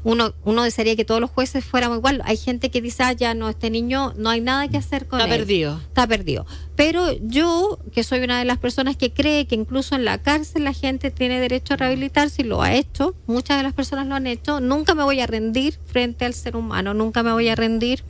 uno, 0.08 0.34
uno 0.45 0.64
desearía 0.64 0.95
que 0.95 1.03
todos 1.03 1.20
los 1.20 1.30
jueces 1.30 1.66
fuéramos 1.66 1.97
igual. 1.97 2.22
Hay 2.24 2.38
gente 2.38 2.72
que 2.72 2.82
dice, 2.82 3.03
ah, 3.03 3.12
ya 3.12 3.34
no, 3.34 3.49
este 3.49 3.70
niño 3.70 4.14
no 4.16 4.30
hay 4.30 4.39
nada 4.39 4.70
que 4.70 4.78
hacer 4.78 5.05
con 5.05 5.20
Está 5.20 5.36
él. 5.36 5.41
perdido. 5.41 5.82
Está 5.86 6.08
perdido. 6.08 6.45
Pero 6.78 7.12
yo, 7.24 7.78
que 7.91 8.05
soy 8.05 8.20
una 8.22 8.39
de 8.39 8.45
las 8.45 8.58
personas 8.58 8.95
que 8.95 9.12
cree 9.12 9.47
que 9.47 9.55
incluso 9.55 9.95
en 9.95 10.05
la 10.05 10.20
cárcel 10.20 10.64
la 10.64 10.72
gente 10.72 11.12
tiene 11.12 11.41
derecho 11.41 11.74
a 11.74 11.78
rehabilitarse 11.78 12.41
y 12.41 12.45
lo 12.45 12.62
ha 12.62 12.74
hecho, 12.74 13.16
muchas 13.26 13.58
de 13.58 13.64
las 13.64 13.74
personas 13.74 14.08
lo 14.08 14.16
han 14.16 14.28
hecho, 14.28 14.62
nunca 14.62 14.95
me 14.95 15.03
voy 15.03 15.20
a 15.20 15.28
rendir 15.28 15.78
frente 15.88 16.24
al 16.24 16.34
ser 16.34 16.55
humano, 16.55 16.93
nunca 16.93 17.22
me 17.22 17.34
voy 17.34 17.49
a 17.49 17.55
rendir. 17.55 18.01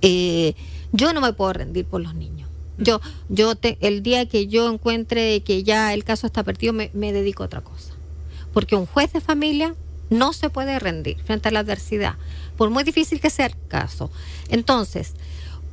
Eh, 0.00 0.54
yo 0.92 1.12
no 1.12 1.20
me 1.20 1.32
puedo 1.32 1.54
rendir 1.54 1.86
por 1.86 2.02
los 2.02 2.14
niños. 2.14 2.48
Yo, 2.78 3.00
yo 3.28 3.56
te, 3.56 3.78
el 3.80 4.04
día 4.04 4.26
que 4.28 4.46
yo 4.46 4.72
encuentre 4.72 5.42
que 5.42 5.64
ya 5.64 5.92
el 5.92 6.04
caso 6.04 6.28
está 6.28 6.44
perdido, 6.44 6.72
me, 6.72 6.92
me 6.94 7.12
dedico 7.12 7.42
a 7.42 7.46
otra 7.46 7.62
cosa. 7.62 7.94
Porque 8.52 8.76
un 8.76 8.86
juez 8.86 9.12
de 9.12 9.20
familia 9.20 9.74
no 10.10 10.32
se 10.32 10.50
puede 10.50 10.78
rendir 10.78 11.18
frente 11.24 11.48
a 11.48 11.52
la 11.52 11.60
adversidad, 11.60 12.16
por 12.56 12.70
muy 12.70 12.84
difícil 12.84 13.20
que 13.20 13.30
sea 13.30 13.46
el 13.46 13.54
caso. 13.68 14.10
Entonces, 14.48 15.14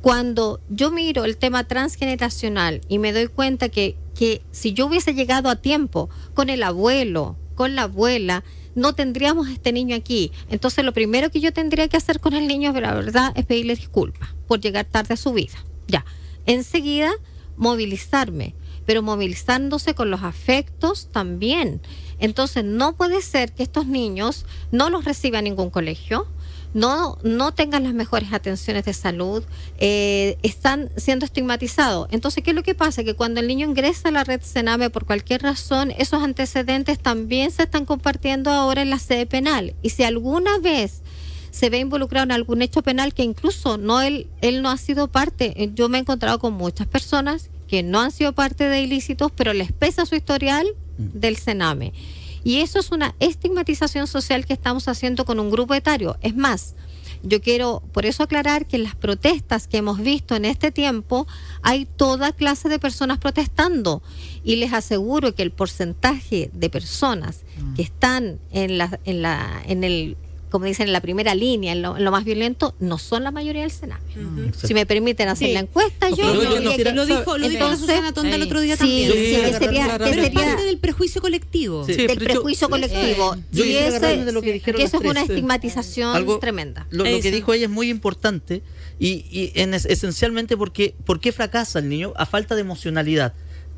cuando 0.00 0.60
yo 0.68 0.90
miro 0.90 1.24
el 1.24 1.36
tema 1.36 1.64
transgeneracional 1.64 2.80
y 2.88 2.98
me 2.98 3.12
doy 3.12 3.28
cuenta 3.28 3.68
que, 3.68 3.96
que 4.16 4.42
si 4.50 4.72
yo 4.72 4.86
hubiese 4.86 5.14
llegado 5.14 5.48
a 5.48 5.56
tiempo 5.56 6.10
con 6.34 6.50
el 6.50 6.62
abuelo, 6.62 7.36
con 7.54 7.76
la 7.76 7.82
abuela, 7.82 8.42
no 8.74 8.94
tendríamos 8.94 9.48
a 9.48 9.52
este 9.52 9.72
niño 9.72 9.94
aquí. 9.94 10.32
Entonces 10.50 10.84
lo 10.84 10.92
primero 10.92 11.30
que 11.30 11.40
yo 11.40 11.52
tendría 11.52 11.88
que 11.88 11.96
hacer 11.96 12.20
con 12.20 12.34
el 12.34 12.48
niño, 12.48 12.72
la 12.72 12.94
verdad, 12.94 13.32
es 13.36 13.46
pedirle 13.46 13.76
disculpas 13.76 14.30
por 14.48 14.60
llegar 14.60 14.86
tarde 14.86 15.14
a 15.14 15.16
su 15.16 15.32
vida. 15.32 15.64
Ya. 15.86 16.04
Enseguida, 16.46 17.12
movilizarme, 17.56 18.54
pero 18.86 19.02
movilizándose 19.02 19.94
con 19.94 20.10
los 20.10 20.22
afectos 20.22 21.08
también. 21.12 21.80
Entonces 22.22 22.64
no 22.64 22.94
puede 22.94 23.20
ser 23.20 23.52
que 23.52 23.64
estos 23.64 23.86
niños 23.86 24.46
no 24.70 24.90
los 24.90 25.04
reciba 25.04 25.42
ningún 25.42 25.70
colegio, 25.70 26.28
no, 26.72 27.18
no 27.24 27.52
tengan 27.52 27.82
las 27.82 27.94
mejores 27.94 28.32
atenciones 28.32 28.84
de 28.84 28.94
salud, 28.94 29.42
eh, 29.78 30.38
están 30.44 30.90
siendo 30.96 31.24
estigmatizados. 31.26 32.06
Entonces, 32.12 32.44
¿qué 32.44 32.50
es 32.50 32.56
lo 32.56 32.62
que 32.62 32.76
pasa? 32.76 33.02
Que 33.02 33.14
cuando 33.14 33.40
el 33.40 33.48
niño 33.48 33.68
ingresa 33.68 34.08
a 34.08 34.12
la 34.12 34.22
red 34.22 34.40
Sename 34.40 34.88
por 34.88 35.04
cualquier 35.04 35.42
razón, 35.42 35.92
esos 35.98 36.22
antecedentes 36.22 37.00
también 37.00 37.50
se 37.50 37.64
están 37.64 37.84
compartiendo 37.86 38.50
ahora 38.50 38.82
en 38.82 38.90
la 38.90 39.00
sede 39.00 39.26
penal. 39.26 39.74
Y 39.82 39.90
si 39.90 40.04
alguna 40.04 40.58
vez 40.60 41.02
se 41.50 41.70
ve 41.70 41.80
involucrado 41.80 42.22
en 42.22 42.32
algún 42.32 42.62
hecho 42.62 42.82
penal 42.82 43.14
que 43.14 43.24
incluso 43.24 43.78
no 43.78 44.00
él, 44.00 44.28
él 44.42 44.62
no 44.62 44.70
ha 44.70 44.76
sido 44.76 45.08
parte, 45.08 45.60
eh, 45.60 45.72
yo 45.74 45.88
me 45.88 45.98
he 45.98 46.00
encontrado 46.00 46.38
con 46.38 46.54
muchas 46.54 46.86
personas 46.86 47.50
que 47.66 47.82
no 47.82 48.00
han 48.00 48.12
sido 48.12 48.32
parte 48.32 48.68
de 48.68 48.80
ilícitos, 48.80 49.32
pero 49.34 49.52
les 49.52 49.72
pesa 49.72 50.06
su 50.06 50.14
historial 50.14 50.66
del 50.96 51.36
Sename. 51.36 51.92
Y 52.44 52.58
eso 52.58 52.78
es 52.78 52.90
una 52.90 53.14
estigmatización 53.20 54.06
social 54.06 54.46
que 54.46 54.52
estamos 54.52 54.88
haciendo 54.88 55.24
con 55.24 55.38
un 55.38 55.50
grupo 55.50 55.74
etario. 55.74 56.16
Es 56.22 56.34
más, 56.34 56.74
yo 57.22 57.40
quiero 57.40 57.82
por 57.92 58.04
eso 58.04 58.24
aclarar 58.24 58.66
que 58.66 58.76
en 58.76 58.82
las 58.82 58.96
protestas 58.96 59.68
que 59.68 59.76
hemos 59.76 59.98
visto 59.98 60.34
en 60.34 60.44
este 60.44 60.72
tiempo 60.72 61.26
hay 61.62 61.86
toda 61.86 62.32
clase 62.32 62.68
de 62.68 62.80
personas 62.80 63.18
protestando 63.18 64.02
y 64.42 64.56
les 64.56 64.72
aseguro 64.72 65.34
que 65.34 65.42
el 65.42 65.52
porcentaje 65.52 66.50
de 66.52 66.70
personas 66.70 67.42
que 67.76 67.82
están 67.82 68.40
en 68.50 68.76
la 68.76 68.98
en 69.04 69.22
la 69.22 69.62
en 69.66 69.84
el 69.84 70.16
como 70.52 70.66
dicen 70.66 70.86
en 70.86 70.92
la 70.92 71.00
primera 71.00 71.34
línea, 71.34 71.72
en 71.72 71.82
lo, 71.82 71.96
en 71.96 72.04
lo 72.04 72.10
más 72.12 72.22
violento, 72.24 72.76
no 72.78 72.98
son 72.98 73.24
la 73.24 73.32
mayoría 73.32 73.62
del 73.62 73.70
Sename. 73.72 74.02
Si 74.62 74.74
me 74.74 74.86
permiten 74.86 75.28
hacer 75.28 75.48
Sí. 75.48 75.54
la 75.54 75.60
encuesta, 75.60 76.10
yo 76.10 76.16
Pero 76.18 76.34
yo 76.34 76.40
diría 76.54 76.60
no- 76.70 76.76
que- 76.76 76.92
Lo 76.92 77.06
dijo, 77.06 77.38
lo 77.38 77.48
dijo 77.48 77.64
Entonces, 77.64 77.80
Susana 77.80 78.12
Tonda 78.12 78.36
el 78.36 78.42
otro 78.42 78.60
día 78.60 78.76
sí, 78.76 78.80
también. 78.80 79.12
sí, 79.12 79.18
Sí, 79.18 79.18
que 79.18 79.52
sería, 79.58 79.98
que 79.98 80.14
sería- 80.14 80.44
parte 80.44 80.64
del 80.64 80.78
prejuicio 80.78 81.20
colectivo. 81.20 81.84
Sí. 81.86 81.94
del 81.94 82.18
yo- 82.18 82.24
prejuicio 82.24 82.68
colectivo. 82.68 83.34
Yo 83.50 83.64
y 83.64 83.72
ese- 83.76 83.98
de 84.24 84.30
lo 84.32 84.42
que 84.42 84.52
dijeron 84.52 84.78
que 84.78 84.84
eso 84.84 84.98
es 85.02 85.04
una 85.10 85.22
estigmatización 85.22 86.14
Algo- 86.14 86.38
tremenda. 86.38 86.86
Lo, 86.90 87.04
lo 87.04 87.20
que 87.20 87.30
dijo 87.30 87.52
ella 87.54 87.64
es 87.64 87.70
muy 87.70 87.88
importante 87.88 88.62
y, 89.00 89.24
y 89.30 89.52
en 89.54 89.74
es- 89.74 89.86
esencialmente 89.86 90.56
porque 90.56 90.94
¿por 91.04 91.18
qué 91.20 91.32
fracasa 91.32 91.78
el 91.78 91.88
niño? 91.88 92.12
A 92.16 92.26
falta 92.26 92.54
de 92.54 92.60
emocionalidad. 92.60 93.32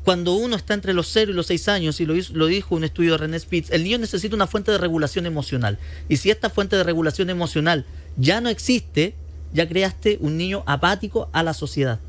Cuando 0.05 0.35
uno 0.35 0.55
está 0.55 0.73
entre 0.75 0.93
los 0.93 1.07
0 1.11 1.31
y 1.31 1.33
los 1.33 1.47
6 1.47 1.67
años, 1.67 1.99
y 1.99 2.05
lo, 2.05 2.15
hizo- 2.15 2.33
lo 2.35 2.45
dijo 2.45 2.75
un 2.75 2.83
estudio 2.83 3.13
de 3.13 3.17
René 3.17 3.39
Spitz, 3.39 3.71
el 3.71 3.83
niño 3.83 3.97
necesita 3.97 4.35
una 4.35 4.47
fuente 4.47 4.71
de 4.71 4.77
regulación 4.77 5.25
emocional. 5.25 5.77
Y 6.07 6.17
si 6.17 6.29
esta 6.29 6.49
fuente 6.51 6.75
de 6.77 6.83
regulación 6.83 7.29
emocional 7.31 7.85
ya 8.15 8.39
no 8.39 8.49
existe, 8.49 9.15
ya 9.51 9.67
creaste 9.67 10.17
un 10.21 10.37
niño 10.37 10.63
apático 10.67 11.27
a 11.33 11.41
la 11.43 11.53
sociedad. 11.53 11.99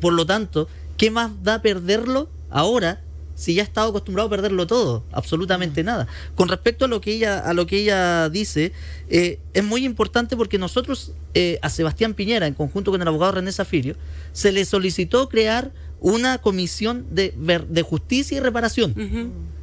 Por 0.00 0.12
lo 0.14 0.26
tanto, 0.26 0.68
¿qué 0.96 1.10
más 1.12 1.30
da 1.44 1.62
perderlo 1.62 2.28
ahora 2.50 3.00
si 3.34 3.54
ya 3.54 3.62
ha 3.62 3.64
estado 3.64 3.90
acostumbrado 3.90 4.26
a 4.26 4.30
perderlo 4.30 4.66
todo? 4.66 5.04
Absolutamente 5.12 5.84
nada. 5.84 6.08
Con 6.34 6.48
respecto 6.48 6.86
a 6.86 6.88
lo 6.88 7.00
que 7.00 7.12
ella, 7.12 7.38
a 7.38 7.54
lo 7.54 7.66
que 7.68 7.78
ella 7.82 8.28
dice, 8.30 8.72
eh, 9.08 9.38
es 9.54 9.62
muy 9.64 9.84
importante 9.84 10.36
porque 10.36 10.58
nosotros, 10.58 11.12
eh, 11.34 11.58
a 11.62 11.68
Sebastián 11.70 12.14
Piñera, 12.14 12.48
en 12.48 12.54
conjunto 12.54 12.90
con 12.90 13.00
el 13.00 13.06
abogado 13.06 13.32
René 13.32 13.52
Zafirio, 13.52 13.94
se 14.32 14.50
le 14.50 14.64
solicitó 14.64 15.28
crear 15.28 15.70
una 16.02 16.38
comisión 16.38 17.06
de, 17.10 17.32
de 17.68 17.82
justicia 17.82 18.36
y 18.36 18.40
reparación. 18.40 18.94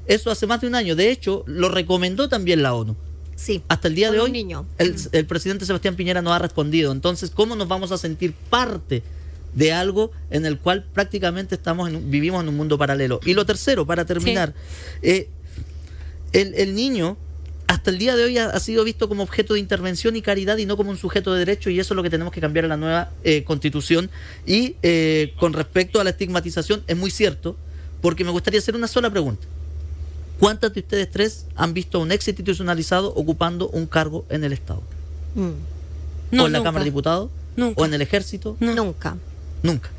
Eso 0.08 0.32
hace 0.32 0.48
más 0.48 0.62
de 0.62 0.68
un 0.68 0.76
año. 0.76 0.96
De 0.96 1.12
hecho, 1.12 1.44
lo 1.46 1.70
recomendó 1.70 2.30
también 2.30 2.64
la 2.64 2.74
ONU. 2.74 2.96
Sí. 3.36 3.62
Hasta 3.68 3.88
el 3.88 3.96
día 3.96 4.12
de 4.12 4.20
hoy, 4.20 4.32
niño. 4.32 4.66
el, 4.78 4.96
el 5.12 5.26
presidente 5.26 5.66
Sebastián 5.66 5.96
Piñera 5.96 6.22
no 6.22 6.34
ha 6.34 6.40
respondido. 6.40 6.92
Entonces, 6.92 7.30
¿cómo 7.30 7.56
nos 7.56 7.68
vamos 7.68 7.92
a 7.92 7.98
sentir 7.98 8.34
parte 8.50 9.04
de 9.54 9.72
algo 9.74 10.12
en 10.30 10.46
el 10.46 10.58
cual 10.58 10.86
prácticamente 10.94 11.56
estamos 11.56 11.90
en 11.90 12.10
vivimos 12.10 12.42
en 12.42 12.50
un 12.50 12.58
mundo 12.58 12.78
paralelo? 12.78 13.20
Y 13.26 13.34
lo 13.34 13.46
tercero, 13.46 13.86
para 13.86 14.06
terminar, 14.06 14.54
eh, 15.02 15.30
el, 16.34 16.54
el 16.56 16.74
niño 16.74 17.18
hasta 17.70 17.92
el 17.92 18.00
día 18.00 18.16
de 18.16 18.24
hoy 18.24 18.38
ha, 18.40 18.48
ha 18.48 18.60
sido 18.60 18.84
visto 18.84 19.08
como 19.08 19.22
objeto 19.22 19.54
de 19.54 19.60
intervención 19.60 20.16
y 20.16 20.24
caridad 20.24 20.58
y 20.58 20.66
no 20.66 20.76
como 20.76 20.90
un 20.90 20.98
sujeto 20.98 21.34
de 21.34 21.40
derecho 21.40 21.70
y 21.70 21.80
eso 21.80 21.94
es 21.94 21.96
lo 21.96 22.02
que 22.02 22.10
tenemos 22.10 22.34
que 22.34 22.42
cambiar 22.42 22.66
en 22.66 22.70
la 22.70 22.78
nueva 22.78 23.12
eh, 23.24 23.44
constitución. 23.44 24.10
Y 24.48 24.76
eh, 24.82 25.36
con 25.38 25.54
respecto 25.54 26.02
a 26.02 26.04
la 26.04 26.10
estigmatización, 26.10 26.84
es 26.88 26.98
muy 26.98 27.12
cierto, 27.12 27.56
porque 28.02 28.24
me 28.24 28.32
gustaría 28.32 28.60
hacer 28.60 28.76
una 28.76 28.88
sola 28.88 29.12
pregunta. 29.12 29.46
¿Cuántas 30.40 30.74
de 30.74 30.80
ustedes 30.80 31.12
tres 31.12 31.46
han 31.56 31.76
visto 31.76 32.00
a 32.00 32.02
un 32.02 32.12
ex 32.12 32.28
institucionalizado 32.28 33.14
ocupando 33.14 33.70
un 33.70 33.86
cargo 33.86 34.26
en 34.30 34.44
el 34.44 34.52
Estado? 34.52 34.82
Mm. 35.36 35.50
No, 36.32 36.44
¿O 36.44 36.48
en 36.48 36.52
la 36.54 36.58
nunca. 36.58 36.70
Cámara 36.70 36.84
de 36.84 36.90
Diputados? 36.90 37.30
Nunca. 37.56 37.80
¿O 37.80 37.86
en 37.86 37.94
el 37.94 38.02
Ejército? 38.02 38.58
Nunca. 38.60 39.16
Nunca. 39.62 39.92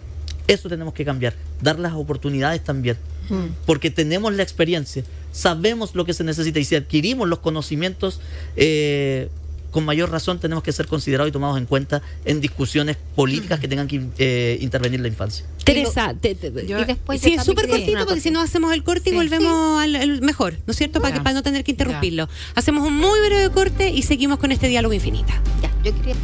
Eso 0.48 0.68
tenemos 0.68 0.92
que 0.92 1.04
cambiar. 1.04 1.34
Dar 1.62 1.78
las 1.78 1.92
oportunidades 1.92 2.64
también. 2.64 2.96
Mm. 3.30 3.54
Porque 3.64 3.90
tenemos 3.90 4.34
la 4.34 4.42
experiencia, 4.42 5.04
sabemos 5.32 5.94
lo 5.94 6.04
que 6.04 6.12
se 6.14 6.24
necesita 6.24 6.58
y 6.58 6.64
si 6.64 6.74
adquirimos 6.76 7.28
los 7.28 7.38
conocimientos, 7.38 8.20
eh, 8.56 9.28
con 9.70 9.84
mayor 9.84 10.10
razón 10.10 10.40
tenemos 10.40 10.64
que 10.64 10.72
ser 10.72 10.88
considerados 10.88 11.28
y 11.28 11.32
tomados 11.32 11.56
en 11.56 11.64
cuenta 11.66 12.02
en 12.24 12.40
discusiones 12.40 12.96
políticas 13.14 13.60
que 13.60 13.68
tengan 13.68 13.86
que 13.86 14.02
eh, 14.18 14.58
intervenir 14.60 14.98
la 14.98 15.06
infancia. 15.06 15.46
Teresa, 15.64 16.12
te- 16.20 16.34
te- 16.34 16.50
Yo- 16.66 16.80
y 16.80 16.84
después 16.84 17.20
sí, 17.20 17.34
es 17.34 17.44
súper 17.44 17.68
cortito 17.68 18.04
porque 18.04 18.20
si 18.20 18.32
no 18.32 18.40
hacemos 18.40 18.72
el 18.72 18.82
corte 18.82 19.10
y 19.10 19.12
Sí. 19.12 19.16
volvemos 19.16 19.80
al, 19.80 19.94
al 19.94 20.20
mejor, 20.22 20.54
¿no 20.66 20.72
es 20.72 20.76
cierto? 20.76 21.00
Para, 21.00 21.12
que, 21.12 21.18
Ya. 21.20 21.22
para 21.22 21.34
no 21.34 21.42
tener 21.44 21.62
que 21.62 21.70
interrumpirlo. 21.70 22.28
Hacemos 22.56 22.84
un 22.84 22.96
muy 22.96 23.16
breve 23.20 23.48
corte 23.50 23.90
y 23.90 24.02
seguimos 24.02 24.40
con 24.40 24.50
este 24.50 24.66
diálogo 24.66 24.92
infinita. 24.92 25.40
Ya, 25.62 25.70
yo 25.84 25.94
quería 25.94 26.14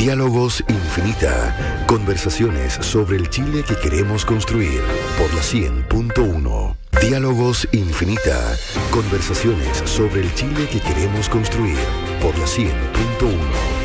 Diálogos 0.00 0.64
Infinita. 0.66 1.84
Conversaciones 1.86 2.72
sobre 2.72 3.18
el 3.18 3.28
Chile 3.28 3.62
que 3.62 3.76
queremos 3.76 4.24
construir 4.24 4.80
por 5.18 5.28
la 5.34 5.42
100.1. 5.42 6.74
Diálogos 7.02 7.68
Infinita. 7.72 8.56
Conversaciones 8.92 9.76
sobre 9.84 10.22
el 10.22 10.34
Chile 10.34 10.66
que 10.72 10.80
queremos 10.80 11.28
construir 11.28 11.76
por 12.22 12.36
la 12.38 12.46
100.1. 12.46 13.79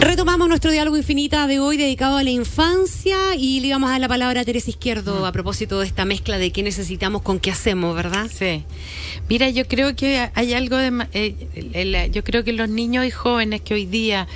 Retomamos 0.00 0.48
nuestro 0.48 0.70
diálogo 0.70 0.96
infinita 0.96 1.46
de 1.46 1.60
hoy 1.60 1.76
dedicado 1.76 2.16
a 2.16 2.22
la 2.22 2.30
infancia 2.30 3.34
y 3.36 3.60
le 3.60 3.66
íbamos 3.66 3.88
a 3.88 3.92
dar 3.92 4.00
la 4.00 4.08
palabra 4.08 4.40
a 4.40 4.44
Teresa 4.46 4.70
Izquierdo 4.70 5.26
a 5.26 5.30
propósito 5.32 5.78
de 5.78 5.86
esta 5.86 6.06
mezcla 6.06 6.38
de 6.38 6.50
qué 6.52 6.62
necesitamos 6.62 7.20
con 7.20 7.38
qué 7.38 7.50
hacemos, 7.50 7.94
¿verdad? 7.94 8.30
Sí. 8.32 8.64
Mira, 9.28 9.50
yo 9.50 9.68
creo 9.68 9.94
que 9.94 10.30
hay 10.32 10.54
algo 10.54 10.78
de... 10.78 11.06
eh, 11.12 12.10
yo 12.12 12.24
creo 12.24 12.42
que 12.44 12.54
los 12.54 12.70
niños 12.70 13.04
y 13.04 13.10
jóvenes 13.10 13.60
que 13.60 13.74
hoy 13.74 13.84
día 13.84 14.26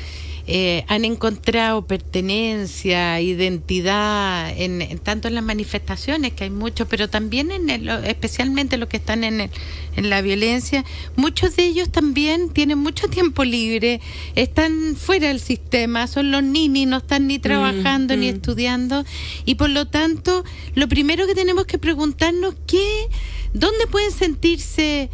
eh, 0.47 0.85
han 0.89 1.05
encontrado 1.05 1.87
pertenencia, 1.87 3.21
identidad, 3.21 4.51
en, 4.57 4.83
en 4.83 4.99
tanto 4.99 5.29
en 5.29 5.35
las 5.35 5.45
manifestaciones, 5.45 6.33
que 6.35 6.45
hay 6.45 6.51
muchos, 6.51 6.87
pero 6.89 7.09
también 7.09 7.51
en 7.51 7.71
el- 7.71 7.89
especialmente 8.05 8.77
los 8.77 8.89
que 8.89 8.99
están 8.99 9.25
en, 9.25 9.41
el- 9.43 9.51
en 9.97 10.11
la 10.11 10.21
violencia, 10.23 10.85
muchos 11.17 11.57
de 11.57 11.65
ellos 11.67 11.91
también 11.91 12.51
tienen 12.51 12.79
mucho 12.79 13.09
tiempo 13.09 13.45
libre, 13.45 14.01
están 14.35 14.97
fuera 14.97 15.29
del 15.29 15.41
sistema, 15.41 16.07
son 16.07 16.31
los 16.31 16.43
ninis, 16.43 16.87
no 16.89 16.99
están 16.99 17.27
ni 17.27 17.39
trabajando 17.39 18.17
ni 18.17 18.27
mm. 18.31 18.35
estudiando, 18.35 19.05
y 19.45 19.55
por 19.55 19.71
lo 19.71 19.87
tanto, 19.87 20.45
lo 20.75 20.89
primero 20.89 21.27
que 21.27 21.35
tenemos 21.35 21.65
que 21.67 21.79
preguntarnos, 21.79 22.55
¿qué, 22.67 23.09
¿dónde 23.55 23.87
pueden 23.87 24.11
sentirse 24.11 25.09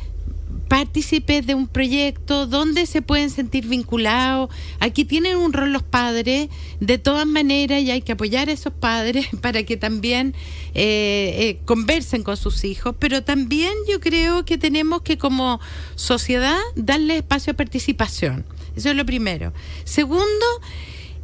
partícipes 0.71 1.45
de 1.49 1.57
un 1.57 1.67
proyecto 1.67 2.47
donde 2.47 2.87
se 2.87 3.03
pueden 3.03 3.29
sentir 3.29 3.67
vinculados. 3.67 4.51
Aquí 4.79 5.05
tienen 5.05 5.37
un 5.37 5.53
rol 5.53 5.73
los 5.73 5.83
padres, 5.83 6.49
de 6.79 6.97
todas 6.97 7.27
maneras, 7.27 7.83
y 7.83 7.91
hay 7.91 8.03
que 8.03 8.13
apoyar 8.13 8.49
a 8.49 8.53
esos 8.53 8.73
padres 8.73 9.27
para 9.41 9.65
que 9.65 9.77
también 9.77 10.33
eh, 10.75 11.35
eh, 11.39 11.59
conversen 11.65 12.23
con 12.23 12.37
sus 12.37 12.63
hijos, 12.63 12.95
pero 13.01 13.25
también 13.25 13.73
yo 13.89 13.99
creo 13.99 14.45
que 14.45 14.59
tenemos 14.59 15.03
que 15.03 15.19
como 15.19 15.59
sociedad 15.97 16.61
darle 16.77 17.17
espacio 17.17 17.53
a 17.53 17.57
participación. 17.57 18.47
Eso 18.77 18.91
es 18.91 18.97
lo 18.97 19.05
primero. 19.05 19.53
Segundo, 19.83 20.47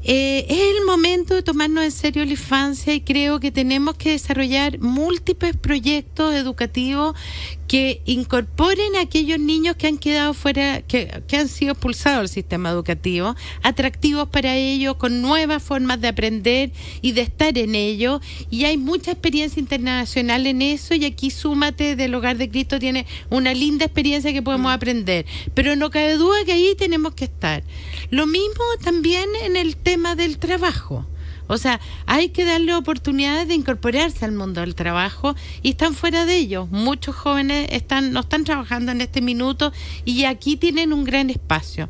eh, 0.09 0.47
es 0.49 0.79
el 0.79 0.87
momento 0.87 1.35
de 1.35 1.43
tomarnos 1.43 1.83
en 1.83 1.91
serio 1.91 2.25
la 2.25 2.31
infancia 2.31 2.95
y 2.95 3.01
creo 3.01 3.41
que 3.41 3.51
tenemos 3.51 3.97
que 3.97 4.13
desarrollar 4.13 4.79
múltiples 4.79 5.57
proyectos 5.57 6.33
educativos 6.33 7.17
que 7.67 8.03
incorporen 8.05 8.95
a 8.95 9.01
aquellos 9.01 9.41
niños 9.41 9.75
que 9.75 9.89
han 9.89 9.99
quedado 9.99 10.33
fuera, 10.33 10.83
que, 10.83 11.23
que, 11.27 11.37
han 11.37 11.49
sido 11.49 11.73
expulsados 11.73 12.21
del 12.21 12.29
sistema 12.29 12.71
educativo, 12.71 13.35
atractivos 13.65 14.29
para 14.29 14.55
ellos, 14.55 14.95
con 14.95 15.21
nuevas 15.21 15.61
formas 15.61 16.01
de 16.01 16.07
aprender 16.07 16.71
y 17.03 17.11
de 17.11 17.23
estar 17.23 17.59
en 17.59 17.75
ello. 17.75 18.21
Y 18.49 18.65
hay 18.65 18.77
mucha 18.77 19.11
experiencia 19.11 19.59
internacional 19.59 20.47
en 20.47 20.63
eso 20.63 20.95
y 20.95 21.05
aquí 21.05 21.33
Súmate 21.33 21.97
del 21.97 22.15
Hogar 22.15 22.37
de 22.37 22.49
Cristo 22.49 22.79
tiene 22.79 23.07
una 23.29 23.53
linda 23.55 23.87
experiencia 23.87 24.33
que 24.33 24.43
podemos 24.43 24.73
aprender. 24.73 25.27
Pero 25.55 25.75
no 25.75 25.91
cabe 25.91 26.15
duda 26.15 26.45
que 26.45 26.53
ahí 26.53 26.77
tenemos 26.79 27.15
que 27.15 27.25
estar. 27.25 27.65
Lo 28.11 28.27
mismo 28.27 28.65
también 28.83 29.29
en 29.43 29.57
el 29.57 29.77
tema 29.77 30.15
del 30.15 30.39
trabajo. 30.39 31.07
O 31.49 31.59
sea, 31.59 31.81
hay 32.07 32.31
que 32.31 32.45
darle 32.45 32.75
oportunidades 32.75 33.47
de 33.47 33.55
incorporarse 33.55 34.25
al 34.25 34.33
mundo 34.33 34.63
del 34.63 34.75
trabajo 34.75 35.37
y 35.63 35.71
están 35.71 35.95
fuera 35.95 36.27
de 36.27 36.37
ello. 36.37 36.67
Muchos 36.71 37.15
jóvenes 37.15 37.69
están, 37.71 38.13
no 38.13 38.21
están 38.21 38.45
trabajando 38.45 38.91
en 38.93 39.01
este 39.01 39.21
minuto 39.21 39.73
y 40.05 40.25
aquí 40.25 40.57
tienen 40.57 40.93
un 40.93 41.05
gran 41.05 41.31
espacio. 41.31 41.89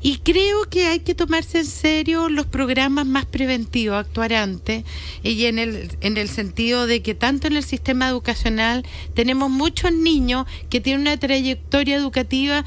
Y 0.00 0.18
creo 0.18 0.64
que 0.70 0.86
hay 0.86 1.00
que 1.00 1.14
tomarse 1.14 1.58
en 1.58 1.66
serio 1.66 2.28
los 2.28 2.46
programas 2.46 3.06
más 3.06 3.26
preventivos, 3.26 3.98
actuar 3.98 4.32
antes, 4.34 4.84
y 5.22 5.46
en 5.46 5.58
el, 5.58 5.90
en 6.00 6.16
el 6.16 6.28
sentido 6.28 6.86
de 6.86 7.02
que 7.02 7.14
tanto 7.14 7.48
en 7.48 7.56
el 7.56 7.64
sistema 7.64 8.08
educacional 8.08 8.86
tenemos 9.14 9.50
muchos 9.50 9.92
niños 9.92 10.46
que 10.70 10.80
tienen 10.80 11.02
una 11.02 11.16
trayectoria 11.16 11.96
educativa 11.96 12.64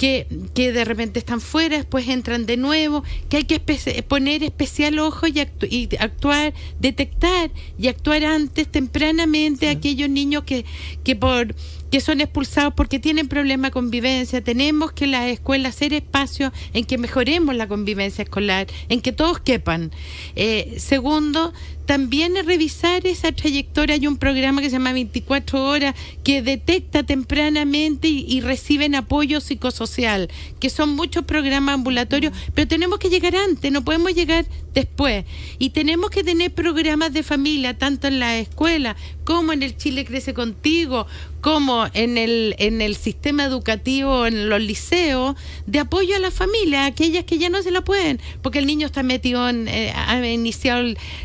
que, 0.00 0.26
que 0.54 0.72
de 0.72 0.86
repente 0.86 1.18
están 1.18 1.42
fuera, 1.42 1.76
después 1.76 2.08
entran 2.08 2.46
de 2.46 2.56
nuevo, 2.56 3.04
que 3.28 3.36
hay 3.36 3.44
que 3.44 3.60
poner 4.08 4.42
especial 4.42 4.98
ojo 4.98 5.26
y, 5.26 5.46
y, 5.68 5.88
actuar, 5.98 6.54
detectar 6.78 7.50
y 7.78 7.88
actuar 7.88 8.24
antes, 8.24 8.66
tempranamente, 8.66 9.68
a 9.68 9.72
aquellos 9.72 10.08
niños 10.08 10.44
que, 10.44 10.64
que 11.04 11.16
por 11.16 11.54
que 11.90 12.00
son 12.00 12.20
expulsados 12.20 12.74
porque 12.74 12.98
tienen 12.98 13.28
problemas 13.28 13.70
de 13.70 13.72
convivencia. 13.72 14.40
Tenemos 14.42 14.92
que 14.92 15.06
las 15.06 15.28
escuelas 15.28 15.76
hacer 15.76 15.92
espacios 15.92 16.52
en 16.72 16.84
que 16.84 16.98
mejoremos 16.98 17.54
la 17.54 17.68
convivencia 17.68 18.22
escolar, 18.22 18.66
en 18.88 19.00
que 19.00 19.12
todos 19.12 19.40
quepan. 19.40 19.90
Eh, 20.36 20.76
segundo, 20.78 21.52
también 21.90 22.34
revisar 22.46 23.04
esa 23.06 23.32
trayectoria. 23.32 23.96
Hay 23.96 24.06
un 24.06 24.16
programa 24.16 24.60
que 24.60 24.70
se 24.70 24.76
llama 24.76 24.92
24 24.92 25.64
horas 25.64 25.96
que 26.22 26.40
detecta 26.40 27.02
tempranamente 27.02 28.06
y, 28.06 28.24
y, 28.28 28.40
reciben 28.42 28.94
apoyo 28.94 29.40
psicosocial, 29.40 30.28
que 30.60 30.70
son 30.70 30.90
muchos 30.94 31.24
programas 31.24 31.74
ambulatorios, 31.74 32.32
pero 32.54 32.68
tenemos 32.68 33.00
que 33.00 33.10
llegar 33.10 33.34
antes, 33.34 33.72
no 33.72 33.84
podemos 33.84 34.14
llegar 34.14 34.46
después. 34.72 35.24
Y 35.58 35.70
tenemos 35.70 36.10
que 36.10 36.22
tener 36.22 36.52
programas 36.52 37.12
de 37.12 37.24
familia, 37.24 37.76
tanto 37.76 38.06
en 38.06 38.20
la 38.20 38.38
escuela 38.38 38.94
como 39.30 39.52
en 39.52 39.62
el 39.62 39.76
Chile 39.76 40.04
Crece 40.04 40.34
Contigo, 40.34 41.06
como 41.40 41.86
en 41.94 42.18
el, 42.18 42.56
en 42.58 42.80
el 42.80 42.96
sistema 42.96 43.44
educativo, 43.44 44.26
en 44.26 44.48
los 44.48 44.60
liceos, 44.60 45.36
de 45.66 45.78
apoyo 45.78 46.16
a 46.16 46.18
la 46.18 46.32
familia, 46.32 46.84
aquellas 46.84 47.22
que 47.26 47.38
ya 47.38 47.48
no 47.48 47.62
se 47.62 47.70
la 47.70 47.82
pueden, 47.82 48.20
porque 48.42 48.58
el 48.58 48.66
niño 48.66 48.86
está 48.86 49.04
metido 49.04 49.48
en, 49.48 49.68
eh, 49.68 49.92
ha 49.94 50.18
iniciado 50.26 50.82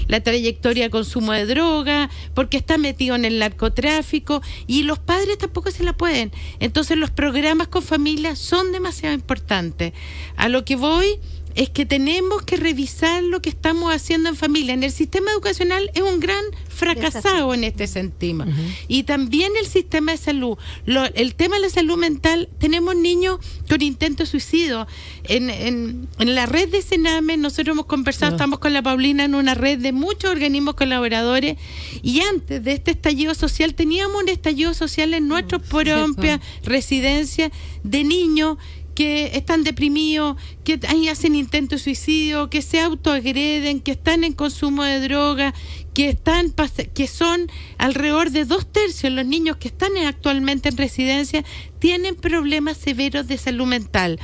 la 0.08 0.20
trayectoria 0.22 0.84
de 0.84 0.90
consumo 0.92 1.32
de 1.32 1.48
droga, 1.48 2.12
porque 2.36 2.58
está 2.58 2.78
metido 2.78 3.16
en 3.16 3.26
el 3.26 3.40
narcotráfico, 3.40 4.44
y 4.68 4.84
los 4.84 5.00
padres 5.00 5.40
tampoco 5.40 5.72
se 5.72 5.84
la 5.84 5.94
pueden. 5.98 6.32
Entonces 6.60 7.00
los 7.00 7.10
programas 7.10 7.70
con 7.70 7.82
familia 7.82 8.36
son 8.36 8.72
demasiado 8.72 9.16
importantes. 9.16 9.94
A 10.36 10.48
lo 10.48 10.64
que 10.64 10.76
voy 10.76 11.18
es 11.56 11.70
que 11.70 11.86
tenemos 11.86 12.42
que 12.44 12.58
revisar 12.58 13.24
lo 13.24 13.42
que 13.42 13.50
estamos 13.50 13.94
haciendo 13.94 14.30
en 14.30 14.36
familia. 14.36 14.74
En 14.74 14.84
el 14.84 14.92
sistema 14.92 15.32
educacional 15.32 15.90
es 15.94 16.02
un 16.02 16.20
gran 16.20 16.44
fracasado 16.68 17.54
en 17.54 17.64
este 17.64 17.88
sentido. 17.88 18.46
Y 18.90 19.04
también 19.04 19.54
el 19.60 19.66
sistema 19.66 20.12
de 20.12 20.18
salud. 20.18 20.58
el 20.86 21.36
tema 21.36 21.56
de 21.56 21.64
la 21.64 21.70
salud 21.70 21.98
mental, 21.98 22.50
tenemos 22.60 22.96
niños 22.96 23.40
con 23.70 23.82
intento 23.82 24.24
de 24.24 24.30
suicidio. 24.30 24.86
En, 25.24 25.50
en, 25.50 26.10
en 26.20 26.36
la 26.36 26.46
red 26.46 26.70
de 26.70 26.82
Sename, 26.82 27.38
nosotros 27.38 27.74
hemos 27.74 27.86
conversado, 27.86 28.34
estamos 28.34 28.60
con 28.60 28.74
la 28.74 28.82
Paulina 28.82 29.24
en 29.24 29.34
una 29.34 29.56
red 29.56 29.80
de 29.80 29.94
muchos 29.94 30.32
organismos 30.32 30.76
colaboradores. 30.76 31.58
Y 32.04 32.20
antes 32.20 32.64
de 32.64 32.74
este 32.74 32.92
estallido 32.92 33.34
social, 33.34 33.76
teníamos 33.76 34.22
un 34.22 34.28
estallido 34.28 34.74
social 34.74 35.14
en 35.14 35.30
nuestra 35.30 35.60
propia 35.60 36.42
residencia 36.64 37.50
de 37.84 38.04
niños 38.04 38.58
que 38.96 39.38
están 39.38 39.64
deprimidos, 39.64 40.38
que 40.64 40.80
hacen 41.12 41.36
intento 41.36 41.76
de 41.76 41.80
suicidio, 41.80 42.50
que 42.50 42.62
se 42.62 42.80
autoagreden, 42.80 43.82
que 43.82 43.92
están 43.92 44.24
en 44.24 44.34
consumo 44.34 44.84
de 44.84 45.02
droga, 45.02 45.54
que 45.94 46.10
están 46.10 46.54
que 46.94 47.08
son 47.08 47.52
alrededor 47.78 48.32
de 48.32 48.46
dos 48.46 48.66
tercios 48.72 49.14
los 49.14 49.26
niños 49.26 49.58
que 49.58 49.68
están 49.68 49.92
actualmente 50.06 50.70
en 50.70 50.78
residencia 50.78 51.44
tienen 51.80 52.16
problemas 52.16 52.78
severos 52.78 53.28
de 53.28 53.38
salud 53.38 53.66
mental. 53.66 54.20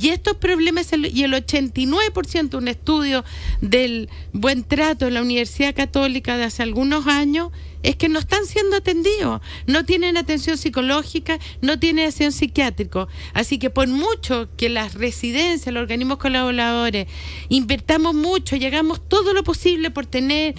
Y 0.00 0.08
estos 0.08 0.36
problemas, 0.36 0.90
y 0.92 1.22
el 1.22 1.32
89%, 1.32 2.56
un 2.56 2.68
estudio 2.68 3.24
del 3.60 4.08
buen 4.32 4.64
trato 4.64 5.06
en 5.06 5.14
la 5.14 5.22
Universidad 5.22 5.74
Católica 5.74 6.36
de 6.36 6.44
hace 6.44 6.62
algunos 6.62 7.06
años, 7.06 7.50
es 7.82 7.96
que 7.96 8.08
no 8.08 8.18
están 8.18 8.46
siendo 8.46 8.76
atendidos, 8.76 9.42
no 9.66 9.84
tienen 9.84 10.16
atención 10.16 10.56
psicológica, 10.56 11.38
no 11.60 11.78
tienen 11.78 12.06
atención 12.06 12.32
psiquiátrica. 12.32 13.06
Así 13.34 13.58
que 13.58 13.70
por 13.70 13.88
mucho 13.88 14.48
que 14.56 14.70
las 14.70 14.94
residencias, 14.94 15.72
los 15.72 15.82
organismos 15.82 16.18
colaboradores, 16.18 17.06
invertamos 17.50 18.14
mucho, 18.14 18.56
llegamos 18.56 19.06
todo 19.06 19.34
lo 19.34 19.44
posible 19.44 19.90
por 19.90 20.06
tener 20.06 20.54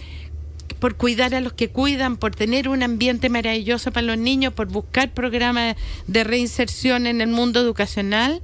por 0.80 0.98
cuidar 0.98 1.34
a 1.34 1.42
los 1.42 1.54
que 1.54 1.70
cuidan, 1.70 2.18
por 2.18 2.36
tener 2.36 2.68
un 2.68 2.84
ambiente 2.84 3.30
maravilloso 3.30 3.92
para 3.92 4.06
los 4.06 4.18
niños, 4.18 4.54
por 4.54 4.68
buscar 4.68 5.14
programas 5.14 5.76
de 6.06 6.24
reinserción 6.24 7.08
en 7.08 7.22
el 7.22 7.30
mundo 7.30 7.60
educacional, 7.60 8.42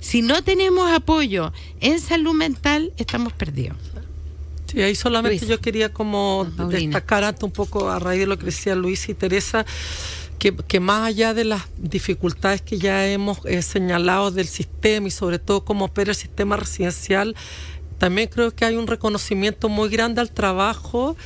si 0.00 0.22
no 0.22 0.42
tenemos 0.42 0.90
apoyo 0.90 1.52
en 1.80 2.00
salud 2.00 2.34
mental, 2.34 2.92
estamos 2.96 3.32
perdidos. 3.32 3.76
Sí, 4.66 4.82
ahí 4.82 4.94
solamente 4.94 5.46
yo 5.46 5.60
quería 5.60 5.92
como 5.92 6.46
destacar 6.68 7.24
antes 7.24 7.42
un 7.42 7.50
poco 7.50 7.88
a 7.90 7.98
raíz 7.98 8.20
de 8.20 8.26
lo 8.26 8.38
que 8.38 8.46
decía 8.46 8.74
Luis 8.74 9.08
y 9.08 9.14
Teresa, 9.14 9.64
que, 10.38 10.54
que, 10.54 10.78
más 10.78 11.06
allá 11.08 11.32
de 11.32 11.44
las 11.44 11.62
dificultades 11.78 12.60
que 12.60 12.78
ya 12.78 13.06
hemos 13.06 13.38
eh, 13.46 13.62
señalado 13.62 14.30
del 14.30 14.46
sistema 14.46 15.08
y 15.08 15.10
sobre 15.10 15.38
todo 15.38 15.64
cómo 15.64 15.86
opera 15.86 16.10
el 16.10 16.16
sistema 16.16 16.56
residencial, 16.56 17.34
también 17.96 18.28
creo 18.28 18.54
que 18.54 18.64
hay 18.64 18.76
un 18.76 18.86
reconocimiento 18.86 19.68
muy 19.68 19.88
grande 19.88 20.20
al 20.20 20.30
trabajo 20.30 21.16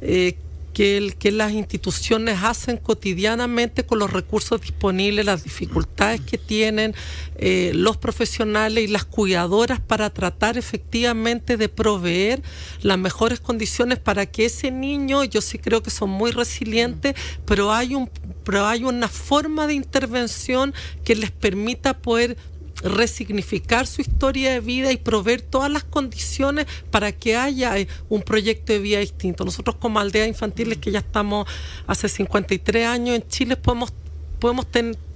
eh, 0.00 0.36
que, 0.78 1.12
que 1.18 1.32
las 1.32 1.50
instituciones 1.50 2.38
hacen 2.40 2.76
cotidianamente 2.76 3.84
con 3.84 3.98
los 3.98 4.12
recursos 4.12 4.60
disponibles, 4.60 5.26
las 5.26 5.42
dificultades 5.42 6.20
que 6.20 6.38
tienen 6.38 6.94
eh, 7.36 7.72
los 7.74 7.96
profesionales 7.96 8.84
y 8.84 8.86
las 8.86 9.04
cuidadoras 9.04 9.80
para 9.80 10.08
tratar 10.10 10.56
efectivamente 10.56 11.56
de 11.56 11.68
proveer 11.68 12.44
las 12.80 12.96
mejores 12.96 13.40
condiciones 13.40 13.98
para 13.98 14.26
que 14.26 14.44
ese 14.44 14.70
niño, 14.70 15.24
yo 15.24 15.40
sí 15.40 15.58
creo 15.58 15.82
que 15.82 15.90
son 15.90 16.10
muy 16.10 16.30
resilientes, 16.30 17.16
pero 17.44 17.72
hay 17.72 18.84
una 18.84 19.08
forma 19.08 19.66
de 19.66 19.74
intervención 19.74 20.72
que 21.04 21.16
les 21.16 21.32
permita 21.32 21.98
poder 21.98 22.36
resignificar 22.82 23.86
su 23.86 24.00
historia 24.00 24.52
de 24.52 24.60
vida 24.60 24.92
y 24.92 24.96
proveer 24.96 25.42
todas 25.42 25.70
las 25.70 25.84
condiciones 25.84 26.66
para 26.90 27.12
que 27.12 27.36
haya 27.36 27.78
eh, 27.78 27.88
un 28.08 28.22
proyecto 28.22 28.72
de 28.72 28.78
vida 28.78 28.98
distinto. 29.00 29.44
Nosotros 29.44 29.76
como 29.76 30.00
aldea 30.00 30.26
infantiles 30.26 30.78
que 30.78 30.90
ya 30.90 31.00
estamos 31.00 31.46
hace 31.86 32.08
53 32.08 32.86
años 32.86 33.16
en 33.16 33.28
Chile 33.28 33.56
podemos 33.56 33.92
podemos 34.38 34.66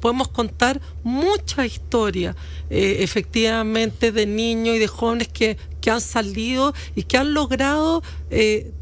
podemos 0.00 0.28
contar 0.28 0.80
mucha 1.04 1.64
historia 1.64 2.34
eh, 2.70 2.96
efectivamente 3.00 4.10
de 4.10 4.26
niños 4.26 4.76
y 4.76 4.78
de 4.80 4.88
jóvenes 4.88 5.28
que, 5.28 5.56
que, 5.80 5.90
han 5.90 6.00
salido 6.00 6.74
y 6.96 7.04
que 7.04 7.18
han 7.18 7.32
logrado 7.32 8.02
eh, 8.30 8.72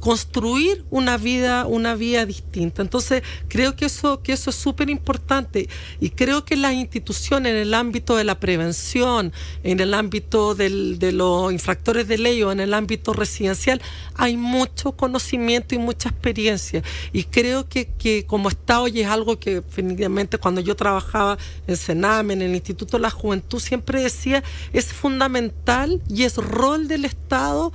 construir 0.00 0.84
una 0.90 1.16
vida, 1.16 1.66
una 1.66 1.94
vida 1.94 2.26
distinta. 2.26 2.82
Entonces, 2.82 3.22
creo 3.48 3.76
que 3.76 3.84
eso, 3.86 4.22
que 4.22 4.32
eso 4.32 4.50
es 4.50 4.56
súper 4.56 4.90
importante 4.90 5.68
y 6.00 6.10
creo 6.10 6.44
que 6.44 6.56
las 6.56 6.72
instituciones 6.72 7.52
en 7.52 7.58
el 7.58 7.74
ámbito 7.74 8.16
de 8.16 8.24
la 8.24 8.40
prevención, 8.40 9.32
en 9.62 9.80
el 9.80 9.94
ámbito 9.94 10.54
de 10.54 11.12
los 11.12 11.52
infractores 11.52 12.08
de 12.08 12.18
ley 12.18 12.42
o 12.42 12.50
en 12.50 12.60
el 12.60 12.74
ámbito 12.74 13.12
residencial, 13.12 13.80
hay 14.14 14.36
mucho 14.36 14.92
conocimiento 14.92 15.74
y 15.74 15.78
mucha 15.78 16.08
experiencia. 16.08 16.82
Y 17.12 17.24
creo 17.24 17.68
que, 17.68 17.86
que 17.86 18.24
como 18.26 18.48
Estado, 18.48 18.88
y 18.88 19.00
es 19.00 19.06
algo 19.06 19.38
que 19.38 19.56
definitivamente 19.56 20.38
cuando 20.38 20.60
yo 20.60 20.74
trabajaba 20.76 21.38
en 21.66 21.76
Sename, 21.76 22.34
en 22.34 22.42
el 22.42 22.54
Instituto 22.54 22.96
de 22.96 23.02
la 23.02 23.10
Juventud, 23.10 23.60
siempre 23.60 24.02
decía, 24.02 24.42
es 24.72 24.86
fundamental 24.92 26.00
y 26.08 26.24
es 26.24 26.36
rol 26.36 26.88
del 26.88 27.04
Estado 27.04 27.72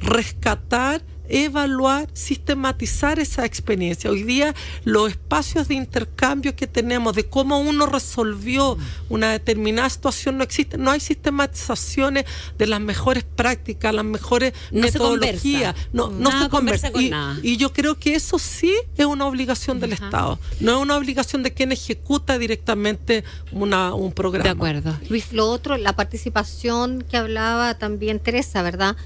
rescatar 0.00 1.02
evaluar, 1.28 2.08
sistematizar 2.12 3.18
esa 3.18 3.44
experiencia. 3.44 4.10
Hoy 4.10 4.22
día 4.22 4.54
los 4.84 5.10
espacios 5.10 5.68
de 5.68 5.74
intercambio 5.74 6.56
que 6.56 6.66
tenemos, 6.66 7.14
de 7.14 7.26
cómo 7.28 7.58
uno 7.60 7.86
resolvió 7.86 8.76
una 9.08 9.32
determinada 9.32 9.88
situación, 9.90 10.38
no 10.38 10.44
existen. 10.44 10.82
No 10.82 10.90
hay 10.90 11.00
sistematizaciones 11.00 12.24
de 12.58 12.66
las 12.66 12.80
mejores 12.80 13.24
prácticas, 13.24 13.94
las 13.94 14.04
mejores 14.04 14.52
metodologías. 14.70 15.74
no, 15.92 16.10
no 16.10 16.42
se 16.42 16.48
conversa. 16.48 16.90
y, 16.94 17.12
y, 17.42 17.56
yo 17.56 17.72
creo 17.72 17.98
que 17.98 18.14
eso 18.14 18.38
sí 18.38 18.72
es 18.96 19.06
una 19.06 19.26
obligación 19.26 19.80
del 19.80 19.92
Estado. 19.92 20.38
No 20.60 20.76
es 20.76 20.82
una 20.82 20.96
obligación 20.96 21.42
de 21.42 21.52
quien 21.52 21.72
ejecuta 21.72 22.38
directamente 22.38 23.24
una, 23.52 23.94
un 23.94 24.12
programa. 24.12 24.44
De 24.44 24.50
acuerdo. 24.50 24.98
Luis, 25.08 25.32
lo 25.32 25.48
otro, 25.48 25.76
la 25.76 25.94
participación 25.94 27.04
que 27.08 27.16
hablaba 27.16 27.78
también 27.78 28.20
Teresa, 28.20 28.62
¿verdad? 28.62 28.96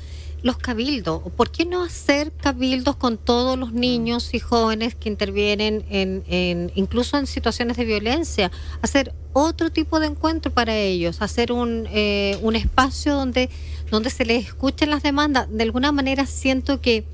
Los 0.42 0.56
cabildos. 0.56 1.22
¿Por 1.36 1.50
qué 1.50 1.64
no 1.64 1.82
hacer 1.82 2.32
cabildos 2.32 2.96
con 2.96 3.16
todos 3.16 3.58
los 3.58 3.72
niños 3.72 4.34
y 4.34 4.40
jóvenes 4.40 4.94
que 4.94 5.08
intervienen 5.08 5.84
en, 5.88 6.72
incluso 6.74 7.16
en 7.16 7.26
situaciones 7.26 7.76
de 7.76 7.84
violencia? 7.84 8.50
Hacer 8.82 9.14
otro 9.32 9.70
tipo 9.70 10.00
de 10.00 10.06
encuentro 10.06 10.52
para 10.52 10.76
ellos, 10.76 11.22
hacer 11.22 11.52
un, 11.52 11.86
eh, 11.92 12.38
un 12.42 12.56
espacio 12.56 13.14
donde, 13.14 13.50
donde 13.90 14.10
se 14.10 14.24
les 14.24 14.46
escuchen 14.46 14.90
las 14.90 15.02
demandas. 15.02 15.46
De 15.50 15.62
alguna 15.62 15.92
manera 15.92 16.26
siento 16.26 16.80
que 16.80 17.04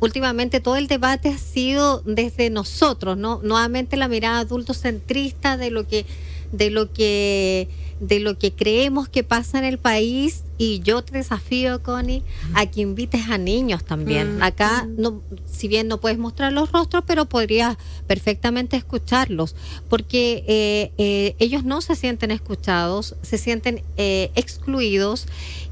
últimamente 0.00 0.60
todo 0.60 0.76
el 0.76 0.88
debate 0.88 1.28
ha 1.28 1.38
sido 1.38 2.02
desde 2.04 2.50
nosotros, 2.50 3.16
¿no? 3.16 3.40
Nuevamente 3.44 3.96
la 3.96 4.08
mirada 4.08 4.40
adultocentrista 4.40 5.56
de 5.56 5.70
lo 5.70 5.86
que, 5.86 6.04
de 6.50 6.70
lo 6.70 6.92
que 6.92 7.68
de 8.02 8.18
lo 8.18 8.36
que 8.36 8.52
creemos 8.52 9.08
que 9.08 9.22
pasa 9.22 9.58
en 9.60 9.64
el 9.64 9.78
país 9.78 10.42
y 10.58 10.80
yo 10.80 11.02
te 11.02 11.16
desafío, 11.16 11.82
Connie, 11.84 12.24
a 12.54 12.66
que 12.66 12.80
invites 12.80 13.28
a 13.28 13.38
niños 13.38 13.84
también. 13.84 14.38
Mm. 14.38 14.42
Acá, 14.42 14.88
no, 14.96 15.22
si 15.46 15.68
bien 15.68 15.86
no 15.86 16.00
puedes 16.00 16.18
mostrar 16.18 16.52
los 16.52 16.72
rostros, 16.72 17.04
pero 17.06 17.26
podrías 17.26 17.76
perfectamente 18.08 18.76
escucharlos, 18.76 19.54
porque 19.88 20.44
eh, 20.48 20.92
eh, 20.98 21.36
ellos 21.38 21.64
no 21.64 21.80
se 21.80 21.94
sienten 21.94 22.32
escuchados, 22.32 23.14
se 23.22 23.38
sienten 23.38 23.82
eh, 23.96 24.32
excluidos 24.34 25.26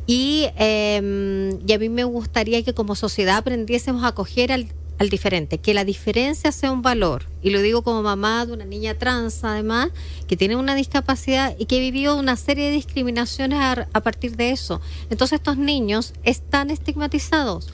y, 0.06 0.46
em, 0.56 1.58
y 1.66 1.72
a 1.72 1.78
mí 1.78 1.88
me 1.88 2.04
gustaría 2.04 2.62
que 2.62 2.74
como 2.74 2.94
sociedad 2.94 3.38
aprendiésemos 3.38 4.04
a 4.04 4.08
acoger 4.08 4.52
al 4.52 4.66
al 5.00 5.08
diferente, 5.08 5.56
que 5.56 5.72
la 5.72 5.86
diferencia 5.86 6.52
sea 6.52 6.70
un 6.70 6.82
valor. 6.82 7.24
Y 7.42 7.48
lo 7.48 7.62
digo 7.62 7.80
como 7.80 8.02
mamá 8.02 8.44
de 8.44 8.52
una 8.52 8.66
niña 8.66 8.98
trans, 8.98 9.42
además, 9.44 9.88
que 10.28 10.36
tiene 10.36 10.56
una 10.56 10.74
discapacidad 10.74 11.56
y 11.58 11.64
que 11.64 11.80
vivió 11.80 12.16
una 12.16 12.36
serie 12.36 12.66
de 12.66 12.72
discriminaciones 12.72 13.58
a, 13.58 14.00
partir 14.02 14.36
de 14.36 14.50
eso. 14.50 14.82
Entonces 15.08 15.38
estos 15.38 15.56
niños 15.56 16.12
están 16.22 16.68
estigmatizados 16.70 17.70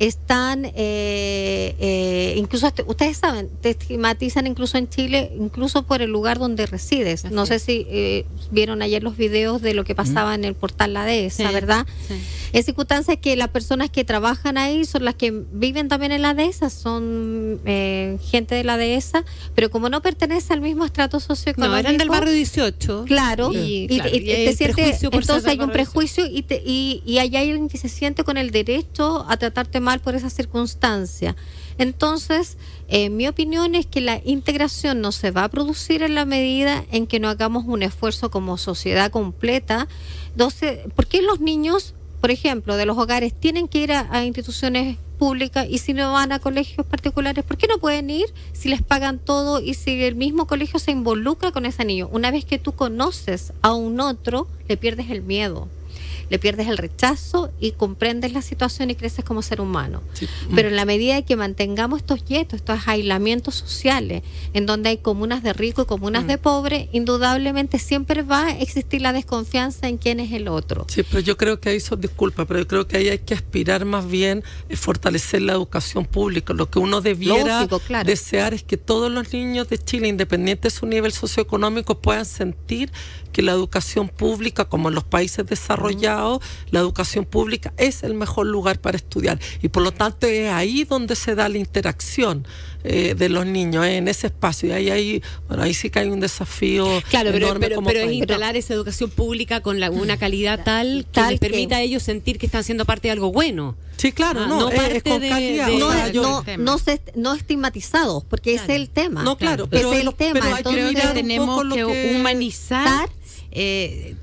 están, 0.00 0.64
eh, 0.64 0.72
eh, 1.78 2.34
incluso 2.38 2.72
ustedes 2.86 3.18
saben, 3.18 3.50
te 3.60 3.70
estigmatizan 3.70 4.46
incluso 4.46 4.78
en 4.78 4.88
Chile, 4.88 5.30
incluso 5.38 5.82
por 5.82 6.00
el 6.00 6.10
lugar 6.10 6.38
donde 6.38 6.64
resides. 6.64 7.30
no 7.30 7.44
sé 7.44 7.58
si 7.58 7.86
eh, 7.90 8.24
vieron 8.50 8.80
ayer 8.80 9.02
los 9.02 9.18
videos 9.18 9.60
de 9.60 9.74
lo 9.74 9.84
que 9.84 9.94
pasaba 9.94 10.34
en 10.34 10.44
el 10.44 10.54
portal 10.54 10.94
La 10.94 11.04
Dehesa, 11.04 11.52
¿verdad? 11.52 11.86
Sí. 12.08 12.14
En 12.52 12.64
circunstancias 12.64 13.18
que 13.20 13.36
las 13.36 13.50
personas 13.50 13.90
que 13.90 14.02
trabajan 14.02 14.58
ahí 14.58 14.84
son 14.84 15.04
las 15.04 15.14
que 15.14 15.44
viven 15.52 15.88
también 15.88 16.10
en 16.10 16.22
la 16.22 16.34
dehesa, 16.34 16.68
son 16.68 17.60
gente 17.64 18.56
de 18.56 18.64
la 18.64 18.76
dehesa, 18.76 19.24
pero 19.54 19.70
como 19.70 19.88
no 19.88 20.02
pertenece 20.02 20.52
al 20.52 20.60
mismo 20.60 20.84
estrato 20.84 21.20
socioeconómico. 21.20 21.74
No, 21.74 21.78
eran 21.78 21.96
del 21.96 22.08
barrio 22.08 22.32
18. 22.32 23.04
Claro, 23.06 23.52
y, 23.52 23.86
te 23.86 24.52
sientes, 24.56 25.02
entonces 25.02 25.46
hay 25.46 25.60
un 25.60 25.70
prejuicio 25.70 26.26
y, 26.26 26.42
te, 26.42 26.60
y, 26.64 27.02
y 27.06 27.18
hay 27.18 27.36
alguien 27.36 27.68
que 27.68 27.78
se 27.78 27.88
siente 27.88 28.24
con 28.24 28.36
el 28.36 28.50
derecho 28.50 29.26
a 29.28 29.36
tratarte 29.36 29.78
por 29.98 30.14
esa 30.14 30.30
circunstancia. 30.30 31.34
Entonces, 31.78 32.56
eh, 32.88 33.10
mi 33.10 33.26
opinión 33.26 33.74
es 33.74 33.86
que 33.86 34.00
la 34.00 34.20
integración 34.24 35.00
no 35.00 35.12
se 35.12 35.30
va 35.30 35.44
a 35.44 35.48
producir 35.48 36.02
en 36.02 36.14
la 36.14 36.24
medida 36.24 36.84
en 36.92 37.06
que 37.06 37.18
no 37.18 37.28
hagamos 37.28 37.64
un 37.66 37.82
esfuerzo 37.82 38.30
como 38.30 38.58
sociedad 38.58 39.10
completa. 39.10 39.88
¿por 40.94 41.06
qué 41.06 41.22
los 41.22 41.40
niños, 41.40 41.94
por 42.20 42.30
ejemplo, 42.30 42.76
de 42.76 42.86
los 42.86 42.98
hogares 42.98 43.32
tienen 43.32 43.66
que 43.66 43.78
ir 43.78 43.92
a, 43.92 44.24
instituciones 44.24 44.98
públicas 45.18 45.66
y 45.68 45.78
si 45.78 45.92
no 45.92 46.12
van 46.12 46.32
a 46.32 46.38
colegios 46.38 46.86
particulares, 46.86 47.44
¿por 47.44 47.56
qué 47.56 47.66
no 47.66 47.78
pueden 47.78 48.08
ir 48.08 48.26
si 48.52 48.68
les 48.68 48.82
pagan 48.82 49.18
todo 49.18 49.60
y 49.60 49.74
si 49.74 50.02
el 50.04 50.14
mismo 50.14 50.46
colegio 50.46 50.78
se 50.78 50.92
involucra 50.92 51.50
con 51.50 51.66
ese 51.66 51.84
niño? 51.84 52.08
Una 52.12 52.30
vez 52.30 52.44
que 52.44 52.58
tú 52.58 52.72
conoces 52.72 53.52
a 53.62 53.72
un 53.72 54.00
otro, 54.00 54.46
le 54.68 54.76
pierdes 54.76 55.10
el 55.10 55.22
miedo 55.22 55.68
le 56.30 56.38
pierdes 56.38 56.68
el 56.68 56.78
rechazo 56.78 57.50
y 57.60 57.72
comprendes 57.72 58.32
la 58.32 58.40
situación 58.40 58.90
y 58.90 58.94
creces 58.94 59.24
como 59.24 59.42
ser 59.42 59.60
humano. 59.60 60.02
Pero 60.54 60.68
en 60.68 60.76
la 60.76 60.84
medida 60.84 61.20
que 61.22 61.36
mantengamos 61.36 62.00
estos 62.00 62.24
yetos, 62.24 62.60
estos 62.60 62.86
aislamientos 62.86 63.56
sociales, 63.56 64.22
en 64.54 64.64
donde 64.64 64.90
hay 64.90 64.98
comunas 64.98 65.42
de 65.42 65.52
rico 65.52 65.82
y 65.82 65.86
comunas 65.86 66.26
de 66.26 66.36
mm. 66.36 66.40
pobre, 66.40 66.88
indudablemente 66.92 67.78
siempre 67.78 68.22
va 68.22 68.46
a 68.46 68.58
existir 68.58 69.02
la 69.02 69.12
desconfianza 69.12 69.88
en 69.88 69.98
quién 69.98 70.20
es 70.20 70.32
el 70.32 70.48
otro. 70.48 70.86
Sí, 70.88 71.02
pero 71.02 71.20
yo 71.20 71.36
creo 71.36 71.60
que 71.60 71.70
ahí 71.70 71.80
son 71.80 72.00
disculpas, 72.00 72.46
pero 72.46 72.60
yo 72.60 72.66
creo 72.68 72.86
que 72.86 72.96
ahí 72.96 73.08
hay 73.08 73.18
que 73.18 73.34
aspirar 73.34 73.84
más 73.84 74.08
bien 74.08 74.44
a 74.72 74.76
fortalecer 74.76 75.42
la 75.42 75.52
educación 75.52 76.04
pública. 76.04 76.54
Lo 76.54 76.70
que 76.70 76.78
uno 76.78 77.00
debiera 77.00 77.66
desear 78.04 78.54
es 78.54 78.62
que 78.62 78.76
todos 78.76 79.10
los 79.10 79.32
niños 79.32 79.68
de 79.68 79.78
Chile, 79.78 80.06
independiente 80.06 80.68
de 80.68 80.70
su 80.70 80.86
nivel 80.86 81.12
socioeconómico, 81.12 82.00
puedan 82.00 82.24
sentir 82.24 82.92
que 83.40 83.46
la 83.46 83.52
educación 83.52 84.10
pública, 84.10 84.66
como 84.66 84.90
en 84.90 84.94
los 84.94 85.04
países 85.04 85.46
desarrollados, 85.46 86.42
la 86.70 86.80
educación 86.80 87.24
pública 87.24 87.72
es 87.78 88.02
el 88.02 88.12
mejor 88.12 88.46
lugar 88.46 88.78
para 88.80 88.98
estudiar. 88.98 89.40
Y 89.62 89.68
por 89.68 89.82
lo 89.82 89.92
tanto 89.92 90.26
es 90.26 90.50
ahí 90.50 90.84
donde 90.84 91.16
se 91.16 91.34
da 91.34 91.48
la 91.48 91.56
interacción 91.56 92.46
eh, 92.84 93.14
de 93.14 93.28
los 93.30 93.46
niños, 93.46 93.86
eh, 93.86 93.96
en 93.96 94.08
ese 94.08 94.26
espacio. 94.26 94.68
Y 94.68 94.72
ahí, 94.72 94.90
hay, 94.90 95.22
bueno, 95.48 95.62
ahí 95.62 95.72
sí 95.72 95.88
que 95.88 96.00
hay 96.00 96.10
un 96.10 96.20
desafío. 96.20 96.86
Claro, 97.08 97.30
pero, 97.32 97.58
pero, 97.58 98.00
es 98.00 98.12
instalar 98.12 98.58
esa 98.58 98.74
educación 98.74 99.08
pública 99.08 99.62
con 99.62 99.82
una 99.82 100.18
calidad 100.18 100.62
tal 100.62 101.06
que 101.10 101.22
les 101.22 101.40
permita 101.40 101.76
a 101.76 101.80
ellos 101.80 102.02
sentir 102.02 102.38
que 102.38 102.44
están 102.44 102.62
siendo 102.62 102.84
parte 102.84 103.08
de 103.08 103.12
algo 103.12 103.32
bueno. 103.32 103.74
Sí, 104.00 104.12
claro, 104.12 104.40
ah, 104.44 104.46
no, 104.46 104.70
es, 104.70 105.02
con 105.02 105.20
calidad. 105.20 105.68
no, 107.16 107.34
estigmatizados, 107.34 108.24
porque 108.24 108.54
ese 108.54 108.64
es 108.64 108.70
el 108.80 108.88
tema. 108.88 109.22
No, 109.22 109.36
claro, 109.36 109.66
pero 109.68 109.92
es 109.92 110.00
el 110.00 110.14
tema. 110.14 110.40
Entonces, 110.56 110.92
creo 110.94 111.08
que 111.08 111.14
tenemos 111.14 111.74
que, 111.74 111.84
humanizar 111.84 113.10
eh, 113.52 114.14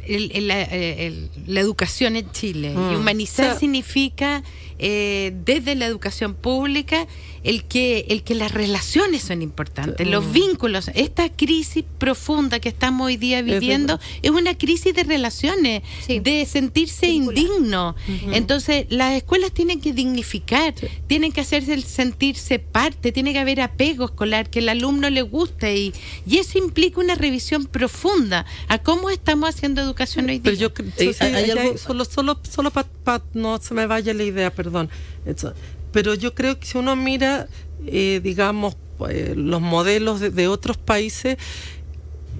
la 1.45 1.59
educación 1.59 2.15
en 2.15 2.32
Chile. 2.32 2.71
Y 2.71 2.78
mm. 2.78 2.95
humanizar 2.95 3.57
significa 3.57 4.43
eh, 4.80 5.34
desde 5.43 5.75
la 5.75 5.86
educación 5.86 6.36
pública 6.36 7.07
el 7.47 7.63
que, 7.63 8.05
el 8.09 8.23
que 8.23 8.35
las 8.35 8.51
relaciones 8.51 9.23
son 9.23 9.41
importantes, 9.41 10.05
los 10.05 10.25
mm. 10.25 10.31
vínculos. 10.33 10.91
Esta 10.93 11.29
crisis 11.29 11.85
profunda 11.97 12.59
que 12.59 12.67
estamos 12.67 13.07
hoy 13.07 13.15
día 13.15 13.41
viviendo 13.41 14.01
es, 14.21 14.31
una 14.31 14.57
crisis 14.57 14.93
de 14.93 15.03
relaciones, 15.03 15.81
de 16.09 16.45
sentirse 16.45 17.07
indigno. 17.07 17.95
Entonces, 18.33 18.85
las 18.89 19.13
escuelas 19.13 19.53
tienen 19.53 19.79
que 19.79 19.93
dignificar, 19.93 20.75
tienen 21.07 21.31
que 21.31 21.39
hacerse 21.39 21.81
sentirse 21.81 22.59
parte, 22.59 23.13
tiene 23.13 23.31
que 23.31 23.39
haber 23.39 23.61
apego 23.61 24.05
escolar, 24.05 24.49
que 24.49 24.59
el 24.59 24.67
alumno 24.67 25.09
le 25.09 25.21
guste 25.21 25.77
y, 25.77 25.93
y 26.27 26.39
eso 26.39 26.57
implica 26.57 26.99
una 26.99 27.15
revisión 27.15 27.65
profunda 27.65 28.45
a 28.67 28.79
cómo 28.79 29.09
estamos 29.09 29.47
haciendo 29.47 29.81
educación 29.81 30.25
hoy 30.25 30.39
día. 30.39 30.43
Pero 30.43 30.57
yo, 30.57 30.71
eh, 30.97 31.77
solo, 31.77 32.03
solo, 32.03 32.41
solo 32.43 32.71
para 32.71 32.89
no 33.33 33.57
se 33.61 33.73
me 33.73 33.87
vaya 33.87 34.13
la 34.13 34.23
idea, 34.23 34.51
perdón. 34.53 34.89
Pero 35.91 36.13
yo 36.13 36.33
creo 36.33 36.59
que 36.59 36.65
si 36.65 36.77
uno 36.77 36.95
mira, 36.95 37.47
eh, 37.85 38.19
digamos, 38.23 38.77
eh, 39.09 39.33
los 39.35 39.61
modelos 39.61 40.19
de, 40.19 40.47
otros 40.47 40.77
países, 40.77 41.38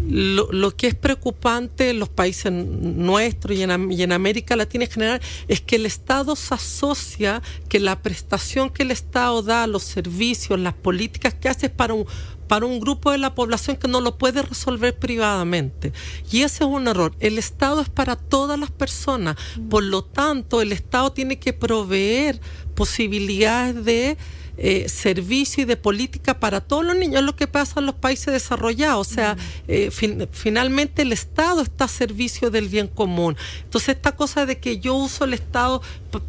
lo, 0.08 0.52
lo, 0.52 0.76
que 0.76 0.88
es 0.88 0.96
preocupante 0.96 1.90
en 1.90 2.00
los 2.00 2.10
países 2.10 2.52
nuestros 2.52 3.58
y 3.58 3.64
en, 3.64 3.92
y 3.92 4.04
en, 4.04 4.12
América 4.12 4.56
Latina 4.56 4.86
en 4.86 4.92
general 4.92 5.22
es 5.48 5.62
que 5.62 5.76
el 5.76 5.86
Estado 5.86 6.36
se 6.36 6.54
asocia 6.54 7.42
que 7.68 7.80
la 7.80 8.00
prestación 8.00 8.70
que 8.70 8.84
el 8.84 8.92
Estado 8.92 9.42
da, 9.42 9.66
los 9.66 9.84
servicios, 9.84 10.60
las 10.60 10.76
políticas 10.76 11.34
que 11.34 11.50
hace 11.50 11.68
es 11.68 11.72
para 11.72 11.94
un, 11.96 12.06
para 12.48 12.66
un 12.66 12.80
grupo 12.80 13.12
de 13.12 13.18
la 13.18 13.36
población 13.36 13.78
que 13.78 13.88
no 13.88 14.02
lo 14.02 14.18
puede 14.18 14.42
resolver 14.42 14.98
privadamente. 14.98 15.94
Y 16.32 16.42
ese 16.42 16.64
es 16.64 16.70
un 16.70 16.88
error. 16.88 17.14
El 17.20 17.38
Estado 17.38 17.82
es 17.82 17.90
para 17.90 18.16
todas 18.16 18.60
las 18.60 18.72
personas. 18.72 19.36
Por 19.70 19.84
lo 19.84 20.04
tanto, 20.04 20.62
el 20.62 20.72
Estado 20.72 21.12
tiene 21.12 21.40
que 21.40 21.54
proveer 21.54 22.40
posibilidades 22.76 23.84
de 23.84 24.18
eh, 24.58 24.90
servicio 24.90 25.64
y 25.64 25.66
de 25.66 25.78
política 25.78 26.40
para 26.40 26.62
todos 26.62 26.84
los 26.84 26.96
niños, 26.96 27.20
es 27.20 27.26
lo 27.26 27.36
que 27.36 27.48
pasa 27.48 27.80
en 27.80 27.86
los 27.86 27.96
países 27.96 28.34
desarrollados. 28.34 29.08
O 29.08 29.14
sea, 29.14 29.38
eh, 29.68 29.92
finalmente 30.32 31.04
el 31.04 31.12
Estado 31.12 31.62
está 31.62 31.86
a 31.86 31.88
servicio 31.88 32.50
del 32.50 32.68
bien 32.68 32.88
común. 32.88 33.38
Entonces, 33.64 33.96
esta 33.96 34.16
cosa 34.16 34.46
de 34.46 34.60
que 34.60 34.80
yo 34.80 34.96
uso 34.96 35.26
el 35.26 35.34
Estado 35.34 35.82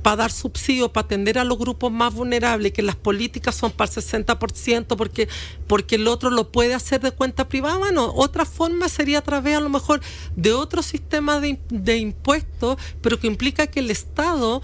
para 0.02 0.16
dar 0.16 0.32
subsidio, 0.32 0.92
para 0.92 1.06
atender 1.06 1.38
a 1.38 1.44
los 1.44 1.58
grupos 1.58 1.90
más 1.90 2.12
vulnerables, 2.12 2.72
que 2.72 2.82
las 2.82 2.96
políticas 2.96 3.54
son 3.54 3.72
para 3.72 3.90
el 3.90 4.02
60% 4.02 4.96
porque, 4.96 5.28
porque 5.66 5.96
el 5.96 6.06
otro 6.08 6.30
lo 6.30 6.50
puede 6.50 6.74
hacer 6.74 7.00
de 7.00 7.12
cuenta 7.12 7.48
privada, 7.48 7.78
bueno, 7.78 8.12
otra 8.14 8.44
forma 8.44 8.88
sería 8.88 9.18
a 9.18 9.22
través 9.22 9.56
a 9.56 9.60
lo 9.60 9.70
mejor 9.70 10.00
de 10.36 10.52
otro 10.52 10.82
sistema 10.82 11.40
de, 11.40 11.58
de 11.70 11.96
impuestos, 11.96 12.76
pero 13.00 13.18
que 13.18 13.26
implica 13.26 13.66
que 13.66 13.80
el 13.80 13.90
Estado 13.90 14.62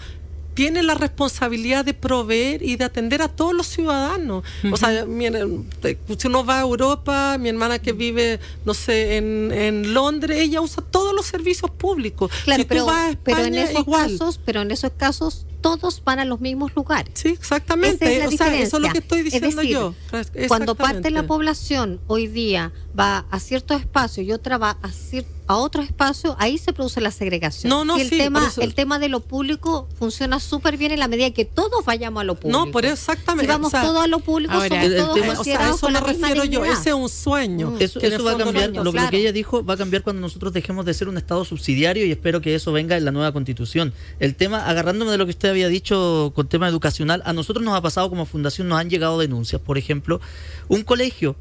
tiene 0.54 0.82
la 0.82 0.94
responsabilidad 0.94 1.84
de 1.84 1.94
proveer 1.94 2.62
y 2.62 2.76
de 2.76 2.84
atender 2.84 3.22
a 3.22 3.28
todos 3.28 3.52
los 3.54 3.66
ciudadanos. 3.66 4.44
O 4.70 4.76
sea, 4.76 5.04
si 5.04 6.26
uno 6.26 6.44
va 6.44 6.58
a 6.58 6.62
Europa, 6.62 7.36
mi 7.38 7.48
hermana 7.48 7.78
que 7.78 7.92
vive, 7.92 8.40
no 8.64 8.74
sé, 8.74 9.16
en, 9.16 9.52
en 9.52 9.94
Londres, 9.94 10.38
ella 10.40 10.60
usa 10.60 10.82
todos 10.90 11.14
los 11.14 11.26
servicios 11.26 11.70
públicos. 11.70 12.30
Claro, 12.44 12.64
pero, 12.68 12.86
pero 13.22 13.44
en 13.44 13.54
esos 13.54 13.84
casos, 13.84 14.40
pero 14.44 14.62
en 14.62 14.70
esos 14.70 14.92
casos 14.96 15.46
todos 15.64 16.02
van 16.04 16.18
a 16.18 16.26
los 16.26 16.42
mismos 16.42 16.76
lugares. 16.76 17.14
Sí, 17.14 17.28
exactamente. 17.28 18.26
o 18.26 18.30
sea, 18.30 18.54
eso 18.54 18.76
es 18.76 18.82
lo 18.82 18.90
que 18.90 18.98
estoy 18.98 19.22
diciendo 19.22 19.62
yo. 19.62 19.94
Cuando 20.46 20.74
parte 20.74 21.00
de 21.00 21.10
la 21.10 21.26
población 21.26 22.02
hoy 22.06 22.26
día 22.26 22.70
va 22.98 23.24
a 23.30 23.40
ciertos 23.40 23.80
espacios 23.80 24.26
y 24.26 24.32
otra 24.32 24.58
va 24.58 24.76
a, 24.82 24.90
a 25.46 25.56
otro 25.56 25.82
espacio, 25.82 26.36
ahí 26.38 26.58
se 26.58 26.72
produce 26.72 27.00
la 27.00 27.10
segregación. 27.10 27.68
No, 27.68 27.84
no, 27.84 27.96
el 27.96 28.08
tema 28.08 28.50
el 28.58 28.74
tema 28.74 28.98
de 28.98 29.08
lo 29.08 29.20
público 29.20 29.88
funciona 29.98 30.40
súper 30.40 30.76
bien 30.76 30.92
en 30.92 31.00
la 31.00 31.08
medida 31.08 31.30
que 31.32 31.44
todos 31.44 31.84
vayamos 31.84 32.20
a 32.22 32.24
lo 32.24 32.34
público. 32.34 32.66
No, 32.66 32.70
por 32.70 32.84
exactamente. 32.86 33.44
Si 33.44 33.48
vamos 33.48 33.72
todos 33.72 34.04
a 34.04 34.06
lo 34.06 34.20
público, 34.20 34.54
somos 34.54 34.68
todos 34.68 35.14
tema, 35.14 35.40
o 35.40 35.44
sea, 35.44 35.70
eso 35.70 35.90
me 35.90 36.00
refiero 36.00 36.44
yo, 36.44 36.64
ese 36.64 36.90
es 36.90 36.94
un 36.94 37.08
sueño. 37.08 37.72
Mm. 37.72 37.76
Eso, 37.80 38.00
va 38.24 38.32
a 38.32 38.36
cambiar, 38.38 38.70
lo, 38.70 38.84
lo, 38.84 38.92
que 38.92 39.18
ella 39.18 39.32
dijo 39.32 39.64
va 39.64 39.74
a 39.74 39.76
cambiar 39.76 40.02
cuando 40.02 40.20
nosotros 40.20 40.52
dejemos 40.52 40.86
de 40.86 40.94
ser 40.94 41.08
un 41.08 41.16
Estado 41.16 41.44
subsidiario 41.44 42.06
y 42.06 42.10
espero 42.10 42.40
que 42.40 42.54
eso 42.54 42.72
venga 42.72 42.96
en 42.96 43.04
la 43.04 43.10
nueva 43.10 43.32
constitución. 43.32 43.92
El 44.20 44.34
tema, 44.34 44.66
agarrándome 44.66 45.10
de 45.10 45.18
lo 45.18 45.24
que 45.24 45.30
usted 45.30 45.53
había 45.54 45.68
dicho 45.68 46.32
con 46.34 46.48
tema 46.48 46.68
educacional, 46.68 47.22
a 47.24 47.32
nosotros 47.32 47.64
nos 47.64 47.74
ha 47.74 47.82
pasado 47.82 48.10
como 48.10 48.26
fundación, 48.26 48.68
nos 48.68 48.78
han 48.78 48.90
llegado 48.90 49.18
denuncias, 49.18 49.60
por 49.60 49.78
ejemplo, 49.78 50.20
un 50.68 50.82
colegio 50.82 51.36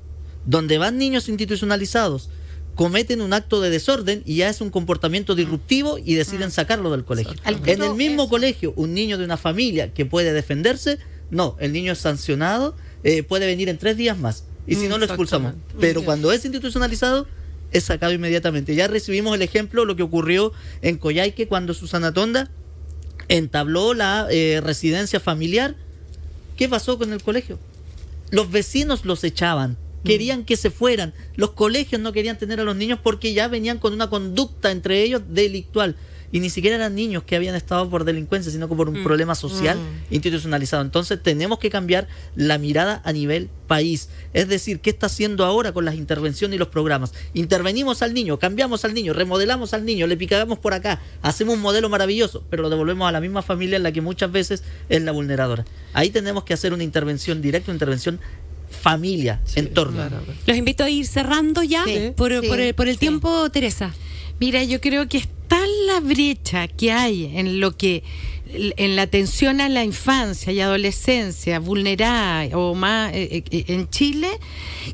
donde 0.46 0.78
van 0.78 0.98
niños 0.98 1.30
institucionalizados, 1.30 2.30
cometen 2.76 3.22
un 3.22 3.34
acto 3.34 3.62
de 3.62 3.70
desorden 3.70 4.24
y 4.26 4.38
ya 4.38 4.50
es 4.50 4.62
un 4.62 4.70
comportamiento 4.70 5.36
disruptivo 5.36 5.98
y 5.98 6.16
deciden 6.16 6.50
mm. 6.50 6.52
sacarlo 6.52 6.92
del 6.92 7.06
colegio. 7.06 7.34
En 7.46 7.82
el 7.82 7.96
mismo 7.96 8.30
colegio, 8.30 8.74
un 8.76 8.94
niño 8.94 9.18
de 9.18 9.26
una 9.26 9.38
familia 9.38 9.94
que 9.94 10.06
puede 10.06 10.34
defenderse, 10.34 10.98
no, 11.30 11.56
el 11.60 11.72
niño 11.72 11.94
es 11.94 12.00
sancionado, 12.00 12.76
eh, 13.04 13.24
puede 13.24 13.46
venir 13.46 13.70
en 13.70 13.78
tres 13.78 13.98
días 13.98 14.18
más. 14.18 14.46
Y 14.66 14.76
si 14.76 14.88
no, 14.88 14.98
lo 14.98 15.06
expulsamos. 15.06 15.56
Pero 15.80 16.06
cuando 16.06 16.32
es 16.32 16.46
institucionalizado, 16.46 17.28
es 17.72 17.84
sacado 17.84 18.14
inmediatamente. 18.14 18.76
Ya 18.76 18.88
recibimos 18.88 19.36
el 19.36 19.42
ejemplo, 19.42 19.84
lo 19.84 19.96
que 19.96 20.04
ocurrió 20.04 20.54
en 20.82 20.98
Coyhaique 20.98 21.48
cuando 21.48 21.74
Susana 21.74 22.14
Tonda 22.14 22.50
entabló 23.28 23.94
la 23.94 24.28
eh, 24.30 24.62
residencia 24.64 25.20
familiar. 25.20 25.76
¿Qué 26.58 26.70
pasó 26.70 26.98
con 26.98 27.14
el 27.14 27.24
colegio? 27.24 27.60
Los 28.30 28.52
vecinos 28.52 29.06
los 29.06 29.24
echaban, 29.24 29.72
mm. 29.72 30.08
querían 30.08 30.46
que 30.46 30.58
se 30.58 30.72
fueran. 30.72 31.14
Los 31.36 31.52
colegios 31.52 32.02
no 32.02 32.14
querían 32.14 32.38
tener 32.38 32.60
a 32.60 32.64
los 32.64 32.76
niños 32.76 33.00
porque 33.02 33.34
ya 33.34 33.48
venían 33.48 33.80
con 33.80 33.94
una 33.94 34.10
conducta 34.10 34.72
entre 34.72 35.04
ellos 35.04 35.22
delictual 35.30 35.96
y 36.34 36.40
ni 36.40 36.50
siquiera 36.50 36.76
eran 36.78 36.96
niños 36.96 37.24
que 37.24 37.36
habían 37.36 37.54
estado 37.54 37.88
por 37.92 38.06
delincuencia, 38.06 38.52
sino 38.52 38.68
que 38.68 38.76
por 38.76 38.90
un 38.90 39.00
mm. 39.00 39.04
problema 39.04 39.36
social 39.36 39.78
mm. 39.78 40.14
institucionalizado. 40.16 40.82
Entonces 40.82 41.22
tenemos 41.22 41.60
que 41.60 41.70
cambiar 41.70 42.08
la 42.36 42.58
mirada 42.58 43.04
a 43.06 43.14
nivel 43.14 43.50
país. 43.68 44.10
Es 44.34 44.48
decir, 44.48 44.80
¿qué 44.80 44.90
está 44.90 45.06
haciendo 45.06 45.46
ahora 45.46 45.74
con 45.74 45.86
las 45.86 45.94
intervenciones 45.94 46.56
y 46.56 46.58
los 46.58 46.70
programas? 46.70 47.14
Intervenimos 47.36 48.02
al 48.02 48.16
niño, 48.16 48.40
cambiamos 48.40 48.84
al 48.84 48.96
niño, 48.96 49.14
remodelamos 49.14 49.76
al 49.76 49.86
niño, 49.86 50.08
le 50.08 50.18
picamos 50.18 50.58
por 50.58 50.74
acá, 50.74 51.00
hacemos 51.22 51.54
un 51.54 51.62
modelo 51.62 51.88
maravilloso, 51.88 52.44
pero 52.50 52.64
lo 52.64 52.70
devolvemos 52.72 53.08
a 53.08 53.12
la 53.12 53.22
misma 53.22 53.44
familia 53.44 53.78
en 53.78 53.84
la 53.84 53.92
que 53.92 54.02
muchas 54.02 54.32
veces 54.32 54.64
es 54.90 55.04
la 55.04 55.12
vulneradora. 55.12 55.66
Ahí 55.94 56.10
tenemos 56.10 56.46
que 56.46 56.56
hacer 56.56 56.74
una 56.74 56.84
intervención 56.84 57.44
directa, 57.44 57.70
una 57.70 57.76
intervención 57.76 58.20
familia, 58.72 59.40
entorno. 59.54 60.04
Los 60.48 60.58
invito 60.58 60.84
a 60.84 60.90
ir 60.90 61.06
cerrando 61.06 61.62
ya 61.62 61.86
por, 62.16 62.32
el, 62.32 62.74
por 62.74 62.88
el 62.88 62.98
tiempo, 62.98 63.52
Teresa. 63.52 63.94
Mira, 64.44 64.62
yo 64.62 64.82
creo 64.82 65.08
que 65.08 65.20
está 65.20 65.58
la 65.88 66.02
brecha 66.02 66.68
que 66.68 66.92
hay 66.92 67.32
en 67.38 67.62
lo 67.62 67.78
que 67.78 68.04
en 68.54 68.98
la 68.98 69.04
atención 69.04 69.62
a 69.62 69.70
la 69.70 69.86
infancia 69.86 70.52
y 70.52 70.60
adolescencia 70.60 71.60
vulnerada 71.60 72.58
o 72.58 72.76
más 72.76 73.14
eh, 73.14 73.46
eh, 73.50 73.64
en 73.70 73.90
Chile 73.90 74.28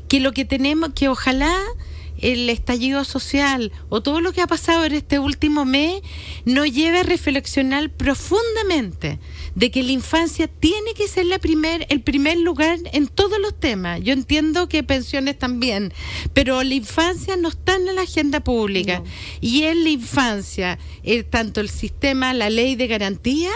que 0.06 0.20
lo 0.20 0.30
que 0.30 0.44
tenemos 0.44 0.90
que 0.94 1.08
ojalá 1.08 1.58
el 2.20 2.48
estallido 2.50 3.04
social 3.04 3.72
o 3.88 4.02
todo 4.02 4.20
lo 4.20 4.32
que 4.32 4.42
ha 4.42 4.46
pasado 4.46 4.84
en 4.84 4.92
este 4.92 5.18
último 5.18 5.64
mes 5.64 6.02
nos 6.44 6.70
lleve 6.72 7.00
a 7.00 7.02
reflexionar 7.02 7.90
profundamente 7.90 9.18
de 9.54 9.70
que 9.70 9.82
la 9.82 9.92
infancia 9.92 10.48
tiene 10.48 10.94
que 10.94 11.08
ser 11.08 11.26
la 11.26 11.38
primer, 11.38 11.86
el 11.88 12.00
primer 12.00 12.38
lugar 12.38 12.78
en 12.92 13.08
todos 13.08 13.38
los 13.40 13.58
temas. 13.58 14.00
Yo 14.02 14.12
entiendo 14.12 14.68
que 14.68 14.82
pensiones 14.82 15.38
también, 15.38 15.92
pero 16.32 16.62
la 16.62 16.74
infancia 16.74 17.36
no 17.36 17.48
está 17.48 17.76
en 17.76 17.94
la 17.94 18.02
agenda 18.02 18.40
pública. 18.40 19.02
Y 19.40 19.64
en 19.64 19.84
la 19.84 19.90
infancia, 19.90 20.78
eh, 21.02 21.22
tanto 21.22 21.60
el 21.60 21.68
sistema, 21.68 22.32
la 22.32 22.50
ley 22.50 22.76
de 22.76 22.86
garantía, 22.86 23.50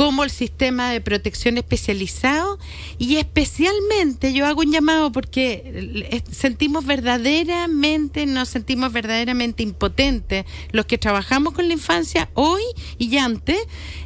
como 0.00 0.24
el 0.24 0.30
sistema 0.30 0.90
de 0.90 1.02
protección 1.02 1.58
especializado, 1.58 2.58
y 2.96 3.16
especialmente 3.16 4.32
yo 4.32 4.46
hago 4.46 4.60
un 4.60 4.72
llamado 4.72 5.12
porque 5.12 5.62
eh, 6.10 6.22
sentimos 6.32 6.86
verdaderamente, 6.86 8.09
nos 8.26 8.48
sentimos 8.48 8.92
verdaderamente 8.92 9.62
impotentes 9.62 10.44
los 10.72 10.86
que 10.86 10.98
trabajamos 10.98 11.54
con 11.54 11.68
la 11.68 11.74
infancia 11.74 12.30
hoy 12.34 12.62
y 12.98 13.16
antes 13.18 13.58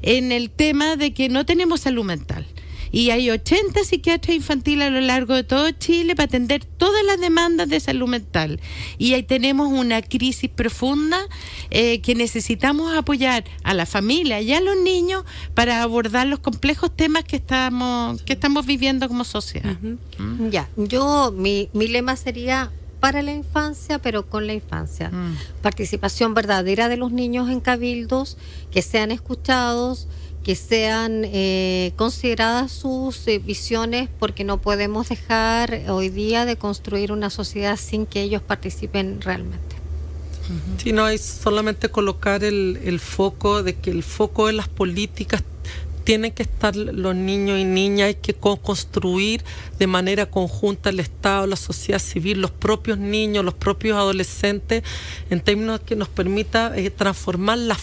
en 0.03 0.33
el 0.33 0.51
tema 0.51 0.97
de 0.97 1.13
que 1.13 1.29
no 1.29 1.47
tenemos 1.47 1.81
salud 1.81 2.05
mental. 2.05 2.47
Y 2.95 3.11
hay 3.11 3.29
80 3.29 3.83
psiquiatras 3.83 4.37
infantiles 4.37 4.87
a 4.87 4.91
lo 4.91 5.01
largo 5.01 5.35
de 5.35 5.43
todo 5.43 5.69
Chile 5.73 6.15
para 6.15 6.27
atender 6.27 6.65
todas 6.65 7.05
las 7.05 7.19
demandas 7.19 7.69
de 7.69 7.81
salud 7.81 8.07
mental. 8.07 8.61
Y 8.99 9.15
ahí 9.15 9.25
tenemos 9.25 9.67
una 9.67 10.01
crisis 10.01 10.49
profunda 10.49 11.19
eh, 11.71 12.01
que 12.03 12.15
necesitamos 12.15 12.97
apoyar 12.97 13.43
a 13.65 13.75
la 13.75 13.85
familia 13.85 14.41
y 14.41 14.53
a 14.53 14.61
los 14.61 14.77
niños 14.77 15.25
para 15.55 15.83
abordar 15.83 16.29
los 16.29 16.39
complejos 16.39 16.95
temas 16.95 17.25
que 17.25 17.35
estamos, 17.35 18.23
que 18.23 18.35
estamos 18.35 18.65
viviendo 18.65 19.09
como 19.09 19.25
sociedad. 19.25 19.77
¿Mm? 20.19 20.51
Ya, 20.51 20.69
yo, 20.77 21.35
mi, 21.37 21.71
mi 21.73 21.89
lema 21.89 22.15
sería 22.15 22.71
para 23.05 23.21
la 23.21 23.33
infancia, 23.33 23.99
pero 23.99 24.31
con 24.31 24.47
la 24.47 24.55
infancia. 24.55 25.11
Mm. 25.11 25.37
Participación 25.61 26.33
verdadera 26.33 26.89
de 26.89 26.97
los 26.97 27.13
niños 27.13 27.51
en 27.51 27.61
cabildos, 27.61 28.39
que 28.71 28.81
sean 28.81 29.11
escuchados, 29.11 30.09
que 30.43 30.55
sean 30.55 31.21
eh, 31.27 31.93
consideradas 31.97 32.73
sus 32.73 33.29
eh, 33.29 33.41
visiones 33.41 34.09
porque 34.19 34.43
no 34.43 34.59
podemos 34.59 35.11
dejar 35.11 35.83
hoy 35.91 36.09
día 36.09 36.47
de 36.47 36.57
construir 36.57 37.13
una 37.13 37.29
sociedad 37.29 37.77
sin 37.77 38.07
que 38.07 38.23
ellos 38.23 38.41
participen 38.41 39.21
realmente. 39.21 39.77
Si 40.79 40.95
no 40.95 41.05
hay 41.05 41.19
solamente 41.19 41.91
colocar 41.91 42.43
el, 42.43 42.81
el 42.85 43.01
foco 43.01 43.63
de 43.63 43.75
que 43.75 43.91
el 43.91 44.03
foco 44.03 44.47
de 44.47 44.55
las 44.55 44.69
políticas 44.69 45.43
tienen 46.05 46.33
que 46.33 46.43
estar 46.43 46.77
los 46.77 47.15
niños 47.15 47.59
y 47.59 47.65
niñas, 47.65 48.09
hay 48.09 48.15
que 48.15 48.35
construir 48.35 49.43
de 49.79 49.87
manera 49.87 50.27
conjunta 50.27 50.91
el 50.91 51.01
Estado, 51.01 51.47
la 51.47 51.57
sociedad 51.57 51.99
civil, 51.99 52.41
los 52.41 52.51
propios 52.51 52.99
niños, 52.99 53.45
los 53.45 53.55
propios 53.55 53.97
adolescentes, 53.97 54.83
en 55.31 55.41
términos 55.41 55.81
que 55.81 55.97
nos 55.97 56.09
permita 56.09 56.73
eh, 56.77 56.91
transformar 56.91 57.59
la 57.59 57.77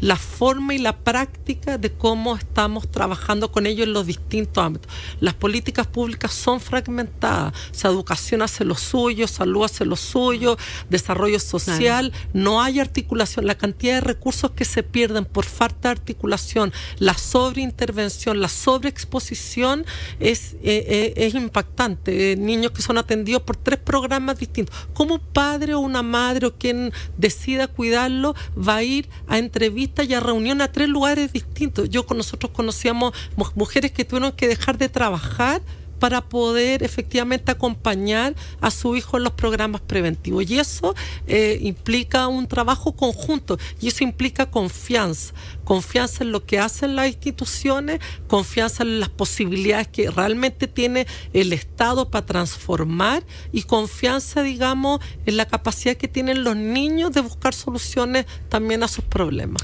la 0.00 0.16
forma 0.16 0.74
y 0.74 0.78
la 0.78 0.96
práctica 0.96 1.78
de 1.78 1.92
cómo 1.92 2.36
estamos 2.36 2.90
trabajando 2.90 3.50
con 3.50 3.66
ellos 3.66 3.86
en 3.86 3.92
los 3.92 4.06
distintos 4.06 4.62
ámbitos. 4.62 4.92
Las 5.20 5.34
políticas 5.34 5.86
públicas 5.86 6.32
son 6.32 6.60
fragmentadas. 6.60 7.54
O 7.84 7.88
educación 7.88 8.42
hace 8.42 8.64
lo 8.64 8.74
suyo, 8.74 9.26
salud 9.28 9.64
hace 9.64 9.84
lo 9.84 9.96
suyo, 9.96 10.56
desarrollo 10.90 11.38
social. 11.38 12.12
No 12.32 12.62
hay 12.62 12.80
articulación. 12.80 13.46
La 13.46 13.56
cantidad 13.56 13.94
de 13.94 14.00
recursos 14.00 14.50
que 14.50 14.64
se 14.64 14.82
pierden 14.82 15.24
por 15.24 15.44
falta 15.44 15.88
de 15.88 15.92
articulación, 15.92 16.72
la 16.98 17.14
sobreintervención, 17.14 18.40
la 18.40 18.48
sobreexposición 18.48 19.86
es, 20.20 20.54
eh, 20.62 20.84
eh, 20.88 21.14
es 21.16 21.34
impactante. 21.34 22.36
niños 22.36 22.72
que 22.72 22.82
son 22.82 22.98
atendidos 22.98 23.42
por 23.42 23.56
tres 23.56 23.78
programas 23.78 24.38
distintos. 24.38 24.76
¿Cómo 24.92 25.14
un 25.14 25.20
padre 25.20 25.74
o 25.74 25.80
una 25.80 26.02
madre 26.02 26.46
o 26.46 26.54
quien 26.54 26.92
decida 27.16 27.66
cuidarlo 27.66 28.34
va 28.56 28.76
a 28.76 28.82
ir 28.82 29.08
a 29.26 29.38
entrevistas 29.38 29.85
y 29.86 30.14
a 30.14 30.20
reunión 30.20 30.60
a 30.60 30.72
tres 30.72 30.88
lugares 30.88 31.32
distintos? 31.32 31.88
Yo 31.90 32.04
nosotros 32.10 32.52
conocíamos 32.52 33.12
mujeres 33.54 33.92
que 33.92 34.04
tuvieron 34.04 34.32
que 34.32 34.48
dejar 34.48 34.78
de 34.78 34.88
trabajar 34.88 35.62
para 35.98 36.22
poder 36.28 36.82
efectivamente 36.82 37.50
acompañar 37.50 38.34
a 38.60 38.70
su 38.70 38.96
hijo 38.96 39.16
en 39.16 39.24
los 39.24 39.32
programas 39.32 39.80
preventivos. 39.80 40.48
Y 40.50 40.58
eso 40.58 40.94
eh, 41.26 41.58
implica 41.62 42.28
un 42.28 42.46
trabajo 42.46 42.92
conjunto 42.92 43.58
y 43.80 43.88
eso 43.88 44.04
implica 44.04 44.50
confianza, 44.50 45.34
confianza 45.64 46.24
en 46.24 46.32
lo 46.32 46.44
que 46.44 46.58
hacen 46.58 46.96
las 46.96 47.08
instituciones, 47.08 48.00
confianza 48.26 48.82
en 48.82 49.00
las 49.00 49.08
posibilidades 49.08 49.88
que 49.88 50.10
realmente 50.10 50.68
tiene 50.68 51.06
el 51.32 51.52
Estado 51.52 52.10
para 52.10 52.26
transformar 52.26 53.24
y 53.52 53.62
confianza, 53.62 54.42
digamos, 54.42 55.00
en 55.24 55.36
la 55.36 55.46
capacidad 55.46 55.96
que 55.96 56.08
tienen 56.08 56.44
los 56.44 56.56
niños 56.56 57.12
de 57.12 57.20
buscar 57.20 57.54
soluciones 57.54 58.26
también 58.48 58.82
a 58.82 58.88
sus 58.88 59.04
problemas. 59.04 59.62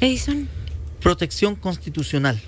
Edison. 0.00 0.48
Protección 1.00 1.54
constitucional 1.54 2.40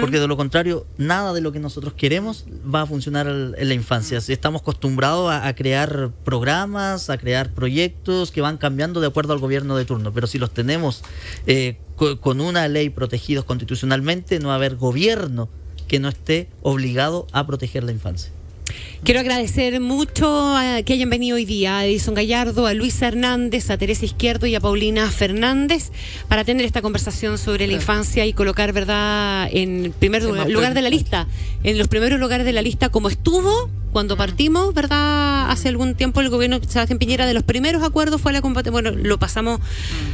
porque 0.00 0.20
de 0.20 0.26
lo 0.26 0.36
contrario, 0.36 0.86
nada 0.98 1.32
de 1.32 1.40
lo 1.40 1.52
que 1.52 1.58
nosotros 1.58 1.94
queremos 1.94 2.44
va 2.72 2.82
a 2.82 2.86
funcionar 2.86 3.26
en 3.26 3.68
la 3.68 3.74
infancia. 3.74 4.20
Si 4.20 4.32
estamos 4.32 4.62
acostumbrados 4.62 5.32
a, 5.32 5.54
crear 5.54 6.10
programas, 6.24 7.10
a 7.10 7.18
crear 7.18 7.52
proyectos 7.52 8.30
que 8.30 8.40
van 8.40 8.58
cambiando 8.58 9.00
de 9.00 9.06
acuerdo 9.06 9.32
al 9.32 9.38
gobierno 9.38 9.76
de 9.76 9.84
turno, 9.84 10.12
pero 10.12 10.26
si 10.26 10.38
los 10.38 10.50
tenemos 10.52 11.02
eh, 11.46 11.78
con 12.20 12.40
una 12.40 12.68
ley 12.68 12.90
protegidos 12.90 13.44
constitucionalmente, 13.44 14.38
no 14.40 14.48
va 14.48 14.54
a 14.54 14.56
haber 14.56 14.76
gobierno 14.76 15.48
que 15.88 16.00
no 16.00 16.08
esté 16.08 16.48
obligado 16.62 17.26
a 17.32 17.46
proteger 17.46 17.84
la 17.84 17.92
infancia. 17.92 18.32
Quiero 19.04 19.18
agradecer 19.18 19.80
mucho 19.80 20.56
a 20.56 20.82
que 20.84 20.92
hayan 20.92 21.10
venido 21.10 21.34
hoy 21.34 21.44
día 21.44 21.78
a 21.78 21.86
Edison 21.86 22.14
Gallardo, 22.14 22.66
a 22.66 22.74
Luisa 22.74 23.08
Hernández, 23.08 23.68
a 23.70 23.76
Teresa 23.76 24.04
Izquierdo 24.04 24.46
y 24.46 24.54
a 24.54 24.60
Paulina 24.60 25.10
Fernández 25.10 25.90
para 26.28 26.44
tener 26.44 26.64
esta 26.64 26.82
conversación 26.82 27.36
sobre 27.36 27.66
la 27.66 27.72
infancia 27.72 28.24
y 28.26 28.32
colocar, 28.32 28.72
¿verdad?, 28.72 29.48
en 29.50 29.92
primer 29.98 30.22
lugar 30.22 30.74
de 30.74 30.82
la 30.82 30.88
lista, 30.88 31.26
en 31.64 31.78
los 31.78 31.88
primeros 31.88 32.20
lugares 32.20 32.46
de 32.46 32.52
la 32.52 32.62
lista 32.62 32.90
como 32.90 33.08
estuvo 33.08 33.68
cuando 33.92 34.16
partimos, 34.16 34.72
¿verdad? 34.72 35.50
Hace 35.50 35.68
algún 35.68 35.94
tiempo 35.94 36.20
el 36.20 36.30
gobierno 36.30 36.60
de 36.60 36.68
Sebastián 36.68 36.98
Piñera 37.00 37.26
de 37.26 37.34
los 37.34 37.42
primeros 37.42 37.82
acuerdos 37.82 38.20
fue 38.20 38.32
la 38.32 38.40
combate, 38.40 38.70
bueno, 38.70 38.92
lo 38.92 39.18
pasamos 39.18 39.60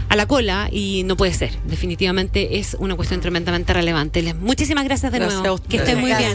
a 0.09 0.17
la 0.17 0.27
cola 0.27 0.69
y 0.73 1.03
no 1.05 1.17
puede 1.17 1.35
ser. 1.35 1.51
Definitivamente 1.67 2.59
es 2.59 2.75
una 2.81 2.97
cuestión 2.97 3.21
tremendamente 3.21 3.73
relevante. 3.75 4.35
Muchísimas 4.35 4.85
gracias 4.85 5.13
de 5.13 5.21
nuevo. 5.21 5.59
Que 5.69 5.77
estén 5.77 6.01
muy 6.01 6.13
bien. 6.15 6.35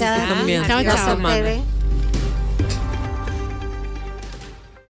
Chao, 0.67 0.83
chao. 0.83 1.82